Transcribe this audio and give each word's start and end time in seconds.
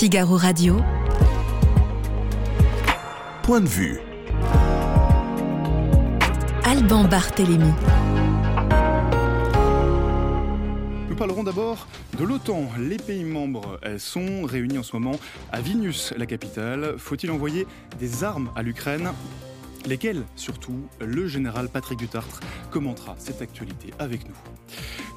Figaro 0.00 0.38
Radio. 0.38 0.78
Point 3.42 3.60
de 3.60 3.68
vue. 3.68 4.00
Alban 6.64 7.04
Barthélémy. 7.04 7.68
Nous 11.10 11.16
parlerons 11.16 11.42
d'abord 11.44 11.86
de 12.18 12.24
l'OTAN. 12.24 12.70
Les 12.78 12.96
pays 12.96 13.24
membres 13.24 13.78
sont 13.98 14.44
réunis 14.44 14.78
en 14.78 14.82
ce 14.82 14.96
moment 14.96 15.20
à 15.52 15.60
Vilnius, 15.60 16.14
la 16.16 16.24
capitale. 16.24 16.94
Faut-il 16.96 17.30
envoyer 17.30 17.66
des 17.98 18.24
armes 18.24 18.50
à 18.56 18.62
l'Ukraine? 18.62 19.10
Lesquelles, 19.86 20.24
surtout, 20.34 20.88
le 21.00 21.26
général 21.26 21.68
Patrick 21.68 21.98
Dutartre 21.98 22.40
commentera 22.70 23.16
cette 23.18 23.42
actualité 23.42 23.92
avec 23.98 24.26
nous. 24.26 24.34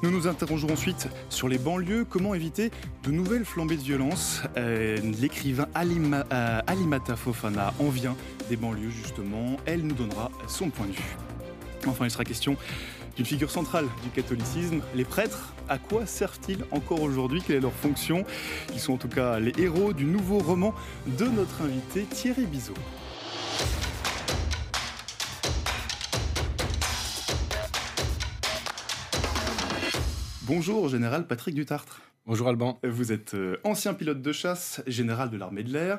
Nous 0.04 0.10
nous 0.10 0.26
interrogeons 0.26 0.70
ensuite 0.70 1.08
sur 1.30 1.48
les 1.48 1.56
banlieues, 1.56 2.04
comment 2.04 2.34
éviter 2.34 2.70
de 3.04 3.10
nouvelles 3.10 3.46
flambées 3.46 3.78
de 3.78 3.82
violence. 3.82 4.42
Euh, 4.58 4.98
l'écrivain 5.18 5.66
euh, 5.74 6.60
Alimata 6.66 7.16
Fofana 7.16 7.72
en 7.80 7.88
vient 7.88 8.14
des 8.50 8.56
banlieues 8.56 8.90
justement, 8.90 9.56
elle 9.64 9.80
nous 9.80 9.94
donnera 9.94 10.30
son 10.46 10.68
point 10.68 10.88
de 10.88 10.92
vue. 10.92 11.16
Enfin, 11.86 12.04
il 12.04 12.10
sera 12.10 12.24
question 12.24 12.58
d'une 13.16 13.24
figure 13.24 13.50
centrale 13.50 13.86
du 14.02 14.10
catholicisme, 14.10 14.82
les 14.94 15.06
prêtres. 15.06 15.54
À 15.70 15.78
quoi 15.78 16.04
servent-ils 16.04 16.66
encore 16.70 17.00
aujourd'hui? 17.00 17.40
Quelle 17.40 17.56
est 17.56 17.60
leur 17.60 17.72
fonction? 17.72 18.26
Ils 18.74 18.80
sont 18.80 18.92
en 18.92 18.98
tout 18.98 19.08
cas 19.08 19.38
les 19.38 19.54
héros 19.58 19.94
du 19.94 20.04
nouveau 20.04 20.38
roman 20.38 20.74
de 21.18 21.24
notre 21.24 21.62
invité 21.62 22.02
Thierry 22.02 22.44
Bizot. 22.44 22.74
Bonjour, 30.46 30.90
général 30.90 31.26
Patrick 31.26 31.54
Dutartre. 31.54 32.02
Bonjour 32.26 32.48
Alban. 32.48 32.78
Vous 32.84 33.12
êtes 33.12 33.32
euh, 33.32 33.56
ancien 33.64 33.94
pilote 33.94 34.20
de 34.20 34.30
chasse, 34.30 34.82
général 34.86 35.30
de 35.30 35.38
l'armée 35.38 35.62
de 35.62 35.72
l'air. 35.72 35.98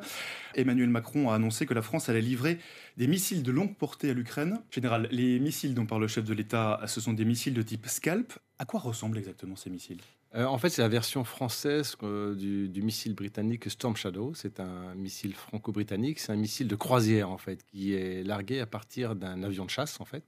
Emmanuel 0.54 0.90
Macron 0.90 1.32
a 1.32 1.35
annoncé 1.35 1.65
que 1.65 1.74
la 1.74 1.82
France 1.82 2.10
allait 2.10 2.21
livrer 2.21 2.60
des 2.96 3.07
missiles 3.07 3.41
de 3.41 3.51
longue 3.51 3.76
portée 3.76 4.12
à 4.12 4.13
l'Ukraine. 4.13 4.60
Général, 4.70 5.07
les 5.10 5.40
missiles 5.40 5.73
dont 5.73 5.88
parle 5.88 6.04
le 6.04 6.07
chef 6.07 6.26
de 6.26 6.34
l'État, 6.35 6.79
ce 6.85 7.01
sont 7.01 7.13
des 7.13 7.26
missiles 7.26 7.55
de 7.55 7.63
type 7.63 7.88
Scalp. 7.88 8.34
À 8.60 8.66
quoi 8.66 8.79
ressemblent 8.79 9.18
exactement 9.18 9.55
ces 9.55 9.71
missiles? 9.71 10.01
Euh, 10.36 10.46
En 10.46 10.58
fait, 10.58 10.70
c'est 10.70 10.82
la 10.82 10.88
version 10.88 11.24
française 11.24 11.96
euh, 12.04 12.36
du, 12.36 12.82
missile 12.82 13.16
britannique 13.16 13.70
Storm 13.70 13.96
Shadow. 13.96 14.34
C'est 14.34 14.60
un 14.60 14.96
missile 14.96 15.34
franco-britannique. 15.34 16.20
C'est 16.20 16.32
un 16.32 16.38
missile 16.38 16.68
de 16.68 16.76
croisière, 16.76 17.30
en 17.30 17.38
fait, 17.38 17.64
qui 17.66 17.94
est 17.94 18.24
largué 18.24 18.60
à 18.60 18.66
partir 18.66 19.16
d'un 19.16 19.44
avion 19.44 19.66
de 19.66 19.70
chasse, 19.70 20.00
en 20.00 20.06
fait 20.06 20.24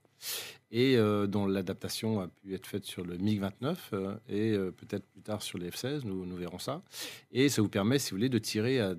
et 0.70 0.96
euh, 0.96 1.26
dont 1.26 1.46
l'adaptation 1.46 2.20
a 2.20 2.28
pu 2.28 2.54
être 2.54 2.66
faite 2.66 2.84
sur 2.84 3.04
le 3.04 3.16
MiG-29 3.16 3.76
euh, 3.92 4.16
et 4.28 4.52
peut-être 4.72 5.06
plus 5.06 5.22
tard 5.22 5.42
sur 5.42 5.58
les 5.58 5.70
F-16, 5.70 6.04
nous, 6.04 6.26
nous, 6.26 6.36
verrons 6.36 6.58
ça. 6.58 6.82
Et 7.32 7.48
ça 7.48 7.62
vous 7.62 7.68
permet, 7.68 7.98
si 7.98 8.10
vous 8.10 8.16
voulez, 8.16 8.28
de 8.28 8.38
tirer 8.38 8.80
à 8.80 8.94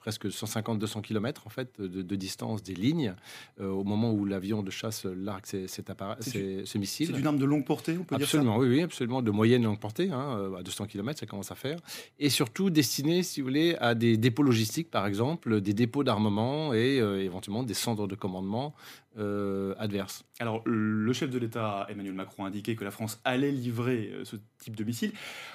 presque 0.00 0.26
150-200 0.26 1.02
km 1.02 1.46
en 1.46 1.50
fait 1.50 1.80
de, 1.80 2.16
distance 2.16 2.62
des 2.62 2.74
lignes 2.74 3.14
au 3.60 3.84
moment 3.84 4.12
où 4.12 4.24
l'avion 4.24 4.62
de 4.62 4.70
chasse 4.70 5.04
largue 5.04 5.44
cet 5.44 5.90
appareil, 5.90 6.16
ce 6.20 6.78
missile. 6.78 7.08
C'est 7.12 7.18
une 7.18 7.26
arme 7.26 7.38
de 7.38 7.44
longue 7.44 7.64
portée, 7.64 7.96
on 7.98 8.04
peut 8.04 8.16
absolument, 8.16 8.54
dire 8.54 8.62
ça? 8.62 8.68
Oui, 8.68 8.76
oui, 8.76 8.82
absolument, 8.82 9.22
de 9.22 9.30
moyenne 9.30 9.62
longue 9.62 9.78
portée, 9.78 10.10
hein, 10.10 10.52
à 10.58 10.62
200 10.62 10.86
km, 10.86 11.18
ça 11.20 11.26
commence 11.26 11.50
à 11.50 11.54
faire, 11.54 11.78
et 12.18 12.28
surtout 12.28 12.70
destiné, 12.70 13.22
si 13.22 13.40
vous 13.40 13.46
voulez, 13.46 13.76
à 13.76 13.94
des 13.94 14.16
dépôts 14.16 14.42
logistiques, 14.42 14.90
par 14.90 15.06
exemple, 15.06 15.60
des 15.60 15.74
dépôts 15.74 16.04
d'armement 16.04 16.74
et 16.74 16.96
éventuellement 16.96 17.62
des 17.62 17.74
centres 17.74 18.06
de 18.06 18.14
commandement 18.14 18.74
euh, 19.18 19.74
adverse. 19.78 20.24
Alors, 20.38 20.62
le 20.66 21.12
chef 21.12 21.30
de 21.30 21.38
l'État, 21.38 21.84
Emmanuel 21.88 22.14
Macron, 22.14 22.44
a 22.44 22.46
indiqué 22.46 22.76
que 22.76 22.84
la 22.84 22.92
France 22.92 23.20
allait 23.24 23.50
livrer 23.50 24.12
euh, 24.12 24.24
ce 24.24 24.36
type 24.58 24.76
de 24.76 24.84
missile. 24.84 25.12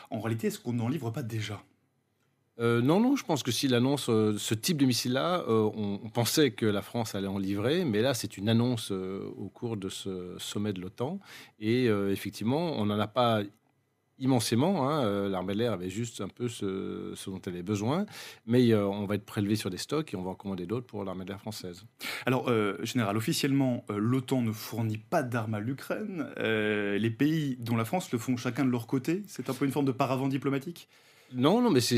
En 0.09 0.19
réalité, 0.19 0.47
est-ce 0.47 0.59
qu'on 0.59 0.73
n'en 0.73 0.89
livre 0.89 1.09
pas 1.09 1.23
déjà? 1.23 1.63
Euh, 2.59 2.81
non, 2.81 2.99
non, 2.99 3.15
je 3.15 3.25
pense 3.25 3.43
que 3.43 3.51
s'il 3.51 3.73
annonce 3.73 4.05
ce 4.05 4.53
type 4.53 4.77
de 4.77 4.85
missile-là, 4.85 5.43
on, 5.47 6.09
pensait 6.13 6.51
que 6.51 6.65
la 6.65 6.81
France 6.81 7.15
allait 7.15 7.27
en 7.27 7.37
livrer, 7.37 7.83
mais 7.83 8.01
là, 8.01 8.13
c'est 8.13 8.37
une 8.37 8.47
annonce 8.47 8.91
au 8.91 9.49
cours 9.53 9.75
de 9.75 9.89
ce 9.89 10.35
sommet 10.37 10.71
de 10.71 10.79
l'OTAN. 10.79 11.19
Et 11.59 11.85
effectivement, 11.85 12.73
on 12.77 12.85
n'en 12.85 12.99
a 12.99 13.07
pas 13.07 13.41
immensément. 14.19 14.89
Hein. 14.89 15.05
Euh, 15.05 15.29
l'armée 15.29 15.53
de 15.53 15.59
l'air 15.59 15.73
avait 15.73 15.89
juste 15.89 16.21
un 16.21 16.27
peu 16.27 16.47
ce, 16.47 17.13
dont 17.29 17.41
elle 17.45 17.53
avait 17.53 17.63
besoin, 17.63 18.05
mais 18.45 18.71
euh, 18.71 18.85
on 18.87 19.05
va 19.05 19.15
être 19.15 19.25
prélevé 19.25 19.55
sur 19.55 19.69
des 19.69 19.77
stocks 19.77 20.13
et 20.13 20.17
on 20.17 20.23
va 20.23 20.31
en 20.31 20.35
commander 20.35 20.65
d'autres 20.65 20.85
pour 20.85 21.03
l'armée 21.03 21.25
de 21.25 21.29
l'air 21.29 21.39
française. 21.39 21.85
Alors, 22.25 22.49
euh, 22.49 22.77
général, 22.83 23.17
officiellement, 23.17 23.85
l'OTAN 23.89 24.41
ne 24.41 24.51
fournit 24.51 24.97
pas 24.97 25.23
d'armes 25.23 25.55
à 25.55 25.59
l'Ukraine. 25.59 26.27
les 26.37 27.09
pays 27.09 27.57
dont 27.59 27.75
la 27.75 27.85
France 27.85 28.11
le 28.11 28.19
font 28.19 28.37
chacun 28.37 28.65
de 28.65 28.71
leur 28.71 28.87
côté. 28.87 29.23
C'est 29.27 29.49
un 29.49 29.53
peu 29.53 29.65
une 29.65 29.71
forme 29.71 29.85
de 29.85 29.91
paravent 29.91 30.27
diplomatique? 30.27 30.87
Non, 31.33 31.59
non, 31.59 31.71
mais 31.71 31.81
c'est 31.81 31.97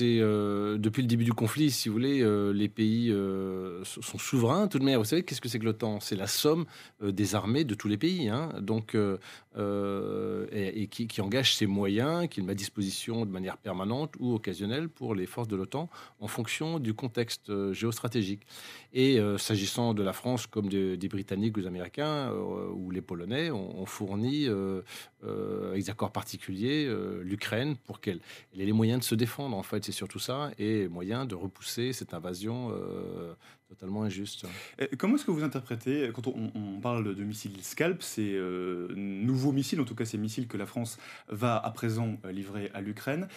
euh, 0.00 0.78
depuis 0.78 1.02
le 1.02 1.08
début 1.08 1.24
du 1.24 1.34
conflit, 1.34 1.70
si 1.70 1.88
vous 1.88 1.92
voulez, 1.92 2.22
euh, 2.22 2.52
les 2.52 2.68
pays 2.68 3.10
euh, 3.10 3.84
sont 3.84 4.18
souverains. 4.18 4.66
Tout 4.66 4.78
de 4.78 4.84
même, 4.84 4.98
vous 4.98 5.04
savez, 5.04 5.22
qu'est-ce 5.22 5.42
que 5.42 5.48
c'est 5.48 5.58
que 5.58 5.64
l'OTAN? 5.64 6.00
C'est 6.00 6.16
la 6.16 6.26
somme 6.26 6.64
des 7.02 7.34
armées 7.34 7.64
de 7.64 7.74
tous 7.74 7.88
les 7.88 7.98
pays, 7.98 8.28
hein. 8.28 8.48
donc 8.60 8.96
et, 8.96 10.86
qui, 10.88 11.20
engage 11.20 11.54
ses 11.54 11.66
moyens, 11.66 12.28
qu'il 12.28 12.44
met 12.44 12.52
à 12.52 12.54
disposition 12.54 13.26
de 13.26 13.30
manière 13.30 13.58
permanente 13.58 14.14
ou 14.18 14.34
occasionnelle 14.34 14.88
pour 14.88 15.14
les 15.14 15.26
forces 15.26 15.48
de 15.48 15.56
l'OTAN 15.56 15.90
en 16.20 16.26
fonction 16.26 16.78
du 16.78 16.94
contexte 16.94 17.72
géostratégique. 17.72 18.46
Et 18.94 19.18
s'agissant 19.36 19.92
de 19.92 20.02
la 20.02 20.12
France, 20.14 20.46
comme 20.46 20.68
des 20.68 21.08
Britanniques 21.08 21.56
ou 21.58 21.60
des 21.60 21.66
Américains 21.66 22.32
ou 22.32 22.90
les 22.90 23.02
Polonais, 23.02 23.50
on, 23.50 23.84
fournit 23.84 24.48
avec 25.22 25.84
des 25.84 25.90
accords 25.90 26.12
particuliers 26.12 26.92
l'Ukraine 27.22 27.76
pour 27.84 28.00
qu'elle 28.00 28.20
les 28.54 28.72
moyens 28.72 29.00
de 29.00 29.04
se 29.04 29.14
défendre, 29.14 29.56
en 29.56 29.62
fait, 29.62 29.84
c'est 29.84 29.92
surtout 29.92 30.18
ça, 30.18 30.50
et 30.58 30.88
moyens 30.88 31.26
de 31.26 31.34
repousser 31.34 31.92
cette 31.92 32.14
invasion 32.14 32.70
euh, 32.70 33.34
totalement 33.68 34.02
injuste. 34.02 34.46
comment 34.98 35.16
est-ce 35.16 35.24
que 35.24 35.30
vous 35.30 35.44
interprétez, 35.44 36.10
quand 36.14 36.26
on, 36.26 36.80
parle 36.80 37.14
de 37.14 37.24
missiles 37.24 37.62
Scalp, 37.62 38.02
ces 38.02 38.32
euh, 38.34 38.88
nouveaux 38.94 39.52
missiles, 39.52 39.80
en 39.80 39.84
tout 39.84 39.94
cas 39.94 40.04
ces 40.04 40.18
missiles 40.18 40.46
que 40.46 40.56
la 40.56 40.66
France 40.66 40.98
va 41.28 41.56
à 41.56 41.70
présent 41.70 42.18
euh, 42.24 42.32
livrer 42.32 42.70
à 42.74 42.80
l'Ukraine, 42.80 43.28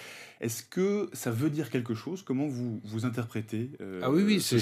est-ce 0.41 0.63
que 0.63 1.09
ça 1.13 1.31
veut 1.31 1.49
dire 1.49 1.69
quelque 1.69 1.95
chose? 1.95 2.23
Comment 2.23 2.47
vous, 2.47 2.81
vous 2.83 3.05
interprétez 3.05 3.69
Ah 4.01 4.11
oui, 4.11 4.23
oui, 4.23 4.41
c'est 4.41 4.59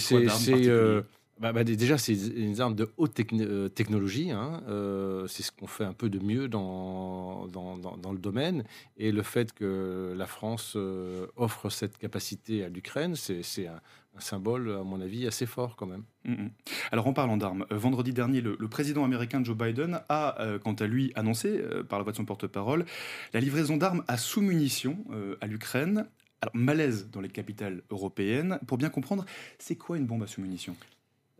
bah, 1.43 1.51
bah, 1.51 1.65
déjà, 1.65 1.97
c'est 1.97 2.13
une 2.13 2.61
arme 2.61 2.73
de 2.73 2.89
haute 2.95 3.19
euh, 3.33 3.67
technologie. 3.67 4.31
Hein. 4.31 4.63
Euh, 4.69 5.27
c'est 5.27 5.43
ce 5.43 5.51
qu'on 5.51 5.67
fait 5.67 5.83
un 5.83 5.91
peu 5.91 6.09
de 6.09 6.17
mieux 6.19 6.47
dans, 6.47 7.47
dans, 7.47 8.11
le 8.13 8.17
domaine. 8.17 8.63
Et 8.95 9.11
le 9.11 9.23
fait 9.23 9.51
que 9.51 10.13
la 10.17 10.25
France 10.25 10.75
euh, 10.77 11.27
offre 11.35 11.69
cette 11.69 11.97
capacité 11.97 12.63
à 12.63 12.69
l'Ukraine, 12.69 13.15
c'est 13.15 13.67
un, 13.67 13.81
symbole, 14.19 14.71
à 14.71 14.83
mon 14.83 15.01
avis, 15.01 15.27
assez 15.27 15.45
fort 15.45 15.75
quand 15.75 15.85
même. 15.85 16.03
Mm, 16.23 16.31
mm. 16.31 16.51
Alors 16.93 17.07
en 17.07 17.13
parlant 17.13 17.35
d'armes, 17.35 17.65
vendredi 17.71 18.13
dernier, 18.13 18.39
le, 18.39 18.55
président 18.69 19.03
américain 19.03 19.43
Joe 19.43 19.57
Biden 19.57 19.99
a, 20.07 20.37
quant 20.63 20.75
à 20.75 20.87
lui, 20.87 21.11
annoncé, 21.15 21.61
par 21.89 21.99
la 21.99 22.03
voix 22.03 22.13
de 22.13 22.17
son 22.17 22.25
porte-parole, 22.25 22.85
la 23.33 23.41
livraison 23.41 23.75
d'armes 23.75 24.05
à 24.07 24.15
sous-munitions 24.15 25.03
à 25.41 25.47
l'Ukraine. 25.47 26.07
Alors 26.41 26.55
malaise 26.55 27.09
dans 27.11 27.19
les 27.21 27.29
capitales 27.29 27.81
européennes. 27.89 28.59
Pour 28.65 28.77
bien 28.77 28.89
comprendre, 28.89 29.25
c'est 29.59 29.75
quoi 29.75 29.97
une 29.97 30.05
bombe 30.05 30.23
à 30.23 30.27
sous-munitions? 30.27 30.75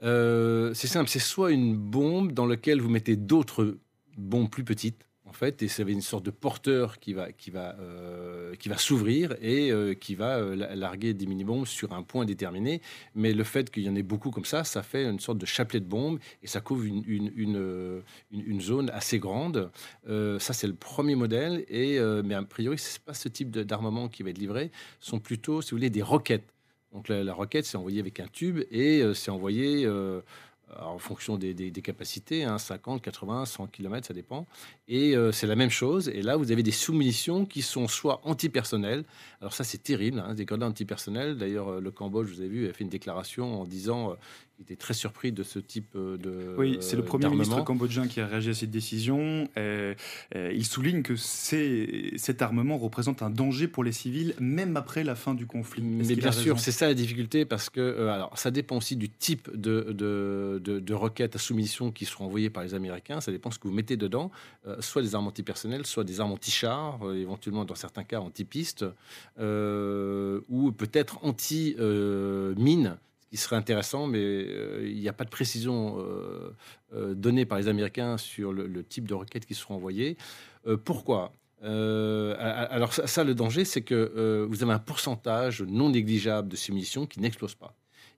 Euh, 0.03 0.73
c'est 0.73 0.87
simple, 0.87 1.09
c'est 1.09 1.19
soit 1.19 1.51
une 1.51 1.75
bombe 1.75 2.33
dans 2.33 2.45
laquelle 2.45 2.81
vous 2.81 2.89
mettez 2.89 3.15
d'autres 3.15 3.77
bombes 4.17 4.49
plus 4.49 4.63
petites, 4.63 5.07
en 5.25 5.31
fait, 5.31 5.63
et 5.63 5.67
ça 5.67 5.83
une 5.83 6.01
sorte 6.01 6.25
de 6.25 6.31
porteur 6.31 6.99
qui 6.99 7.13
va, 7.13 7.31
qui 7.31 7.49
va, 7.49 7.75
euh, 7.79 8.53
qui 8.55 8.69
va 8.69 8.77
s'ouvrir 8.77 9.33
et 9.41 9.71
euh, 9.71 9.93
qui 9.93 10.13
va 10.13 10.39
larguer 10.55 11.13
des 11.13 11.25
mini-bombes 11.25 11.65
sur 11.65 11.93
un 11.93 12.03
point 12.03 12.25
déterminé. 12.25 12.81
Mais 13.15 13.33
le 13.33 13.43
fait 13.43 13.71
qu'il 13.71 13.83
y 13.83 13.89
en 13.89 13.95
ait 13.95 14.03
beaucoup 14.03 14.29
comme 14.29 14.45
ça, 14.45 14.63
ça 14.63 14.83
fait 14.83 15.05
une 15.05 15.19
sorte 15.19 15.37
de 15.37 15.45
chapelet 15.45 15.79
de 15.79 15.85
bombes 15.85 16.19
et 16.43 16.47
ça 16.47 16.59
couvre 16.59 16.83
une, 16.83 17.03
une, 17.07 18.03
une, 18.31 18.61
zone 18.61 18.89
assez 18.91 19.19
grande. 19.19 19.71
ça, 20.05 20.53
c'est 20.53 20.67
le 20.67 20.75
premier 20.75 21.15
modèle. 21.15 21.65
Et, 21.69 21.99
mais 22.23 22.35
a 22.35 22.43
priori, 22.43 22.77
ce 22.77 22.93
n'est 22.93 23.03
pas 23.05 23.13
ce 23.13 23.29
type 23.29 23.49
d'armement 23.51 24.09
qui 24.09 24.21
va 24.23 24.29
être 24.29 24.37
livré, 24.37 24.71
ce 24.99 25.11
sont 25.11 25.19
plutôt, 25.19 25.61
si 25.61 25.71
vous 25.71 25.77
voulez, 25.77 25.89
des 25.89 26.03
roquettes. 26.03 26.53
Donc 26.93 27.07
la, 27.09 27.33
roquette, 27.33 27.65
c'est 27.65 27.77
envoyé 27.77 27.99
avec 27.99 28.19
un 28.19 28.27
tube 28.27 28.59
et 28.71 29.01
euh, 29.01 29.13
c'est 29.13 29.31
envoyé 29.31 29.83
euh, 29.85 30.21
en 30.79 30.99
fonction 30.99 31.37
des, 31.37 31.71
capacités, 31.71 32.45
50, 32.57 33.01
80, 33.01 33.45
100 33.45 33.67
km, 33.67 34.07
ça 34.07 34.13
dépend. 34.13 34.45
Et 34.87 35.15
euh, 35.15 35.31
c'est 35.31 35.47
la 35.47 35.55
même 35.55 35.71
chose. 35.71 36.07
Et 36.09 36.21
là, 36.21 36.37
vous 36.37 36.51
avez 36.51 36.61
des 36.61 36.71
sous-munitions 36.71 37.45
qui 37.45 37.63
sont 37.63 37.87
soit 37.87 38.21
antipersonnelles. 38.23 39.03
Alors 39.41 39.53
ça, 39.53 39.63
c'est 39.63 39.81
terrible, 39.81 40.19
hein, 40.19 40.35
des 40.35 40.45
grenades 40.45 40.69
antipersonnelles. 40.69 41.35
D'ailleurs, 41.35 41.81
le 41.81 41.91
Cambodge, 41.91 42.29
vous 42.29 42.41
avez 42.41 42.49
vu, 42.49 42.69
a 42.69 42.73
fait 42.73 42.83
une 42.83 42.89
déclaration 42.89 43.61
en 43.61 43.65
disant 43.65 44.15
était 44.61 44.75
très 44.75 44.93
surpris 44.93 45.31
de 45.31 45.43
ce 45.43 45.59
type 45.59 45.95
de. 45.95 46.55
Oui, 46.57 46.77
c'est 46.81 46.95
le 46.95 47.03
premier 47.03 47.29
ministre 47.29 47.63
cambodgien 47.63 48.07
qui 48.07 48.21
a 48.21 48.27
réagi 48.27 48.51
à 48.51 48.53
cette 48.53 48.71
décision. 48.71 49.47
il 49.55 50.65
souligne 50.65 51.01
que 51.01 51.15
cet 51.15 52.41
armement 52.41 52.77
représente 52.77 53.21
un 53.21 53.29
danger 53.29 53.67
pour 53.67 53.83
les 53.83 53.91
civils, 53.91 54.35
même 54.39 54.77
après 54.77 55.03
la 55.03 55.15
fin 55.15 55.33
du 55.33 55.45
conflit. 55.45 55.83
Mais 55.83 56.15
bien 56.15 56.31
sûr, 56.31 56.59
c'est 56.59 56.71
ça 56.71 56.87
la 56.87 56.93
difficulté, 56.93 57.45
parce 57.45 57.69
que 57.69 58.07
alors, 58.07 58.37
ça 58.37 58.51
dépend 58.51 58.77
aussi 58.77 58.95
du 58.95 59.09
type 59.09 59.49
de, 59.55 59.91
de, 59.91 60.59
de, 60.63 60.93
requêtes 60.93 61.35
à 61.35 61.39
soumission 61.39 61.91
qui 61.91 62.05
seront 62.05 62.25
envoyées 62.25 62.49
par 62.49 62.63
les 62.63 62.73
Américains. 62.73 63.21
Ça 63.21 63.31
dépend 63.31 63.51
ce 63.51 63.59
que 63.59 63.67
vous 63.67 63.73
mettez 63.73 63.97
dedans, 63.97 64.31
soit 64.79 65.01
des 65.01 65.15
armes 65.15 65.27
antipersonnelles, 65.27 65.85
soit 65.85 66.03
des 66.03 66.19
armes 66.19 66.31
anti-chars, 66.31 66.99
éventuellement 67.13 67.65
dans 67.65 67.75
certains 67.75 68.03
cas 68.03 68.19
anti-pistes, 68.19 68.85
ou 69.39 70.71
peut-être 70.71 71.19
anti-mines 71.23 72.97
qui 73.33 73.37
serait 73.37 73.55
intéressant, 73.55 74.05
mais 74.05 74.19
euh, 74.21 74.87
il 74.87 74.99
n'y 74.99 75.09
a 75.09 75.13
pas 75.13 75.23
de 75.23 75.29
précision 75.31 75.97
euh, 75.97 76.55
euh, 76.93 77.15
donnée 77.15 77.47
par 77.47 77.57
les 77.57 77.67
Américains 77.67 78.15
sur 78.19 78.53
le, 78.53 78.83
type 78.83 79.07
de 79.07 79.15
requêtes 79.15 79.47
qui 79.47 79.55
seront 79.55 79.73
envoyées. 79.73 80.17
pourquoi? 80.85 81.33
Alors 81.63 82.93
ça, 82.93 83.23
le 83.23 83.33
danger, 83.33 83.65
c'est 83.65 83.81
que 83.81 84.45
vous 84.47 84.61
avez 84.61 84.73
un 84.73 84.79
pourcentage 84.79 85.63
non 85.63 85.89
négligeable 85.89 86.47
de 86.47 86.55
ces 86.55 86.71
munitions 86.71 87.07
qui 87.07 87.21
n'explosent 87.21 87.55
pas 87.55 87.73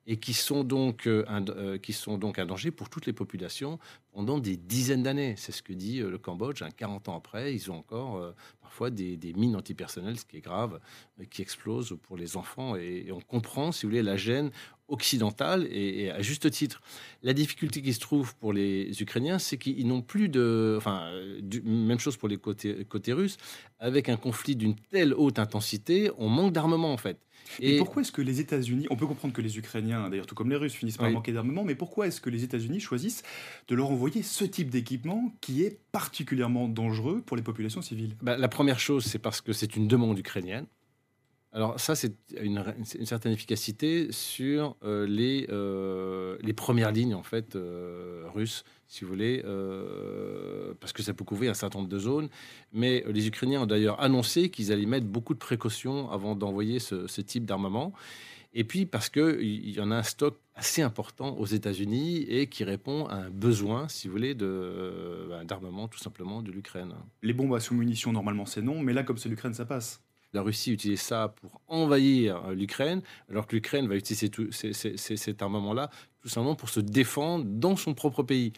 et 0.07 0.17
qui 0.17 0.33
sont 0.33 0.63
donc 0.63 1.07
un, 1.07 1.77
qui 1.79 1.93
sont 1.93 2.17
donc 2.17 2.39
un 2.39 2.45
danger 2.45 2.71
pour 2.71 2.89
toutes 2.89 3.05
les 3.05 3.13
populations 3.13 3.79
pendant 4.13 4.37
des 4.37 4.55
dizaines 4.55 5.03
d'années. 5.03 5.35
C'est 5.37 5.51
ce 5.51 5.63
que 5.63 5.73
dit 5.73 5.99
le 5.99 6.17
Cambodge. 6.17 6.63
40 6.77 7.09
ans 7.09 7.17
après, 7.17 7.53
ils 7.53 7.71
ont 7.71 7.77
encore 7.77 8.33
parfois 8.61 8.89
des, 8.89 9.33
mines 9.35 9.55
antipersonnelles, 9.55 10.19
ce 10.19 10.25
qui 10.25 10.37
est 10.37 10.41
grave, 10.41 10.79
qui 11.29 11.41
explosent 11.41 11.97
pour 12.03 12.17
les 12.17 12.37
enfants. 12.37 12.75
Et, 12.75 13.05
et, 13.07 13.11
on 13.11 13.19
comprend, 13.19 13.71
si 13.71 13.85
vous 13.85 13.91
voulez, 13.91 14.03
la 14.03 14.17
gêne 14.17 14.51
occidentale 14.87 15.67
et, 15.71 16.11
à 16.11 16.21
juste 16.21 16.49
titre. 16.51 16.81
La 17.23 17.33
difficulté 17.33 17.81
qui 17.81 17.93
se 17.93 17.99
trouve 17.99 18.35
pour 18.35 18.53
les 18.53 19.01
Ukrainiens, 19.01 19.39
c'est 19.39 19.57
qu'ils 19.57 19.87
n'ont 19.87 20.01
plus 20.01 20.29
de... 20.29 20.75
Enfin, 20.77 21.11
même 21.63 21.99
chose 21.99 22.17
pour 22.17 22.29
les 22.29 22.37
côtés, 22.37 22.85
côtés 22.85 23.13
russes. 23.13 23.37
Avec 23.79 24.09
un 24.09 24.17
conflit 24.17 24.55
d'une 24.55 24.75
telle 24.75 25.13
haute 25.13 25.39
intensité, 25.39 26.11
on 26.17 26.29
manque 26.29 26.53
d'armement 26.53 26.93
en 26.93 26.97
fait. 26.97 27.17
Et, 27.59 27.77
pourquoi 27.77 28.01
est-ce 28.01 28.11
que 28.11 28.21
les 28.21 28.39
États-Unis, 28.39 28.87
on 28.89 28.95
peut 28.95 29.07
comprendre 29.07 29.33
que 29.33 29.41
les 29.41 29.57
Ukrainiens, 29.57 30.09
d'ailleurs 30.09 30.25
tout 30.25 30.35
comme 30.35 30.49
les 30.49 30.55
Russes, 30.55 30.73
finissent 30.73 30.97
par 30.97 31.09
manquer 31.09 31.31
d'armement, 31.31 31.63
mais 31.63 31.75
pourquoi 31.75 32.07
est-ce 32.07 32.21
que 32.21 32.29
les 32.29 32.43
États-Unis 32.43 32.79
choisissent 32.79 33.23
de 33.67 33.75
leur 33.75 33.91
envoyer 33.91 34.23
ce 34.23 34.45
type 34.45 34.69
d'équipement 34.69 35.33
qui 35.41 35.63
est 35.63 35.79
particulièrement 35.91 36.67
dangereux 36.67 37.21
pour 37.25 37.37
les 37.37 37.43
populations 37.43 37.81
civiles? 37.81 38.15
Bah, 38.21 38.37
La 38.37 38.47
première 38.47 38.79
chose, 38.79 39.05
c'est 39.05 39.19
parce 39.19 39.41
que 39.41 39.53
c'est 39.53 39.75
une 39.75 39.87
demande 39.87 40.17
ukrainienne. 40.19 40.65
Alors 41.55 41.79
ça, 41.79 41.95
c'est 41.95 42.13
une, 42.41 42.61
certaine 43.05 43.31
efficacité 43.31 44.11
sur 44.11 44.75
euh, 44.83 45.07
les, 45.07 45.47
euh, 45.49 46.37
les 46.41 46.51
premières 46.51 46.91
lignes 46.91 47.15
en 47.15 47.23
fait 47.23 47.55
euh, 47.55 48.25
russes, 48.33 48.65
si 48.89 49.05
vous 49.05 49.09
voulez, 49.09 49.41
parce 50.81 50.91
que 50.91 51.01
ça 51.01 51.13
peut 51.13 51.23
couvrir 51.23 51.51
un 51.51 51.53
certain 51.53 51.79
nombre 51.79 51.89
de 51.89 51.97
zones. 51.97 52.27
Mais 52.73 53.05
les 53.07 53.27
Ukrainiens 53.27 53.61
ont 53.61 53.65
d'ailleurs 53.65 54.01
annoncé 54.01 54.49
qu'ils 54.49 54.73
allaient 54.73 54.85
mettre 54.85 55.07
beaucoup 55.07 55.33
de 55.33 55.39
précautions 55.39 56.11
avant 56.11 56.35
d'envoyer 56.35 56.79
ce, 56.79 57.21
type 57.21 57.45
d'armement. 57.45 57.93
Et 58.53 58.65
puis 58.65 58.85
parce 58.85 59.09
qu'il 59.09 59.69
y 59.69 59.79
en 59.79 59.91
a 59.91 59.95
un 59.95 60.03
stock 60.03 60.37
assez 60.55 60.81
important 60.81 61.37
aux 61.37 61.45
États-Unis 61.45 62.25
et 62.27 62.47
qui 62.47 62.65
répond 62.65 63.05
à 63.05 63.15
un 63.15 63.29
besoin, 63.29 63.87
si 63.87 64.09
vous 64.09 64.11
voulez, 64.11 64.35
d'armement 64.35 65.87
tout 65.87 65.99
simplement 65.99 66.41
de 66.41 66.51
l'Ukraine. 66.51 66.93
Les 67.23 67.33
bombes 67.33 67.55
à 67.55 67.61
sous-munitions, 67.61 68.11
normalement, 68.11 68.45
c'est 68.45 68.61
non, 68.61 68.81
mais 68.81 68.91
là, 68.91 69.03
comme 69.03 69.17
c'est 69.17 69.29
l'Ukraine, 69.29 69.53
ça 69.53 69.65
passe 69.65 70.04
la 70.35 70.41
Russie 70.41 70.71
utilise 70.73 71.01
ça 71.01 71.33
pour 71.41 71.61
envahir 71.67 72.45
euh, 72.45 72.53
l'Ukraine, 72.53 73.01
alors 73.29 73.47
que 73.47 73.55
l'Ukraine 73.55 73.87
va 73.87 73.95
utiliser 73.95 74.29
cet 74.51 75.41
armement-là 75.41 75.89
tout 76.21 76.29
simplement 76.29 76.55
pour 76.55 76.69
se 76.69 76.79
défendre 76.79 77.45
dans 77.45 77.75
son 77.75 77.93
propre 77.93 78.23
pays. 78.23 78.53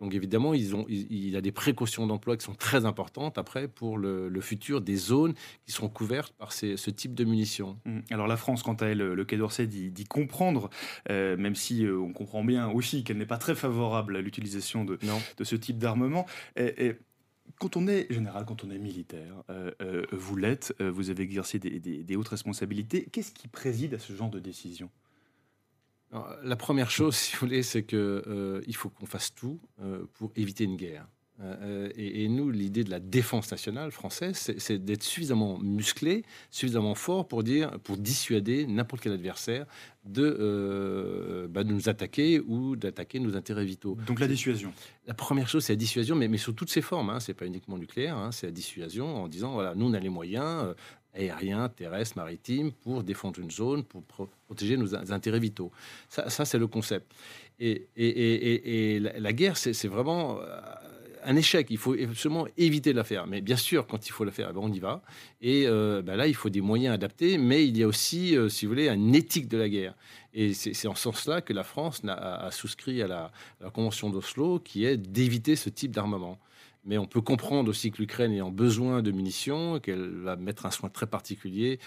Donc 0.00 0.14
évidemment, 0.14 0.54
ils 0.54 0.76
ont, 0.76 0.86
il 0.88 1.28
y 1.28 1.36
a 1.36 1.40
des 1.40 1.50
précautions 1.50 2.06
d'emploi 2.06 2.36
qui 2.36 2.44
sont 2.44 2.54
très 2.54 2.84
importantes 2.84 3.36
après 3.36 3.66
pour 3.66 3.98
le, 3.98 4.40
futur 4.40 4.80
des 4.80 4.94
zones 4.94 5.34
qui 5.66 5.72
seront 5.72 5.88
couvertes 5.88 6.32
par 6.38 6.52
ce 6.52 6.90
type 6.90 7.14
de 7.14 7.24
munitions. 7.24 7.76
Mmh. 7.84 7.98
Alors 8.10 8.28
la 8.28 8.36
France, 8.36 8.62
quant 8.62 8.74
à 8.74 8.86
elle, 8.86 8.98
le 8.98 9.24
Quai 9.24 9.36
d'Orsay 9.36 9.66
dit, 9.66 10.04
comprendre, 10.04 10.70
euh, 11.10 11.36
même 11.36 11.56
si 11.56 11.84
euh, 11.84 11.98
on 11.98 12.12
comprend 12.12 12.44
bien 12.44 12.68
aussi 12.68 13.02
qu'elle 13.02 13.18
n'est 13.18 13.26
pas 13.26 13.38
très 13.38 13.56
favorable 13.56 14.16
à 14.16 14.20
l'utilisation 14.20 14.84
de, 14.84 14.98
de, 15.36 15.44
ce 15.44 15.56
type 15.56 15.78
d'armement. 15.78 16.26
Et, 16.56 16.94
quand 17.58 17.76
on 17.76 17.86
est 17.86 18.10
général, 18.12 18.44
quand 18.46 18.64
on 18.64 18.70
est 18.70 18.78
militaire, 18.78 19.42
euh, 19.50 19.72
euh, 19.82 20.06
vous 20.12 20.36
l'êtes, 20.36 20.74
euh, 20.80 20.90
vous 20.90 21.10
avez 21.10 21.24
exercé 21.24 21.58
des, 21.58 22.16
hautes 22.16 22.28
responsabilités. 22.28 23.08
Qu'est-ce 23.12 23.32
qui 23.32 23.48
préside 23.48 23.94
à 23.94 23.98
ce 23.98 24.12
genre 24.12 24.30
de 24.30 24.38
décision? 24.38 24.90
La 26.42 26.56
première 26.56 26.90
chose, 26.90 27.16
si 27.16 27.32
vous 27.32 27.40
voulez, 27.40 27.62
c'est 27.62 27.84
qu'il 27.84 28.76
faut 28.76 28.88
qu'on 28.88 29.06
fasse 29.06 29.34
tout 29.34 29.60
pour 30.14 30.32
éviter 30.36 30.64
une 30.64 30.76
guerre. 30.76 31.06
Euh, 31.40 31.90
et, 31.96 32.28
nous, 32.28 32.50
l'idée 32.50 32.82
de 32.82 32.90
la 32.90 32.98
défense 32.98 33.50
nationale 33.50 33.92
française, 33.92 34.52
c'est 34.58 34.84
d'être 34.84 35.04
suffisamment 35.04 35.58
musclé, 35.58 36.24
suffisamment 36.50 36.96
fort 36.96 37.28
pour 37.28 37.44
dire, 37.44 37.78
pour 37.84 37.96
dissuader 37.96 38.66
n'importe 38.66 39.02
quel 39.02 39.12
adversaire 39.12 39.66
de, 40.04 40.36
euh, 40.40 41.46
bah, 41.48 41.62
de, 41.62 41.72
nous 41.72 41.88
attaquer 41.88 42.40
ou 42.40 42.74
d'attaquer 42.74 43.20
nos 43.20 43.36
intérêts 43.36 43.64
vitaux. 43.64 43.96
Donc 44.06 44.18
la 44.18 44.26
dissuasion. 44.26 44.72
La 45.06 45.14
première 45.14 45.48
chose, 45.48 45.64
c'est 45.64 45.74
la 45.74 45.78
dissuasion, 45.78 46.16
mais, 46.16 46.26
mais, 46.26 46.38
sous 46.38 46.52
toutes 46.52 46.70
ses 46.70 46.82
formes. 46.82 47.10
Hein, 47.10 47.20
c'est 47.20 47.34
pas 47.34 47.46
uniquement 47.46 47.78
nucléaire, 47.78 48.16
hein, 48.16 48.32
c'est 48.32 48.46
la 48.46 48.52
dissuasion 48.52 49.22
en 49.22 49.28
disant 49.28 49.52
voilà, 49.52 49.74
nous 49.74 49.86
on 49.86 49.94
a 49.94 50.00
les 50.00 50.08
moyens. 50.08 50.64
Euh, 50.64 50.74
aériens, 51.14 51.68
terrestres, 51.70 52.16
maritimes, 52.16 52.70
pour 52.70 53.02
défendre 53.02 53.40
une 53.40 53.50
zone, 53.50 53.82
pour 53.82 54.04
protéger 54.46 54.76
nos 54.76 54.94
intérêts 54.94 55.40
vitaux. 55.40 55.72
Ça, 56.08 56.28
ça 56.28 56.44
c'est 56.44 56.58
le 56.58 56.68
concept. 56.68 57.10
Et, 57.58 57.88
et, 57.96 58.94
et 58.94 59.00
la, 59.00 59.18
la, 59.18 59.32
guerre, 59.32 59.56
c'est 59.56 59.88
vraiment 59.88 60.38
un 61.24 61.36
échec. 61.36 61.66
Il 61.70 61.78
faut 61.78 61.94
absolument 61.94 62.46
éviter 62.56 62.92
de 62.92 62.96
la 62.96 63.04
faire. 63.04 63.26
Mais 63.26 63.40
bien 63.40 63.56
sûr, 63.56 63.86
quand 63.86 64.06
il 64.06 64.12
faut 64.12 64.24
la 64.24 64.30
faire, 64.30 64.48
eh 64.50 64.52
ben, 64.52 64.60
on 64.62 64.72
y 64.72 64.78
va. 64.78 65.02
Et 65.40 65.66
euh, 65.66 66.02
ben 66.02 66.16
là, 66.16 66.26
il 66.26 66.34
faut 66.34 66.50
des 66.50 66.60
moyens 66.60 66.94
adaptés. 66.94 67.38
Mais 67.38 67.66
il 67.66 67.76
y 67.76 67.82
a 67.82 67.86
aussi, 67.86 68.36
euh, 68.36 68.48
si 68.48 68.66
vous 68.66 68.72
voulez, 68.72 68.88
une 68.88 69.14
éthique 69.14 69.48
de 69.48 69.56
la 69.56 69.68
guerre. 69.68 69.94
Et 70.34 70.54
c'est 70.54 70.86
en 70.86 70.94
ce 70.94 71.02
sens-là 71.02 71.40
que 71.40 71.52
la 71.52 71.64
France 71.64 72.02
a, 72.06 72.50
souscrit 72.52 73.02
à 73.02 73.08
la, 73.08 73.32
Convention 73.72 74.10
d'Oslo, 74.10 74.60
qui 74.60 74.84
est 74.84 74.96
d'éviter 74.96 75.56
ce 75.56 75.68
type 75.68 75.90
d'armement. 75.90 76.38
Mais 76.88 76.98
on 76.98 77.06
peut 77.06 77.20
comprendre 77.20 77.68
aussi 77.68 77.92
que 77.92 77.98
l'Ukraine 77.98 78.32
ayant 78.32 78.50
besoin 78.50 79.02
de 79.02 79.12
munitions, 79.12 79.78
qu'elle 79.78 80.16
va 80.16 80.36
mettre 80.36 80.66
un 80.66 80.70
soin 80.70 80.88
très 80.88 81.06
particulier 81.06 81.78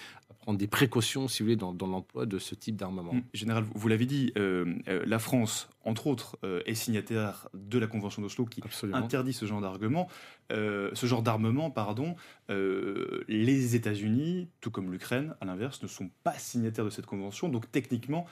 prendre 0.42 0.58
des 0.58 0.66
précautions, 0.66 1.28
si 1.28 1.42
vous 1.42 1.46
voulez, 1.46 1.56
dans, 1.56 1.72
l'emploi 1.86 2.26
de 2.26 2.38
ce 2.38 2.54
type 2.54 2.76
d'armement. 2.76 3.12
Hum, 3.12 3.22
général, 3.32 3.64
vous 3.74 3.88
l'avez 3.88 4.06
dit, 4.06 4.32
euh, 4.36 4.74
euh, 4.88 5.02
la 5.06 5.18
France, 5.18 5.68
entre 5.84 6.08
autres, 6.08 6.36
euh, 6.44 6.62
est 6.66 6.74
signataire 6.74 7.48
de 7.54 7.78
la 7.78 7.86
Convention 7.86 8.22
d'Oslo 8.22 8.44
qui 8.44 8.60
interdit 8.92 9.32
ce 9.32 9.46
genre 9.46 9.60
d'argument, 9.60 10.08
ce 10.50 11.06
genre 11.06 11.22
d'armement, 11.22 11.70
pardon. 11.70 12.16
les 12.48 13.76
États-Unis, 13.76 14.48
tout 14.60 14.70
comme 14.70 14.92
l'Ukraine, 14.92 15.34
à 15.40 15.44
l'inverse, 15.46 15.82
ne 15.82 15.88
sont 15.88 16.10
pas 16.24 16.34
signataires 16.34 16.84
de 16.84 16.90
cette 16.90 17.06
convention, 17.06 17.48
donc 17.48 17.70
techniquement, 17.70 18.26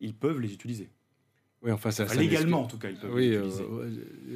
ils 0.00 0.14
peuvent 0.14 0.40
les 0.40 0.54
utiliser. 0.54 0.88
Oui, 1.62 1.72
enfin, 1.72 1.90
ça, 1.90 2.04
légalement 2.14 2.62
en 2.62 2.66
tout 2.66 2.78
cas, 2.78 2.90
ils 2.90 2.96
peuvent 2.96 3.14
oui, 3.14 3.34
euh, 3.34 3.48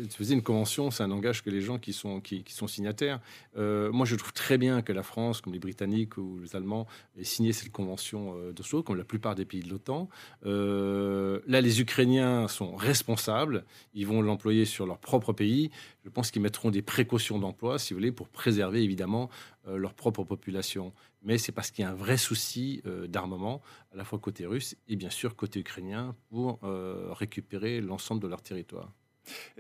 faisais 0.09 0.35
une 0.35 0.43
convention, 0.43 0.91
ça 0.91 1.07
n'engage 1.07 1.43
que 1.45 1.51
les 1.51 1.61
gens 1.61 1.79
qui 1.79 1.93
sont, 1.93 2.21
qui, 2.21 2.43
sont 2.49 2.67
signataires. 2.67 3.21
Euh, 3.59 3.93
moi, 3.93 4.07
je 4.07 4.17
trouve 4.17 4.33
très 4.33 4.57
bien 4.57 4.81
que 4.81 4.93
la 4.93 5.03
France, 5.03 5.43
comme 5.43 5.53
les 5.53 5.59
Britanniques 5.59 6.17
ou 6.17 6.41
les 6.43 6.57
Allemands, 6.57 6.87
aient 7.19 7.25
signé 7.25 7.53
cette 7.53 7.73
convention 7.73 8.35
euh, 8.37 8.53
d'Oslo, 8.53 8.83
comme 8.83 8.97
la 8.97 9.05
plupart 9.05 9.35
des 9.35 9.45
pays 9.45 9.61
de 9.61 9.69
l'OTAN. 9.69 10.09
là, 10.43 11.61
les 11.61 11.81
Ukrainiens 11.81 12.49
sont 12.49 12.75
responsables, 12.75 13.65
ils 13.93 14.07
vont 14.07 14.23
l'employer 14.23 14.65
sur 14.65 14.87
leur 14.87 14.99
propre 14.99 15.35
pays. 15.35 15.71
Je 16.05 16.09
pense 16.09 16.31
qu'ils 16.31 16.43
mettront 16.43 16.71
des 16.71 16.83
précautions 16.83 17.39
d'emploi, 17.39 17.79
si 17.79 17.93
vous 17.93 17.99
voulez, 17.99 18.13
pour 18.13 18.29
préserver 18.29 18.83
évidemment 18.83 19.29
leur 19.67 19.95
propre 19.95 20.25
population 20.25 20.93
mais 21.23 21.39
c'est 21.39 21.53
parce 21.53 21.71
qu'il 21.71 21.83
y 21.85 21.87
a 21.87 21.91
un 21.91 21.95
vrai 21.95 22.17
souci 22.17 22.83
euh, 22.87 23.07
d'armement, 23.07 23.61
à 23.93 23.97
la 23.97 24.05
fois 24.05 24.19
côté 24.19 24.47
russe 24.47 24.77
et 24.89 24.97
bien 24.97 25.11
sûr 25.11 25.37
côté 25.37 25.61
ukrainien, 25.61 26.15
pour 26.31 26.61
euh, 26.65 27.13
récupérer 27.13 27.81
l'ensemble 27.81 28.23
de 28.23 28.29
leur 28.29 28.43
territoire. 28.43 28.93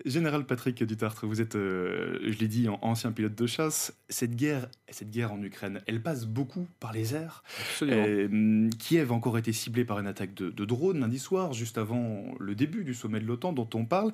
Général 0.04 0.46
Patrick 0.46 0.82
Dutartre, 0.82 1.26
vous 1.26 1.40
êtes, 1.40 1.54
euh, 1.54 2.18
je 2.22 2.38
l'ai 2.38 2.48
dit, 2.48 2.68
ancien 2.82 3.12
pilote 3.12 3.34
de 3.34 3.46
chasse. 3.46 3.94
Cette 4.08 4.34
guerre, 4.34 4.68
cette 4.88 5.10
guerre 5.10 5.32
en 5.32 5.42
Ukraine, 5.42 5.82
elle 5.86 6.02
passe 6.02 6.26
beaucoup 6.26 6.66
par 6.80 6.92
les 6.92 7.14
airs. 7.14 7.44
Absolument. 7.70 8.70
Kiev 8.78 9.12
a 9.12 9.14
encore 9.14 9.38
été 9.38 9.52
ciblé 9.52 9.84
par 9.84 9.98
une 9.98 10.06
attaque 10.06 10.34
de, 10.34 10.50
de 10.50 10.64
drone 10.64 11.00
lundi 11.00 11.18
soir, 11.18 11.52
juste 11.52 11.78
avant 11.78 12.34
le 12.38 12.54
début 12.54 12.84
du 12.84 12.94
sommet 12.94 13.20
de 13.20 13.26
l'OTAN 13.26 13.52
dont 13.52 13.68
on 13.74 13.84
parle. 13.84 14.12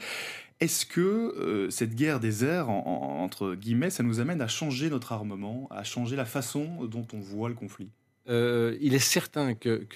Est-ce 0.60 0.86
que 0.86 1.00
euh, 1.00 1.70
cette 1.70 1.94
guerre 1.94 2.18
des 2.18 2.44
airs, 2.44 2.70
entre 2.70 3.54
guillemets, 3.54 3.90
ça 3.90 4.02
nous 4.02 4.20
amène 4.20 4.40
à 4.40 4.48
changer 4.48 4.88
notre 4.88 5.12
armement, 5.12 5.68
à 5.70 5.84
changer 5.84 6.16
la 6.16 6.24
façon 6.24 6.84
dont 6.86 7.06
on 7.12 7.20
voit 7.20 7.48
le 7.48 7.54
conflit? 7.54 7.90
Euh, 8.28 8.76
il 8.80 8.94
est 8.94 8.98
certain 8.98 9.54
que, 9.54 9.86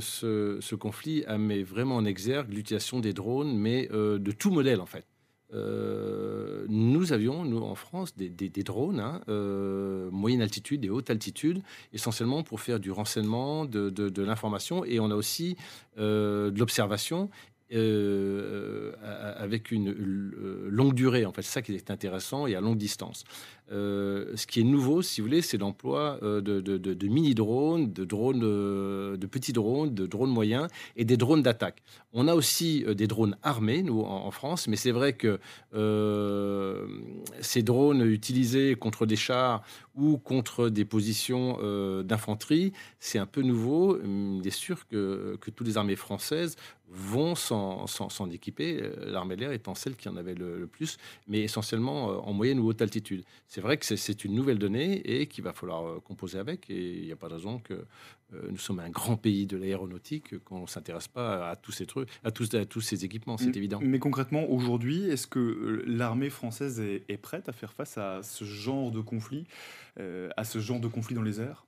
ce, 0.00 0.74
conflit 0.74 1.24
a 1.26 1.38
mis 1.38 1.62
vraiment 1.62 1.96
en 1.96 2.04
exergue 2.04 2.52
l'utilisation 2.52 3.00
des 3.00 3.12
drones, 3.12 3.56
mais 3.56 3.88
euh, 3.92 4.18
de 4.18 4.32
tout 4.32 4.50
modèle 4.50 4.80
en 4.80 4.86
fait. 4.86 5.06
nous 6.68 7.12
avions, 7.12 7.44
nous 7.44 7.58
en 7.58 7.74
France, 7.74 8.16
des, 8.16 8.50
drones, 8.62 9.00
hein, 9.00 9.20
moyenne 10.10 10.42
altitude 10.42 10.84
et 10.84 10.90
haute 10.90 11.10
altitude, 11.10 11.62
essentiellement 11.92 12.42
pour 12.42 12.60
faire 12.60 12.80
du 12.80 12.90
renseignement, 12.90 13.66
de, 13.66 13.90
de 13.90 14.22
l'information, 14.22 14.84
et 14.84 14.98
on 15.00 15.10
a 15.10 15.14
aussi 15.14 15.56
de 15.98 16.58
l'observation 16.58 17.28
euh, 17.74 18.92
avec 19.38 19.70
une 19.70 19.88
euh, 19.88 20.68
longue 20.68 20.92
durée. 20.92 21.24
En 21.24 21.32
fait, 21.32 21.40
c'est 21.40 21.52
ça 21.52 21.62
qui 21.62 21.74
est 21.74 21.90
intéressant 21.90 22.46
et 22.46 22.54
à 22.54 22.60
longue 22.60 22.76
distance. 22.76 23.24
Euh, 23.70 24.32
ce 24.34 24.46
qui 24.46 24.60
est 24.60 24.64
nouveau, 24.64 25.02
si 25.02 25.20
vous 25.20 25.28
voulez, 25.28 25.42
c'est 25.42 25.56
l'emploi 25.58 26.18
de, 26.20 26.40
de, 26.40 27.08
mini-drones, 27.08 27.92
de 27.92 28.04
drones, 28.04 28.40
de 28.40 29.26
petits 29.26 29.52
drones, 29.52 29.94
de 29.94 30.06
drones 30.06 30.30
moyens 30.30 30.68
et 30.96 31.04
des 31.04 31.16
drones 31.16 31.42
d'attaque. 31.42 31.82
On 32.12 32.28
a 32.28 32.34
aussi 32.34 32.84
des 32.96 33.06
drones 33.06 33.36
armés, 33.42 33.82
nous, 33.82 34.00
en, 34.00 34.30
France, 34.30 34.68
mais 34.68 34.76
c'est 34.76 34.90
vrai 34.90 35.14
que 35.14 35.38
ces 37.40 37.62
drones 37.62 38.02
utilisés 38.02 38.74
contre 38.74 39.06
des 39.06 39.16
chars 39.16 39.62
ou 39.94 40.18
contre 40.18 40.68
des 40.68 40.84
positions 40.84 41.58
d'infanterie, 42.02 42.72
c'est 43.00 43.18
un 43.18 43.26
peu 43.26 43.42
nouveau. 43.42 43.98
Il 44.02 44.46
est 44.46 44.50
sûr 44.50 44.86
que, 44.88 45.38
que 45.40 45.50
toutes 45.50 45.66
les 45.66 45.78
armées 45.78 45.96
françaises 45.96 46.56
vont 46.92 47.34
s'en 47.34 48.30
équiper, 48.30 48.80
euh, 48.82 49.10
l'armée 49.10 49.36
de 49.36 49.40
l'air 49.40 49.52
étant 49.52 49.74
celle 49.74 49.96
qui 49.96 50.08
en 50.08 50.16
avait 50.16 50.34
le, 50.34 50.66
plus, 50.66 50.98
mais 51.26 51.40
essentiellement 51.40 52.10
euh, 52.10 52.16
en 52.18 52.32
moyenne 52.32 52.60
ou 52.60 52.68
haute 52.68 52.82
altitude. 52.82 53.24
Vrai 53.62 53.78
que 53.78 53.96
c'est 53.96 54.24
une 54.24 54.34
nouvelle 54.34 54.58
donnée 54.58 54.94
et 55.04 55.26
qu'il 55.26 55.44
va 55.44 55.52
falloir 55.52 55.86
euh, 55.86 56.00
composer 56.00 56.38
avec, 56.38 56.68
et 56.70 56.98
il 56.98 57.06
n'y 57.06 57.12
a 57.12 57.16
pas 57.16 57.28
de 57.28 57.34
raison 57.34 57.58
que 57.58 57.84
nous 58.48 58.56
sommes 58.56 58.80
un 58.80 58.88
grand 58.88 59.18
pays 59.18 59.46
de 59.46 59.58
l'aéronautique, 59.58 60.42
qu'on 60.44 60.62
ne 60.62 60.66
s'intéresse 60.66 61.06
pas 61.06 61.50
à 61.50 61.54
tous 61.54 61.70
ces 61.70 61.84
trucs, 61.84 62.08
à 62.24 62.30
tous, 62.30 62.54
à 62.54 62.64
tous 62.64 62.80
ces 62.80 63.04
équipements, 63.04 63.36
c'est 63.36 63.54
évident. 63.54 63.78
Mais 63.82 63.98
concrètement, 63.98 64.48
aujourd'hui, 64.48 65.04
est-ce 65.04 65.26
que 65.26 65.84
l'armée 65.86 66.30
française 66.30 66.80
est, 66.80 67.04
est, 67.10 67.18
prête 67.18 67.50
à 67.50 67.52
faire 67.52 67.74
face 67.74 67.98
à 67.98 68.22
ce 68.22 68.46
genre 68.46 68.90
de 68.90 69.00
conflit, 69.00 69.44
à 69.98 70.44
ce 70.44 70.60
genre 70.60 70.80
de 70.80 70.88
conflit 70.88 71.14
dans 71.14 71.20
les 71.20 71.42
airs? 71.42 71.66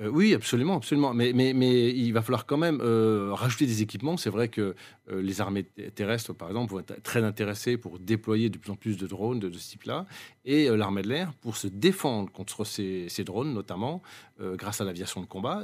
Euh, 0.00 0.08
oui, 0.08 0.34
absolument, 0.34 0.76
absolument. 0.76 1.12
Mais, 1.12 1.32
mais, 1.34 1.52
mais, 1.52 1.90
il 1.90 2.12
va 2.12 2.22
falloir 2.22 2.46
quand 2.46 2.56
même 2.56 2.80
euh, 2.80 3.32
rajouter 3.32 3.66
des 3.66 3.82
équipements. 3.82 4.16
C'est 4.16 4.30
vrai 4.30 4.48
que 4.48 4.74
euh, 5.10 5.22
les 5.22 5.40
armées 5.40 5.64
terrestres, 5.64 6.32
par 6.32 6.48
exemple, 6.48 6.72
vont 6.72 6.80
être 6.80 7.02
très 7.02 7.22
intéressées 7.22 7.76
pour 7.76 7.98
déployer 7.98 8.48
de 8.48 8.58
plus 8.58 8.70
en 8.70 8.76
plus 8.76 8.96
de 8.96 9.06
drones 9.06 9.40
de, 9.40 9.50
ce 9.52 9.70
type-là. 9.70 10.06
Et 10.44 10.68
l'armée 10.68 11.02
de 11.02 11.08
l'air, 11.08 11.32
pour 11.34 11.56
se 11.56 11.66
défendre 11.66 12.32
contre 12.32 12.64
ces, 12.64 13.08
drones, 13.24 13.52
notamment 13.52 14.02
grâce 14.40 14.80
à 14.80 14.84
l'aviation 14.84 15.20
de 15.20 15.26
combat, 15.26 15.62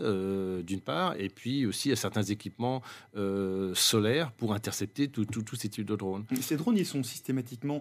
d'une 0.63 0.83
part, 0.83 1.19
et 1.19 1.31
puis 1.31 1.65
aussi 1.65 1.91
à 1.91 1.97
certains 1.97 2.23
équipements 2.23 2.83
solaires 3.73 4.33
pour 4.33 4.53
intercepter 4.53 5.09
tous 5.09 5.57
ces 5.57 5.71
types 5.71 5.87
de 5.87 5.97
drones. 5.97 6.27
Ces 6.43 6.57
drones, 6.57 6.77
ils 6.77 6.85
sont 6.85 7.03
systématiquement 7.03 7.81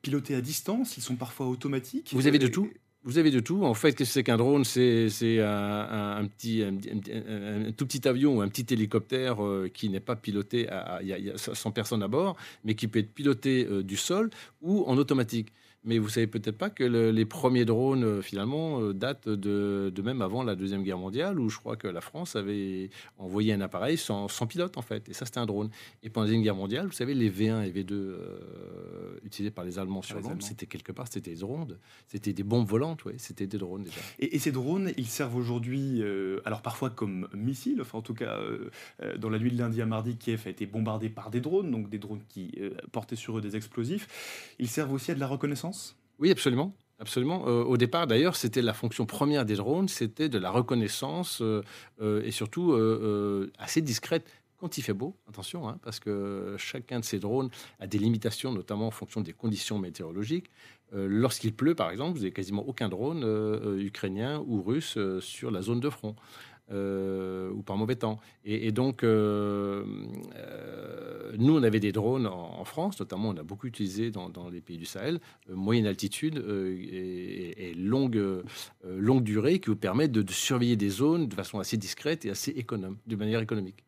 pilotés 0.00 0.36
à 0.36 0.40
distance, 0.40 0.96
ils 0.96 1.02
sont 1.02 1.16
parfois 1.16 1.48
automatiques. 1.48 2.10
Vous 2.12 2.28
avez 2.28 2.38
de 2.38 2.46
tout? 2.46 2.70
Vous 3.04 3.18
avez 3.18 3.30
de 3.30 3.40
tout. 3.40 3.64
En 3.64 3.74
fait, 3.74 3.92
qu'est-ce 3.92 4.10
que 4.10 4.14
c'est 4.14 4.24
qu'un 4.24 4.36
drone? 4.36 4.64
C'est 4.64 5.08
un, 5.40 6.26
petit, 6.26 6.64
tout 7.76 7.86
petit 7.86 8.08
avion 8.08 8.38
ou 8.38 8.40
un 8.42 8.48
petit 8.48 8.72
hélicoptère 8.72 9.42
euh, 9.44 9.70
qui 9.72 9.88
n'est 9.88 10.00
pas 10.00 10.16
piloté, 10.16 10.68
à, 10.68 11.02
y, 11.02 11.30
a 11.30 11.38
100 11.38 11.70
personnes 11.70 12.02
à 12.02 12.08
bord, 12.08 12.36
mais 12.64 12.74
qui 12.74 12.88
peut 12.88 12.98
être 12.98 13.12
piloté 13.12 13.66
euh, 13.66 13.82
du 13.82 13.96
sol 13.96 14.30
ou 14.60 14.84
en 14.86 14.96
automatique. 14.98 15.52
Mais 15.84 15.98
vous 15.98 16.08
savez 16.08 16.26
peut-être 16.26 16.58
pas 16.58 16.70
que 16.70 16.82
les 16.82 17.24
premiers 17.24 17.64
drones, 17.64 18.04
euh, 18.04 18.20
finalement, 18.20 18.80
euh, 18.80 18.92
datent 18.92 19.28
de, 19.28 19.92
même 20.02 20.22
avant 20.22 20.42
la 20.42 20.56
Deuxième 20.56 20.82
Guerre 20.82 20.98
mondiale, 20.98 21.38
où 21.38 21.48
je 21.48 21.58
crois 21.58 21.76
que 21.76 21.86
la 21.86 22.00
France 22.00 22.34
avait 22.34 22.90
envoyé 23.16 23.52
un 23.52 23.60
appareil 23.60 23.96
sans, 23.96 24.28
pilote, 24.48 24.76
en 24.76 24.82
fait. 24.82 25.08
Et 25.08 25.12
ça, 25.12 25.24
c'était 25.24 25.38
un 25.38 25.46
drone. 25.46 25.70
Et 26.02 26.10
pendant 26.10 26.24
la 26.24 26.28
Deuxième 26.28 26.42
Guerre 26.42 26.56
mondiale, 26.56 26.86
vous 26.86 26.92
savez, 26.92 27.14
les 27.14 27.30
V1 27.30 27.64
et 27.64 27.70
V2 27.70 27.92
euh, 27.92 29.20
utilisés 29.24 29.52
par 29.52 29.64
les 29.64 29.78
Allemands 29.78 30.02
sur 30.02 30.20
l'onde, 30.20 30.42
c'était 30.42 30.66
quelque 30.66 30.90
part, 30.90 31.06
c'était 31.06 31.30
des 31.30 31.40
drones. 31.40 31.78
C'était 32.08 32.32
des 32.32 32.42
bombes 32.42 32.66
volantes, 32.66 33.04
oui, 33.04 33.12
c'était 33.18 33.46
des 33.46 33.58
drones 33.58 33.84
déjà. 33.84 34.00
Et, 34.18 34.38
ces 34.38 34.52
drones, 34.52 34.92
ils 34.96 35.06
servent 35.06 35.36
aujourd'hui, 35.36 36.02
alors 36.44 36.62
parfois 36.62 36.90
comme 36.90 37.28
missiles, 37.34 37.80
enfin 37.80 37.98
en 37.98 38.02
tout 38.02 38.14
cas, 38.14 38.38
dans 39.18 39.30
la 39.30 39.38
nuit 39.38 39.50
de 39.50 39.58
lundi 39.58 39.82
à 39.82 39.86
mardi, 39.86 40.16
Kiev 40.16 40.42
a 40.46 40.50
été 40.50 40.64
bombardé 40.66 41.08
par 41.08 41.30
des 41.30 41.40
drones, 41.40 41.70
donc 41.70 41.90
des 41.90 41.98
drones 41.98 42.22
qui 42.28 42.52
portaient 42.92 43.16
sur 43.16 43.38
eux 43.38 43.40
des 43.40 43.56
explosifs. 43.56 44.54
Ils 44.58 44.68
servent 44.68 44.92
aussi 44.92 45.10
à 45.10 45.14
de 45.14 45.20
la 45.20 45.26
reconnaissance 45.26 45.67
oui, 46.18 46.30
absolument. 46.30 46.74
Absolument. 47.00 47.44
Euh, 47.46 47.62
au 47.62 47.76
départ, 47.76 48.08
d'ailleurs, 48.08 48.34
c'était 48.34 48.62
la 48.62 48.74
fonction 48.74 49.06
première 49.06 49.44
des 49.44 49.54
drones, 49.54 49.88
c'était 49.88 50.28
de 50.28 50.38
la 50.38 50.50
reconnaissance 50.50 51.40
euh, 51.40 51.62
euh, 52.00 52.22
et 52.24 52.32
surtout 52.32 52.74
assez 53.58 53.80
discrète 53.80 54.28
quand 54.56 54.78
il 54.78 54.82
fait 54.82 54.92
beau. 54.92 55.16
Attention, 55.28 55.68
hein, 55.68 55.78
parce 55.82 56.00
que 56.00 56.56
chacun 56.58 56.98
de 56.98 57.04
ces 57.04 57.20
drones 57.20 57.50
a 57.78 57.86
des 57.86 57.98
limitations, 57.98 58.52
notamment 58.52 58.88
en 58.88 58.90
fonction 58.90 59.20
des 59.20 59.32
conditions 59.32 59.78
météorologiques. 59.78 60.50
Lorsqu'il 60.92 61.54
pleut, 61.54 61.74
par 61.74 61.90
exemple, 61.90 62.12
vous 62.12 62.20
n'avez 62.20 62.32
quasiment 62.32 62.66
aucun 62.66 62.88
drone 62.88 63.22
ukrainien 63.78 64.42
ou 64.46 64.62
russe 64.62 64.98
sur 65.20 65.50
la 65.50 65.60
zone 65.60 65.80
de 65.80 65.90
front. 65.90 66.16
Euh, 66.70 67.50
ou 67.50 67.62
par 67.62 67.78
mauvais 67.78 67.96
temps. 67.96 68.18
Et, 68.44 68.72
donc, 68.72 69.02
euh, 69.02 69.84
euh, 70.36 71.32
nous, 71.38 71.56
on 71.56 71.62
avait 71.62 71.80
des 71.80 71.92
drones 71.92 72.26
en, 72.26 72.64
France, 72.64 73.00
notamment, 73.00 73.30
on 73.30 73.36
a 73.38 73.42
beaucoup 73.42 73.66
utilisé 73.66 74.10
dans, 74.10 74.30
les 74.52 74.60
pays 74.60 74.76
du 74.76 74.84
Sahel, 74.84 75.18
moyenne 75.48 75.86
altitude 75.86 76.36
et, 76.36 77.72
longue, 77.74 78.22
longue 78.86 79.22
durée, 79.22 79.60
qui 79.60 79.70
vous 79.70 79.76
permettent 79.76 80.12
de, 80.12 80.20
de 80.20 80.32
surveiller 80.32 80.76
des 80.76 80.90
zones 80.90 81.28
de 81.28 81.34
façon 81.34 81.58
assez 81.58 81.78
discrète 81.78 82.26
et 82.26 82.30
assez 82.30 82.50
économe, 82.50 82.98
de 83.06 83.16
manière 83.16 83.40
économique. 83.40 83.84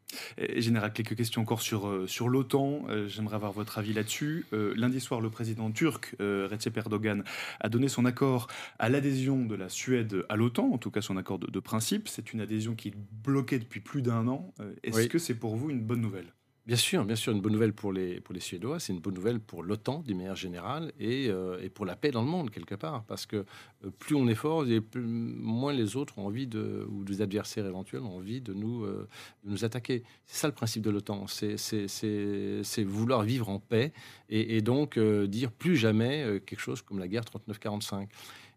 Général, 0.56 0.92
quelques 0.92 1.16
questions 1.16 1.42
encore 1.42 1.62
sur, 1.62 1.86
euh, 1.86 2.06
sur 2.06 2.28
l'OTAN. 2.28 2.84
Euh, 2.88 3.08
j'aimerais 3.08 3.36
avoir 3.36 3.52
votre 3.52 3.78
avis 3.78 3.92
là-dessus. 3.92 4.46
Euh, 4.52 4.72
lundi 4.76 5.00
soir, 5.00 5.20
le 5.20 5.30
président 5.30 5.70
turc 5.70 6.14
Recep 6.18 6.76
Erdogan 6.76 7.24
a 7.60 7.68
donné 7.68 7.88
son 7.88 8.04
accord 8.04 8.48
à 8.78 8.88
l'adhésion 8.88 9.44
de 9.44 9.54
la 9.54 9.68
Suède 9.68 10.24
à 10.28 10.36
l'OTAN, 10.36 10.70
en 10.72 10.78
tout 10.78 10.90
cas 10.90 11.00
son 11.00 11.16
accord 11.16 11.38
de, 11.38 11.60
principe. 11.60 12.08
C'est 12.08 12.32
une 12.32 12.40
adhésion 12.40 12.74
qui 12.74 12.88
est 12.88 12.94
bloquée 13.22 13.58
depuis 13.58 13.80
plus 13.80 14.02
d'un 14.02 14.26
an. 14.28 14.52
Est-ce 14.82 15.08
que 15.08 15.18
c'est 15.18 15.34
pour 15.34 15.56
vous 15.56 15.70
une 15.70 15.80
bonne 15.80 16.00
nouvelle? 16.00 16.32
Bien 16.66 16.76
sûr, 16.76 17.04
bien 17.06 17.16
sûr, 17.16 17.32
une 17.32 17.40
bonne 17.40 17.54
nouvelle 17.54 17.72
pour 17.72 17.90
les, 17.90 18.20
pour 18.20 18.34
les 18.34 18.40
Suédois, 18.40 18.78
c'est 18.80 18.92
une 18.92 19.00
bonne 19.00 19.14
nouvelle 19.14 19.40
pour 19.40 19.62
l'OTAN, 19.62 20.00
d'une 20.00 20.18
manière 20.18 20.36
générale, 20.36 20.92
et, 21.00 21.28
euh, 21.28 21.58
et, 21.62 21.70
pour 21.70 21.86
la 21.86 21.96
paix 21.96 22.10
dans 22.10 22.20
le 22.20 22.28
monde, 22.28 22.50
quelque 22.50 22.74
part. 22.74 23.02
Parce 23.04 23.24
que 23.24 23.36
euh, 23.84 23.90
plus 23.98 24.14
on 24.14 24.28
est 24.28 24.34
fort, 24.34 24.66
et 24.66 24.80
moins 24.94 25.72
les 25.72 25.96
autres 25.96 26.18
ont 26.18 26.26
envie, 26.26 26.46
de, 26.46 26.86
ou 26.90 27.02
des 27.02 27.22
adversaires 27.22 27.66
éventuels 27.66 28.02
ont 28.02 28.18
envie 28.18 28.42
de 28.42 28.52
nous, 28.52 28.84
euh, 28.84 29.08
de 29.44 29.50
nous 29.50 29.64
attaquer. 29.64 30.04
C'est 30.26 30.36
ça 30.36 30.48
le 30.48 30.54
principe 30.54 30.82
de 30.82 30.90
l'OTAN, 30.90 31.26
c'est 31.26 32.84
vouloir 32.84 33.22
vivre 33.22 33.48
en 33.48 33.58
paix, 33.58 33.92
et, 34.28 34.56
et 34.56 34.60
donc 34.60 34.98
dire 34.98 35.50
plus 35.52 35.76
jamais 35.76 36.42
quelque 36.44 36.60
chose 36.60 36.82
comme 36.82 36.98
la 36.98 37.08
guerre 37.08 37.24
39-45 37.24 38.06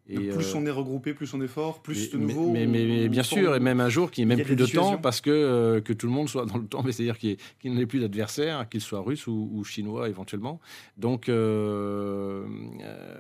plus 0.05 0.55
euh, 0.55 0.57
on 0.57 0.65
est 0.65 0.72
regroupé, 0.72 1.13
plus 1.13 1.33
on 1.33 1.41
est 1.41 1.48
fort, 1.48 1.81
plus 1.81 2.12
de 2.12 2.17
nouveau. 2.17 2.51
Mais, 2.51 2.65
mais, 2.65 3.07
bien 3.07 3.24
sûr, 3.24 3.55
et 3.55 3.60
même 3.60 3.79
un 3.79 3.88
jour 3.88 4.12
qu'il 4.12 4.25
n'y 4.25 4.33
ait 4.33 4.36
même 4.36 4.45
plus 4.45 4.57
de 4.57 4.65
temps 4.65 4.98
parce 4.98 5.22
que, 5.22 5.29
euh, 5.29 5.81
que 5.81 5.93
tout 5.93 6.07
le 6.07 6.12
monde 6.12 6.27
soit 6.27 6.45
dans 6.45 6.57
le 6.57 6.65
temps, 6.65 6.83
c'est-à-dire 6.83 7.17
qu'il 7.17 7.38
n'y 7.63 7.81
ait 7.81 7.86
plus 7.86 8.01
d'adversaire, 8.01 8.67
qu'il 8.67 8.81
soit 8.81 9.00
russe 9.00 9.27
ou, 9.27 9.63
chinois 9.63 10.10
éventuellement. 10.10 10.60
Donc, 10.98 11.29
euh, 11.29 12.45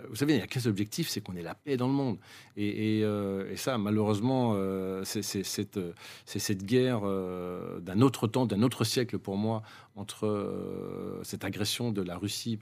vous 0.09 0.15
savez, 0.15 0.33
il 0.33 0.37
n'y 0.37 0.43
a 0.43 0.47
qu'un 0.47 0.59
seul 0.59 0.71
objectif, 0.71 1.07
c'est 1.07 1.21
qu'on 1.21 1.35
ait 1.35 1.41
la 1.41 1.55
paix 1.55 1.77
dans 1.77 1.87
le 1.87 1.93
monde. 1.93 2.17
Et, 2.57 2.99
et 2.99 3.55
ça, 3.55 3.77
malheureusement, 3.77 4.57
c'est 5.03 5.23
cette, 5.23 5.79
cette 6.25 6.65
guerre 6.65 7.01
d'un 7.81 8.01
autre 8.01 8.27
temps, 8.27 8.45
d'un 8.45 8.61
autre 8.61 8.83
siècle 8.83 9.19
pour 9.19 9.37
moi, 9.37 9.63
entre 9.95 11.21
cette 11.23 11.45
agression 11.45 11.91
de 11.91 12.01
la 12.01 12.17
Russie 12.17 12.59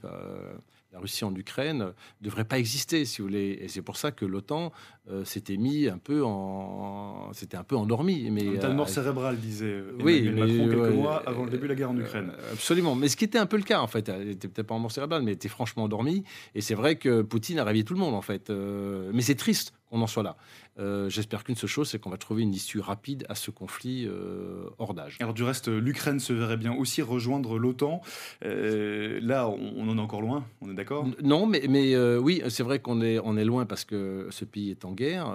la 0.92 1.00
Russie 1.00 1.24
en 1.24 1.34
Ukraine 1.34 1.78
ne 1.78 1.92
devrait 2.20 2.44
pas 2.44 2.58
exister, 2.58 3.04
si 3.04 3.22
vous 3.22 3.28
voulez. 3.28 3.58
Et 3.60 3.68
c'est 3.68 3.82
pour 3.82 3.96
ça 3.96 4.12
que 4.12 4.24
l'OTAN 4.24 4.72
euh, 5.10 5.24
s'était 5.24 5.56
mis 5.56 5.88
un 5.88 5.98
peu 5.98 6.22
en, 6.22 7.32
c'était 7.32 7.56
un 7.56 7.64
peu 7.64 7.76
endormi. 7.76 8.30
Mais 8.30 8.62
un 8.62 8.74
mort 8.74 8.86
euh, 8.86 8.90
cérébral, 8.90 9.38
disait 9.38 9.82
oui, 10.02 10.30
Macron 10.30 10.68
quelques 10.68 10.94
mois 10.94 11.22
avant 11.26 11.44
le 11.44 11.50
début 11.50 11.64
de 11.64 11.68
la 11.68 11.74
guerre 11.74 11.90
en 11.90 11.98
Ukraine. 11.98 12.32
Euh, 12.38 12.52
absolument. 12.52 12.94
Mais 12.94 13.08
ce 13.08 13.16
qui 13.16 13.24
était 13.24 13.38
un 13.38 13.46
peu 13.46 13.56
le 13.56 13.62
cas 13.62 13.80
en 13.80 13.86
fait, 13.86 14.08
elle 14.08 14.28
était 14.28 14.48
peut-être 14.48 14.66
pas 14.66 14.74
en 14.74 14.80
mort 14.80 14.92
cérébral, 14.92 15.22
mais 15.22 15.32
était 15.32 15.48
franchement 15.48 15.84
endormi. 15.84 16.24
Et 16.54 16.60
c'est 16.60 16.74
vrai 16.74 16.96
que 16.96 17.22
Poutine 17.22 17.58
a 17.58 17.64
réveillé 17.64 17.84
tout 17.84 17.94
le 17.94 18.00
monde 18.00 18.14
en 18.14 18.22
fait. 18.22 18.50
mais 18.50 19.22
c'est 19.22 19.34
triste 19.34 19.72
qu'on 19.92 20.00
en 20.00 20.06
soit 20.06 20.22
là. 20.22 20.36
Euh, 20.78 21.10
j'espère 21.10 21.44
qu'une 21.44 21.54
seule 21.54 21.68
chose, 21.68 21.90
c'est 21.90 21.98
qu'on 21.98 22.08
va 22.08 22.16
trouver 22.16 22.42
une 22.42 22.54
issue 22.54 22.80
rapide 22.80 23.26
à 23.28 23.34
ce 23.34 23.50
conflit 23.50 24.06
euh, 24.06 24.70
hors 24.78 24.94
d'âge. 24.94 25.18
Alors 25.20 25.34
du 25.34 25.42
reste, 25.42 25.68
l'Ukraine 25.68 26.18
se 26.18 26.32
verrait 26.32 26.56
bien 26.56 26.74
aussi 26.74 27.02
rejoindre 27.02 27.58
l'OTAN. 27.58 28.00
Euh, 28.44 29.20
là, 29.22 29.48
on, 29.48 29.86
en 29.88 29.98
est 29.98 30.00
encore 30.00 30.22
loin, 30.22 30.46
on 30.62 30.70
est 30.70 30.74
d'accord? 30.74 31.06
Non, 31.22 31.44
mais, 31.44 31.64
mais 31.68 31.96
oui, 32.16 32.42
c'est 32.48 32.62
vrai 32.62 32.78
qu'on 32.78 33.02
est, 33.02 33.18
on 33.18 33.36
est 33.36 33.44
loin 33.44 33.66
parce 33.66 33.84
que 33.84 34.28
ce 34.30 34.46
pays 34.46 34.70
est 34.70 34.86
en 34.86 34.92
guerre, 34.92 35.34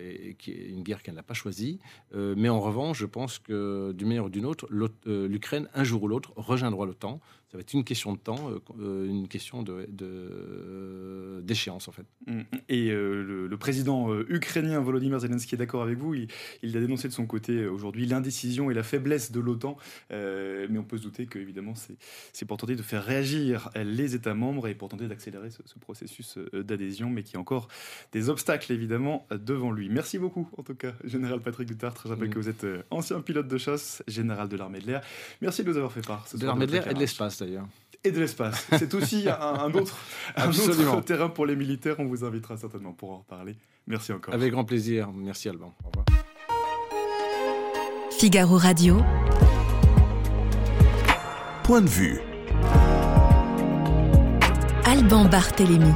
et, 0.00 0.36
qui 0.38 0.52
est 0.52 0.68
une 0.68 0.82
guerre 0.82 1.02
qu'elle 1.02 1.14
n'a 1.14 1.24
pas 1.24 1.34
choisie. 1.34 1.80
mais 2.14 2.48
en 2.48 2.60
revanche, 2.60 2.98
je 2.98 3.06
pense 3.06 3.40
que 3.40 3.92
d'une 3.92 4.08
manière 4.08 4.26
ou 4.26 4.30
d'une 4.30 4.46
autre, 4.46 4.68
l'Ukraine, 4.70 5.68
un 5.74 5.82
jour 5.82 6.04
ou 6.04 6.08
l'autre, 6.08 6.32
rejoindra 6.36 6.86
l'OTAN 6.86 7.20
ça 7.52 7.58
va 7.58 7.60
être 7.60 7.74
une 7.74 7.84
question 7.84 8.14
de 8.14 8.18
temps, 8.18 8.50
euh, 8.50 8.58
euh, 8.80 9.06
une 9.06 9.28
question 9.28 9.62
d'échéance 11.42 11.84
de, 11.84 11.90
en 11.90 11.92
fait. 11.92 12.06
Mm. 12.26 12.40
Et 12.70 12.88
euh, 12.90 13.46
le, 13.46 13.56
président 13.58 14.08
ukrainien 14.28 14.80
Volodymyr 14.80 15.20
Zelensky 15.20 15.54
est 15.54 15.58
d'accord 15.58 15.82
avec 15.82 15.98
vous. 15.98 16.14
Il, 16.14 16.28
a 16.76 16.80
dénoncé 16.80 17.08
de 17.08 17.12
son 17.12 17.26
côté 17.26 17.66
aujourd'hui 17.66 18.06
l'indécision 18.06 18.70
et 18.70 18.74
la 18.74 18.82
faiblesse 18.82 19.30
de 19.32 19.38
l'OTAN. 19.38 19.76
mais 20.10 20.78
on 20.78 20.82
peut 20.82 20.96
se 20.96 21.02
douter 21.02 21.26
que, 21.26 21.38
évidemment, 21.38 21.74
c'est 22.32 22.46
pour 22.46 22.56
tenter 22.56 22.74
de 22.74 22.82
faire 22.82 23.04
réagir 23.04 23.68
les 23.76 24.14
États 24.14 24.32
membres 24.34 24.66
et 24.66 24.74
pour 24.74 24.88
tenter 24.88 25.06
d'accélérer 25.06 25.50
ce, 25.50 25.60
ce, 25.66 25.78
processus 25.78 26.38
d'adhésion, 26.54 27.10
mais 27.10 27.22
qui 27.22 27.36
a 27.36 27.40
encore 27.40 27.68
des 28.12 28.30
obstacles, 28.30 28.72
évidemment, 28.72 29.26
devant 29.30 29.70
lui. 29.70 29.90
Merci 29.90 30.18
beaucoup, 30.18 30.48
en 30.56 30.62
tout 30.62 30.74
cas, 30.74 30.94
Général 31.04 31.40
Patrick 31.40 31.68
Dutartre. 31.68 32.04
Je 32.04 32.08
rappelle 32.08 32.30
que 32.30 32.38
vous 32.38 32.48
êtes 32.48 32.66
ancien 32.90 33.20
pilote 33.20 33.46
de 33.46 33.58
chasse, 33.58 34.02
général 34.08 34.48
de 34.48 34.56
l'armée 34.56 34.80
de 34.80 34.86
l'air. 34.86 35.02
Merci 35.42 35.62
de 35.62 35.68
nous 35.68 35.76
avoir 35.76 35.92
fait 35.92 36.04
part. 36.04 36.26
de 36.34 36.46
l'armée 36.46 36.66
de 36.66 36.72
l'air 36.72 36.88
et 36.88 36.94
de 36.94 36.98
l'espace, 36.98 37.41
d'ailleurs 37.42 37.66
et 38.04 38.10
de 38.10 38.18
l'espace. 38.18 38.66
C'est 38.78 38.94
aussi 38.94 39.28
un, 39.40 39.72
autre, 39.72 39.96
un 40.36 40.48
autre 40.50 41.00
terrain 41.02 41.28
pour 41.28 41.46
les 41.46 41.56
militaires. 41.56 41.96
On 41.98 42.04
vous 42.04 42.24
invitera 42.24 42.56
certainement 42.56 42.92
pour 42.92 43.12
en 43.12 43.18
reparler. 43.18 43.56
Merci 43.86 44.12
encore. 44.12 44.34
Avec 44.34 44.52
grand 44.52 44.64
plaisir. 44.64 45.10
Merci 45.12 45.48
Alban. 45.48 45.72
Au 45.84 45.88
revoir. 45.88 46.06
Figaro 48.10 48.56
Radio. 48.56 49.00
Point 51.64 51.82
de 51.82 51.88
vue. 51.88 52.20
Alban 54.84 55.24
Barthélémy. 55.24 55.92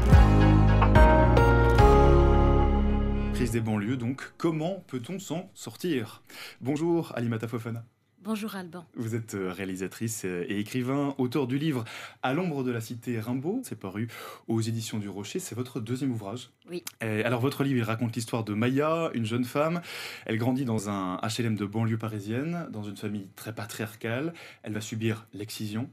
Crise 3.35 3.51
des 3.51 3.61
banlieues, 3.61 3.97
donc, 3.97 4.33
comment 4.39 4.83
peut-on 4.87 5.19
s'en 5.19 5.51
sortir? 5.55 6.23
Bonjour 6.61 7.13
Alimata 7.15 7.47
Fofana. 7.47 7.85
Bonjour 8.27 8.57
Alban. 8.57 8.85
Vous 8.97 9.15
êtes 9.15 9.37
euh, 9.37 9.53
réalisatrice 9.53 10.25
euh, 10.25 10.45
et 10.49 10.59
écrivain, 10.59 11.15
auteur 11.17 11.47
du 11.47 11.59
livre 11.59 11.85
À 12.25 12.35
l'ombre 12.35 12.65
de 12.65 12.73
la 12.73 12.81
cité 12.81 13.21
Rimbaud. 13.21 13.61
C'est 13.63 13.79
paru 13.79 14.09
aux 14.49 14.61
éditions 14.61 14.99
du 14.99 15.09
Rocher. 15.09 15.39
C'est 15.39 15.55
votre 15.55 15.79
deuxième 15.79 16.11
ouvrage. 16.11 16.51
Oui. 16.69 16.83
alors 17.01 17.41
votre 17.41 17.63
livre, 17.63 17.77
il 17.77 17.85
raconte 17.85 18.17
l'histoire 18.17 18.43
de 18.43 18.53
Maya, 18.53 19.13
une 19.15 19.25
jeune 19.25 19.45
femme. 19.45 19.81
Elle 20.25 20.39
grandit 20.39 20.65
dans 20.65 20.91
un 20.91 21.21
HLM 21.23 21.55
de 21.55 21.67
banlieue 21.67 21.99
parisienne, 21.99 22.67
dans 22.73 22.83
une 22.83 22.97
famille 22.97 23.29
très 23.37 23.55
patriarcale. 23.55 24.35
Elle 24.65 24.73
va 24.73 24.81
subir 24.81 25.29
l'excision. 25.33 25.89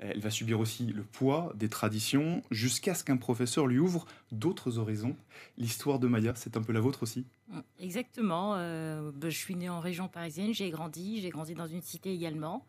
Elle 0.00 0.20
va 0.20 0.30
subir 0.30 0.60
aussi 0.60 0.86
le 0.86 1.02
poids 1.02 1.52
des 1.56 1.68
traditions 1.68 2.42
jusqu'à 2.52 2.94
ce 2.94 3.02
qu'un 3.02 3.16
professeur 3.16 3.66
lui 3.66 3.78
ouvre 3.78 4.06
d'autres 4.30 4.78
horizons. 4.78 5.16
L'histoire 5.56 5.98
de 5.98 6.06
Maya, 6.06 6.34
c'est 6.36 6.56
un 6.56 6.62
peu 6.62 6.72
la 6.72 6.80
vôtre 6.80 7.02
aussi 7.02 7.26
mm, 7.48 7.60
Exactement. 7.80 8.54
Euh, 8.56 9.10
ben, 9.12 9.28
je 9.28 9.36
suis 9.36 9.56
née 9.56 9.68
en 9.68 9.80
région 9.80 10.06
parisienne, 10.06 10.54
j'ai 10.54 10.70
grandi, 10.70 11.20
j'ai 11.20 11.30
grandi 11.30 11.54
dans 11.54 11.66
une 11.66 11.82
cité 11.82 12.12
également, 12.12 12.64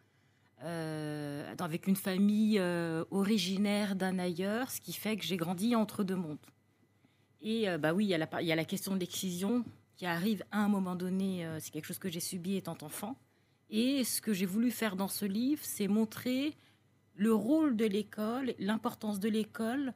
euh, 0.63 1.53
avec 1.59 1.85
une 1.85 1.95
famille 1.95 2.57
euh, 2.57 3.05
originaire 3.11 3.95
d'un 3.95 4.17
ailleurs, 4.17 4.71
ce 4.71 4.81
qui 4.81 4.93
fait 4.93 5.15
que 5.15 5.23
j'ai 5.23 5.37
grandi 5.37 5.75
entre 5.75 6.03
deux 6.03 6.15
mondes. 6.15 6.37
Et 7.41 7.67
bah 7.77 7.93
oui, 7.93 8.05
y, 8.05 8.07
il 8.41 8.47
y 8.47 8.51
a 8.51 8.55
la 8.55 8.65
question 8.65 8.95
de 8.95 8.99
l'excision 8.99 9.63
qui 9.95 10.05
arrive 10.05 10.43
à 10.51 10.61
un 10.61 10.67
moment 10.67 10.95
donné, 10.95 11.47
c'est 11.59 11.71
quelque 11.71 11.85
chose 11.85 11.97
que 11.97 12.09
j'ai 12.09 12.19
subi 12.19 12.57
étant 12.57 12.77
enfant. 12.81 13.15
Et 13.69 14.03
ce 14.03 14.19
que 14.19 14.33
j'ai 14.33 14.45
voulu 14.45 14.71
faire 14.71 14.97
dans 14.97 15.07
ce 15.07 15.23
livre, 15.23 15.61
c'est 15.63 15.87
montrer 15.87 16.57
le 17.19 17.33
rôle 17.33 17.75
de 17.75 17.85
l'école, 17.85 18.53
l'importance 18.59 19.19
de 19.19 19.27
l'école 19.27 19.93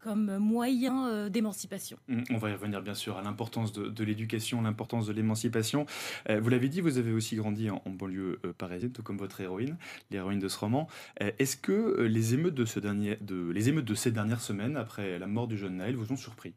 comme 0.00 0.36
moyen 0.38 1.08
euh, 1.08 1.28
d'émancipation. 1.28 1.98
Mmh, 2.06 2.22
on 2.30 2.36
va 2.36 2.50
y 2.50 2.52
revenir 2.52 2.82
bien 2.82 2.94
sûr 2.94 3.16
à 3.16 3.22
l'importance 3.22 3.72
de, 3.72 4.04
l'éducation, 4.04 4.62
l'importance 4.62 5.06
de 5.06 5.12
l'émancipation. 5.12 5.86
Euh, 6.28 6.40
vous 6.40 6.50
l'avez 6.50 6.68
dit, 6.68 6.80
vous 6.80 6.98
avez 6.98 7.12
aussi 7.12 7.34
grandi 7.36 7.68
en, 7.70 7.82
banlieue 7.86 8.38
euh, 8.44 8.52
parisienne, 8.52 8.92
tout 8.92 9.02
comme 9.02 9.16
votre 9.16 9.40
héroïne, 9.40 9.76
l'héroïne 10.10 10.38
de 10.38 10.46
ce 10.46 10.58
roman. 10.58 10.88
Est-ce 11.18 11.56
que 11.56 12.02
les 12.02 12.34
émeutes 12.34 12.54
de, 12.54 12.66
ce 12.66 12.78
dernier, 12.78 13.16
de, 13.22 13.50
les 13.50 13.70
émeutes 13.70 13.86
de 13.86 13.94
ces 13.94 14.12
dernières 14.12 14.42
semaines, 14.42 14.76
après 14.76 15.18
la 15.18 15.26
mort 15.26 15.48
du 15.48 15.56
jeune 15.56 15.78
Naël, 15.78 15.96
vous 15.96 16.12
ont 16.12 16.16
surpris? 16.16 16.54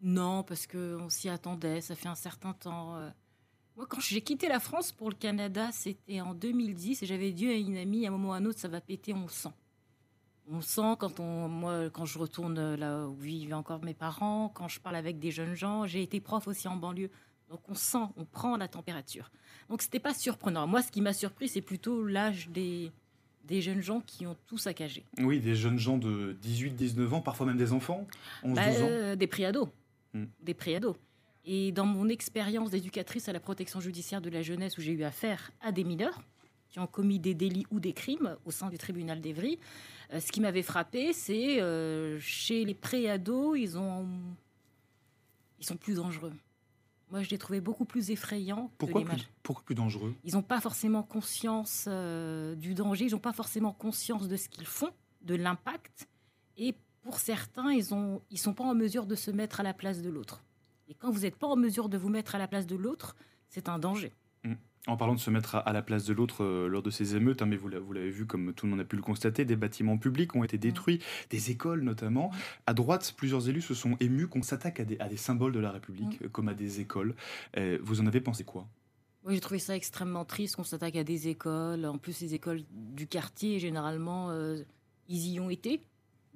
Non, 0.00 0.42
parce 0.42 0.66
qu'on 0.66 1.08
s'y 1.10 1.28
attendait, 1.28 1.80
ça 1.80 1.94
fait 1.94 2.08
un 2.08 2.16
certain 2.16 2.54
temps. 2.54 2.98
Moi, 3.76 3.86
quand 3.86 4.00
j'ai 4.00 4.22
quitté 4.22 4.48
la 4.48 4.58
France 4.58 4.90
pour 4.90 5.10
le 5.10 5.14
Canada, 5.14 5.68
c'était 5.70 6.22
en 6.22 6.34
2010 6.34 7.02
et 7.02 7.06
j'avais 7.06 7.30
dit 7.32 7.48
à 7.48 7.54
une 7.54 7.76
amie, 7.76 8.06
à 8.06 8.08
un 8.08 8.12
moment 8.12 8.30
ou 8.30 8.32
à 8.32 8.36
un 8.36 8.44
autre, 8.46 8.58
ça 8.58 8.68
va 8.68 8.80
péter, 8.80 9.12
on 9.12 9.28
sent. 9.28 9.50
On 10.48 10.62
sent 10.62 10.96
quand 10.98 11.20
on, 11.20 11.48
moi, 11.48 11.90
quand 11.90 12.06
je 12.06 12.18
retourne 12.18 12.74
là 12.76 13.06
où 13.06 13.14
vivent 13.16 13.52
encore 13.52 13.84
mes 13.84 13.92
parents, 13.92 14.48
quand 14.48 14.68
je 14.68 14.80
parle 14.80 14.96
avec 14.96 15.18
des 15.18 15.30
jeunes 15.30 15.54
gens, 15.54 15.86
j'ai 15.86 16.02
été 16.02 16.20
prof 16.20 16.48
aussi 16.48 16.68
en 16.68 16.76
banlieue, 16.76 17.10
donc 17.50 17.60
on 17.68 17.74
sent, 17.74 18.06
on 18.16 18.24
prend 18.24 18.56
la 18.56 18.68
température. 18.68 19.30
Donc 19.68 19.82
c'était 19.82 20.00
pas 20.00 20.14
surprenant. 20.14 20.66
Moi, 20.66 20.82
ce 20.82 20.90
qui 20.90 21.02
m'a 21.02 21.12
surpris, 21.12 21.48
c'est 21.48 21.60
plutôt 21.60 22.06
l'âge 22.06 22.48
des, 22.48 22.92
des 23.44 23.60
jeunes 23.60 23.82
gens 23.82 24.00
qui 24.00 24.26
ont 24.26 24.36
tout 24.46 24.58
saccagé. 24.58 25.04
Oui, 25.18 25.40
des 25.40 25.54
jeunes 25.54 25.78
gens 25.78 25.98
de 25.98 26.36
18-19 26.42 27.14
ans, 27.14 27.20
parfois 27.20 27.46
même 27.46 27.58
des 27.58 27.72
enfants, 27.72 28.06
11 28.42 28.54
bah, 28.54 28.62
ans. 28.62 28.74
Euh, 28.80 29.16
des 29.16 29.26
préados. 29.26 29.68
Hmm. 30.14 30.26
Des 30.40 30.54
préados. 30.54 30.96
Et 31.46 31.70
dans 31.70 31.86
mon 31.86 32.08
expérience 32.08 32.70
d'éducatrice 32.70 33.28
à 33.28 33.32
la 33.32 33.38
protection 33.38 33.80
judiciaire 33.80 34.20
de 34.20 34.28
la 34.28 34.42
jeunesse, 34.42 34.76
où 34.78 34.80
j'ai 34.80 34.92
eu 34.92 35.04
affaire 35.04 35.52
à 35.60 35.70
des 35.70 35.84
mineurs 35.84 36.20
qui 36.68 36.80
ont 36.80 36.88
commis 36.88 37.20
des 37.20 37.34
délits 37.34 37.66
ou 37.70 37.78
des 37.78 37.92
crimes 37.92 38.36
au 38.44 38.50
sein 38.50 38.68
du 38.68 38.76
tribunal 38.76 39.20
d'Evry, 39.20 39.58
euh, 40.12 40.20
ce 40.20 40.32
qui 40.32 40.40
m'avait 40.40 40.62
frappé, 40.62 41.12
c'est 41.12 41.60
euh, 41.60 42.18
chez 42.18 42.64
les 42.64 42.74
préados, 42.74 43.54
ils 43.54 43.78
ont, 43.78 44.08
ils 45.60 45.64
sont 45.64 45.76
plus 45.76 45.94
dangereux. 45.94 46.32
Moi, 47.10 47.22
je 47.22 47.30
les 47.30 47.38
trouvais 47.38 47.60
beaucoup 47.60 47.84
plus 47.84 48.10
effrayants. 48.10 48.72
Pourquoi, 48.78 49.04
plus, 49.04 49.28
pourquoi 49.44 49.64
plus 49.64 49.74
dangereux? 49.76 50.14
Ils 50.24 50.34
n'ont 50.34 50.42
pas 50.42 50.60
forcément 50.60 51.04
conscience 51.04 51.84
euh, 51.86 52.56
du 52.56 52.74
danger, 52.74 53.06
ils 53.06 53.12
n'ont 53.12 53.20
pas 53.20 53.32
forcément 53.32 53.72
conscience 53.72 54.26
de 54.26 54.36
ce 54.36 54.48
qu'ils 54.48 54.66
font, 54.66 54.90
de 55.22 55.36
l'impact. 55.36 56.08
Et 56.56 56.74
pour 57.02 57.20
certains, 57.20 57.70
ils 57.70 57.94
ne 57.94 58.18
ils 58.30 58.38
sont 58.38 58.54
pas 58.54 58.64
en 58.64 58.74
mesure 58.74 59.06
de 59.06 59.14
se 59.14 59.30
mettre 59.30 59.60
à 59.60 59.62
la 59.62 59.72
place 59.72 60.02
de 60.02 60.10
l'autre. 60.10 60.42
Et 60.88 60.94
quand 60.94 61.10
vous 61.10 61.20
n'êtes 61.20 61.36
pas 61.36 61.46
en 61.46 61.56
mesure 61.56 61.88
de 61.88 61.98
vous 61.98 62.08
mettre 62.08 62.34
à 62.34 62.38
la 62.38 62.48
place 62.48 62.66
de 62.66 62.76
l'autre, 62.76 63.16
c'est 63.48 63.68
un 63.68 63.78
danger. 63.78 64.12
Mm. 64.44 64.54
En 64.86 64.96
parlant 64.96 65.14
de 65.14 65.20
se 65.20 65.30
mettre 65.30 65.56
à 65.56 65.72
la 65.72 65.82
place 65.82 66.04
de 66.04 66.12
l'autre 66.12 66.44
euh, 66.44 66.68
lors 66.68 66.82
de 66.82 66.90
ces 66.90 67.16
émeutes, 67.16 67.42
hein, 67.42 67.46
mais 67.46 67.56
vous 67.56 67.68
l'avez 67.68 68.10
vu 68.10 68.24
comme 68.24 68.54
tout 68.54 68.66
le 68.66 68.70
monde 68.70 68.80
a 68.80 68.84
pu 68.84 68.94
le 68.94 69.02
constater, 69.02 69.44
des 69.44 69.56
bâtiments 69.56 69.98
publics 69.98 70.36
ont 70.36 70.44
été 70.44 70.58
détruits, 70.58 71.00
des 71.30 71.50
écoles 71.50 71.80
notamment. 71.80 72.30
À 72.66 72.74
droite, 72.74 73.14
plusieurs 73.16 73.48
élus 73.48 73.62
se 73.62 73.74
sont 73.74 73.96
émus 73.98 74.28
qu'on 74.28 74.42
s'attaque 74.42 74.78
à 74.78 74.84
des, 74.84 75.16
symboles 75.16 75.52
de 75.52 75.58
la 75.58 75.72
République, 75.72 76.20
mm. 76.20 76.28
comme 76.28 76.48
à 76.48 76.54
des 76.54 76.80
écoles. 76.80 77.16
Euh, 77.56 77.78
vous 77.82 78.00
en 78.00 78.06
avez 78.06 78.20
pensé 78.20 78.44
quoi? 78.44 78.68
Oui, 79.24 79.34
j'ai 79.34 79.40
trouvé 79.40 79.58
ça 79.58 79.74
extrêmement 79.74 80.24
triste 80.24 80.54
qu'on 80.54 80.62
s'attaque 80.62 80.94
à 80.94 81.02
des 81.02 81.26
écoles. 81.26 81.84
En 81.84 81.98
plus, 81.98 82.20
les 82.20 82.34
écoles 82.34 82.62
du 82.70 83.08
quartier, 83.08 83.58
généralement, 83.58 84.30
euh, 84.30 84.62
ils 85.08 85.32
y 85.32 85.40
ont 85.40 85.50
été. 85.50 85.80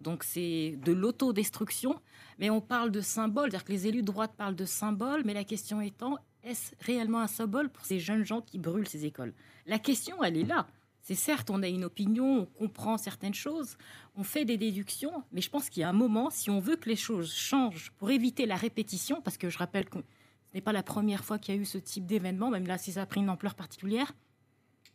Donc 0.01 0.25
c'est 0.25 0.79
de 0.85 0.93
l'autodestruction, 0.93 2.01
mais 2.39 2.51
on 2.51 2.61
parle 2.61 2.91
de 2.91 3.01
symbole, 3.01 3.51
c'est-à-dire 3.51 3.65
que 3.65 3.73
les 3.73 3.87
élus 3.87 4.03
de 4.03 4.07
droite 4.07 4.33
parlent 4.37 4.57
de 4.57 4.65
symbole, 4.65 5.23
mais 5.25 5.35
la 5.35 5.45
question 5.45 5.81
étant, 5.81 6.19
est-ce 6.43 6.73
réellement 6.81 7.21
un 7.21 7.27
symbole 7.27 7.69
pour 7.69 7.85
ces 7.85 7.99
jeunes 7.99 8.25
gens 8.25 8.41
qui 8.41 8.59
brûlent 8.59 8.89
ces 8.89 9.05
écoles? 9.05 9.35
La 9.67 9.79
question, 9.79 10.23
elle 10.25 10.37
est 10.37 10.45
là. 10.45 10.67
C'est 11.03 11.15
certes, 11.15 11.51
on 11.51 11.63
a 11.63 11.69
une 11.69 11.85
opinion, 11.85 12.41
on 12.41 12.47
comprend 12.47 12.99
certaines 12.99 13.35
choses, 13.35 13.77
on 14.17 14.23
fait 14.23 14.45
des 14.45 14.59
déductions, 14.59 15.25
mais 15.33 15.41
je 15.41 15.51
pense 15.51 15.71
qu'il 15.71 15.81
y 15.81 15.85
a 15.85 15.89
un 15.89 15.95
moment, 15.95 16.31
si 16.31 16.51
on 16.51 16.61
veut 16.61 16.77
que 16.77 16.89
les 16.89 16.97
choses 16.97 17.33
changent 17.33 17.91
pour 17.97 18.11
éviter 18.11 18.47
la 18.47 18.57
répétition, 18.57 19.21
parce 19.23 19.39
que 19.39 19.49
je 19.49 19.59
rappelle 19.59 19.89
que 19.89 19.99
ce 19.99 20.55
n'est 20.55 20.61
pas 20.61 20.73
la 20.73 20.83
première 20.83 21.25
fois 21.25 21.39
qu'il 21.39 21.55
y 21.55 21.59
a 21.59 21.61
eu 21.61 21.65
ce 21.65 21.79
type 21.79 22.07
d'événement, 22.07 22.51
même 22.51 22.67
là 22.67 22.77
si 22.77 22.93
ça 22.93 23.03
a 23.03 23.07
pris 23.07 23.21
une 23.21 23.31
ampleur 23.31 23.55
particulière, 23.55 24.13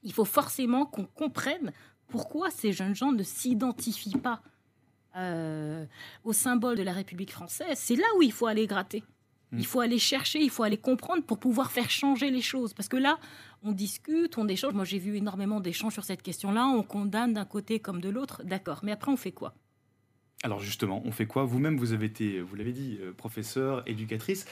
il 0.04 0.14
faut 0.14 0.26
forcément 0.26 0.86
qu'on 0.86 1.06
comprenne 1.06 1.74
pourquoi 2.08 2.52
ces 2.52 2.72
jeunes 2.72 2.96
gens 2.96 3.12
ne 3.12 3.24
s'identifient 3.24 4.18
pas 4.18 4.42
euh, 5.16 5.86
au 6.24 6.34
symbole 6.34 6.78
de 6.78 6.84
la 6.84 6.94
République 6.94 7.32
française, 7.32 7.76
c'est 7.76 7.96
là 7.96 8.06
où 8.18 8.22
il 8.22 8.32
faut 8.32 8.48
aller 8.48 8.68
gratter. 8.68 9.04
Hmm. 9.52 9.60
Il 9.60 9.66
faut 9.66 9.80
aller 9.80 10.00
chercher, 10.00 10.40
il 10.40 10.50
faut 10.50 10.64
aller 10.64 10.78
comprendre 10.78 11.24
pour 11.24 11.40
pouvoir 11.40 11.72
faire 11.72 11.90
changer 11.90 12.32
les 12.32 12.42
choses. 12.42 12.74
Parce 12.74 12.90
que 12.90 12.98
là, 12.98 13.20
on 13.64 13.72
discute, 13.72 14.38
on 14.38 14.48
échange. 14.48 14.74
Moi, 14.74 14.86
j'ai 14.86 15.00
vu 15.00 15.16
énormément 15.18 15.60
d'échanges 15.60 15.94
sur 15.94 16.04
cette 16.04 16.22
question-là. 16.22 16.66
On 16.68 16.84
condamne 16.84 17.34
d'un 17.34 17.46
côté 17.46 17.80
comme 17.80 18.02
de 18.02 18.10
l'autre. 18.10 18.44
D'accord. 18.44 18.80
Mais 18.84 18.92
après, 18.92 19.12
on 19.12 19.18
fait 19.18 19.32
quoi? 19.32 19.54
Alors 20.44 20.60
justement, 20.60 21.02
on 21.06 21.12
fait 21.12 21.26
quoi? 21.26 21.44
Vous-même, 21.44 21.78
vous 21.78 21.94
avez 21.94 22.06
été, 22.06 22.40
vous 22.42 22.56
l'avez 22.56 22.74
dit, 22.74 23.00
euh, 23.02 23.12
professeur, 23.14 23.82
éducatrice. 23.88 24.46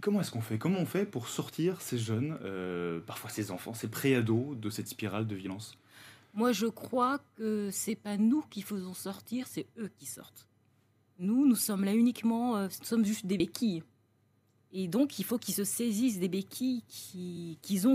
Comment 0.00 0.20
est-ce 0.20 0.30
qu'on 0.30 0.40
fait? 0.40 0.58
Comment 0.58 0.78
on 0.78 0.86
fait 0.86 1.04
pour 1.06 1.28
sortir 1.28 1.80
ces 1.80 1.98
jeunes, 1.98 2.38
euh, 2.44 3.00
parfois 3.00 3.30
ces 3.30 3.50
enfants, 3.50 3.74
ces 3.74 3.88
préados, 3.88 4.54
de 4.54 4.70
cette 4.70 4.88
spirale 4.88 5.26
de 5.26 5.34
violence? 5.34 5.76
Moi, 6.34 6.50
je 6.50 6.66
crois 6.66 7.20
que 7.36 7.70
c'est 7.70 7.94
pas 7.94 8.16
nous 8.16 8.42
qui 8.50 8.62
faisons 8.62 8.92
sortir, 8.92 9.46
c'est 9.46 9.68
eux 9.78 9.90
qui 9.96 10.04
sortent. 10.04 10.48
Nous, 11.20 11.46
nous 11.46 11.54
sommes 11.54 11.84
là 11.84 11.94
uniquement, 11.94 12.56
euh, 12.56 12.66
nous 12.80 12.86
sommes 12.86 13.04
juste 13.04 13.24
des 13.24 13.38
béquilles. 13.38 13.84
Et 14.72 14.88
donc, 14.88 15.20
il 15.20 15.24
faut 15.24 15.38
qu'ils 15.38 15.54
se 15.54 15.62
saisissent 15.62 16.18
des 16.18 16.28
béquilles 16.28 16.82
qu'ils 17.62 17.86
ont 17.86 17.94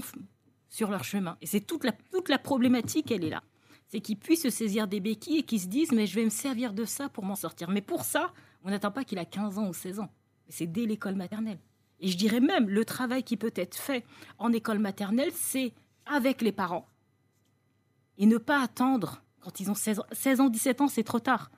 sur 0.70 0.90
leur 0.90 1.04
chemin. 1.04 1.38
Et 1.42 1.46
c'est 1.46 1.60
toute 1.60 1.84
la, 1.84 1.92
toute 1.92 2.30
la 2.30 2.40
problématique, 2.40 3.12
elle 3.12 3.26
est 3.26 3.30
là. 3.30 3.44
C'est 3.90 4.00
qu'ils 4.00 4.18
puissent 4.18 4.44
se 4.44 4.50
saisir 4.50 4.88
des 4.88 5.02
béquilles 5.02 5.40
et 5.40 5.44
qu'ils 5.44 5.60
se 5.60 5.68
disent, 5.68 5.92
mais 5.92 6.08
je 6.08 6.16
vais 6.16 6.24
me 6.24 6.30
servir 6.30 6.74
de 6.74 6.86
ça 6.86 7.10
pour 7.10 7.26
m'en 7.26 7.36
sortir. 7.36 7.70
Mais 7.70 7.82
pour 7.82 8.06
ça, 8.06 8.32
on 8.64 8.70
n'attend 8.70 8.92
pas 8.92 9.04
qu'il 9.04 9.18
a 9.18 9.26
15 9.26 9.58
ans 9.58 9.68
ou 9.68 9.74
16 9.74 10.00
ans. 10.00 10.10
C'est 10.48 10.68
dès 10.68 10.86
l'école 10.86 11.16
maternelle. 11.16 11.60
Et 12.00 12.08
je 12.08 12.16
dirais 12.16 12.40
même, 12.40 12.70
le 12.70 12.86
travail 12.86 13.24
qui 13.24 13.36
peut 13.36 13.52
être 13.56 13.76
fait 13.76 14.06
en 14.38 14.54
école 14.54 14.80
maternelle, 14.80 15.32
c'est 15.34 15.74
avec 16.06 16.42
les 16.42 16.54
parents, 16.54 16.88
et 18.20 18.26
ne 18.26 18.38
pas 18.38 18.62
attendre 18.62 19.24
quand 19.40 19.60
ils 19.60 19.72
ont 19.72 19.76
16 19.76 20.00
ans, 20.00 20.06
16 20.12 20.42
ans 20.42 20.50
17 20.50 20.82
ans, 20.82 20.88
c'est 20.88 21.04
trop 21.04 21.20
tard. 21.20 21.50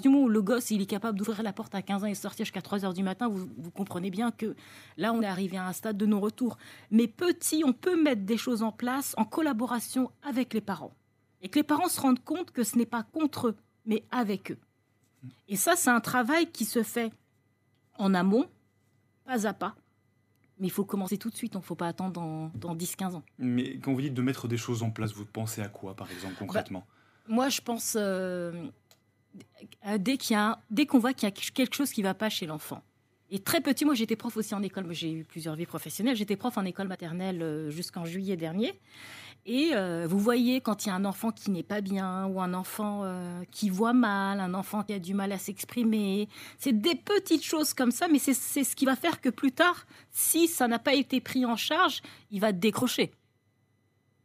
Du 0.00 0.08
moment 0.08 0.26
où 0.26 0.28
le 0.28 0.40
gosse 0.40 0.70
il 0.70 0.80
est 0.80 0.86
capable 0.86 1.18
d'ouvrir 1.18 1.42
la 1.42 1.52
porte 1.52 1.74
à 1.74 1.82
15 1.82 2.04
ans 2.04 2.06
et 2.06 2.14
sortir 2.14 2.44
jusqu'à 2.44 2.62
3 2.62 2.84
heures 2.84 2.94
du 2.94 3.02
matin, 3.02 3.26
vous, 3.28 3.48
vous 3.58 3.70
comprenez 3.72 4.10
bien 4.10 4.30
que 4.30 4.54
là 4.96 5.12
on 5.12 5.20
est 5.20 5.26
arrivé 5.26 5.56
à 5.56 5.66
un 5.66 5.72
stade 5.72 5.96
de 5.96 6.06
non-retour. 6.06 6.58
Mais 6.92 7.08
petit, 7.08 7.64
on 7.66 7.72
peut 7.72 8.00
mettre 8.00 8.22
des 8.22 8.36
choses 8.36 8.62
en 8.62 8.70
place 8.70 9.14
en 9.16 9.24
collaboration 9.24 10.12
avec 10.22 10.54
les 10.54 10.60
parents. 10.60 10.92
Et 11.42 11.48
que 11.48 11.58
les 11.58 11.64
parents 11.64 11.88
se 11.88 12.00
rendent 12.00 12.22
compte 12.22 12.52
que 12.52 12.62
ce 12.62 12.78
n'est 12.78 12.86
pas 12.86 13.02
contre 13.02 13.48
eux, 13.48 13.56
mais 13.84 14.04
avec 14.12 14.52
eux. 14.52 14.58
Et 15.48 15.56
ça, 15.56 15.74
c'est 15.74 15.90
un 15.90 16.00
travail 16.00 16.50
qui 16.52 16.64
se 16.64 16.82
fait 16.82 17.12
en 17.98 18.14
amont, 18.14 18.46
pas 19.24 19.46
à 19.46 19.52
pas. 19.52 19.74
Mais 20.60 20.66
il 20.66 20.70
faut 20.70 20.84
commencer 20.84 21.16
tout 21.16 21.30
de 21.30 21.36
suite, 21.36 21.54
il 21.54 21.58
ne 21.58 21.62
faut 21.62 21.74
pas 21.74 21.88
attendre 21.88 22.12
dans, 22.12 22.50
dans 22.54 22.76
10-15 22.76 23.14
ans. 23.14 23.22
Mais 23.38 23.78
quand 23.78 23.92
vous 23.92 24.00
dites 24.02 24.14
de 24.14 24.22
mettre 24.22 24.46
des 24.46 24.58
choses 24.58 24.82
en 24.82 24.90
place, 24.90 25.12
vous 25.12 25.24
pensez 25.24 25.62
à 25.62 25.68
quoi, 25.68 25.96
par 25.96 26.10
exemple, 26.12 26.34
concrètement? 26.38 26.86
Moi, 27.28 27.48
je 27.48 27.60
pense 27.60 27.96
euh, 27.98 28.52
dès 29.98 30.86
qu'on 30.86 30.98
voit 30.98 31.14
qu'il 31.14 31.26
y 31.26 31.32
a 31.32 31.34
quelque 31.34 31.74
chose 31.74 31.90
qui 31.90 32.02
ne 32.02 32.06
va 32.06 32.14
pas 32.14 32.28
chez 32.28 32.46
l'enfant. 32.46 32.82
Et 33.32 33.38
très 33.38 33.60
petit, 33.60 33.84
moi 33.84 33.94
j'étais 33.94 34.16
prof 34.16 34.36
aussi 34.36 34.54
en 34.54 34.62
école, 34.62 34.86
j'ai 34.90 35.12
eu 35.12 35.24
plusieurs 35.24 35.54
vies 35.54 35.66
professionnelles, 35.66 36.16
j'étais 36.16 36.34
prof 36.34 36.58
en 36.58 36.64
école 36.64 36.88
maternelle 36.88 37.42
euh, 37.42 37.70
jusqu'en 37.70 38.04
juillet 38.04 38.36
dernier. 38.36 38.74
Et 39.46 39.70
euh, 39.74 40.06
vous 40.08 40.18
voyez 40.18 40.60
quand 40.60 40.84
il 40.84 40.88
y 40.88 40.92
a 40.92 40.94
un 40.94 41.04
enfant 41.04 41.30
qui 41.30 41.50
n'est 41.50 41.62
pas 41.62 41.80
bien, 41.80 42.26
ou 42.26 42.40
un 42.40 42.52
enfant 42.52 43.02
euh, 43.04 43.42
qui 43.50 43.70
voit 43.70 43.94
mal, 43.94 44.38
un 44.38 44.54
enfant 44.54 44.82
qui 44.82 44.92
a 44.92 44.98
du 44.98 45.14
mal 45.14 45.32
à 45.32 45.38
s'exprimer, 45.38 46.28
c'est 46.58 46.78
des 46.78 46.94
petites 46.94 47.44
choses 47.44 47.72
comme 47.72 47.90
ça, 47.90 48.06
mais 48.08 48.18
c'est 48.18 48.34
ce 48.34 48.76
qui 48.76 48.84
va 48.84 48.96
faire 48.96 49.20
que 49.20 49.30
plus 49.30 49.52
tard, 49.52 49.86
si 50.10 50.46
ça 50.46 50.68
n'a 50.68 50.78
pas 50.78 50.94
été 50.94 51.20
pris 51.20 51.46
en 51.46 51.56
charge, 51.56 52.02
il 52.30 52.40
va 52.40 52.52
décrocher. 52.52 53.12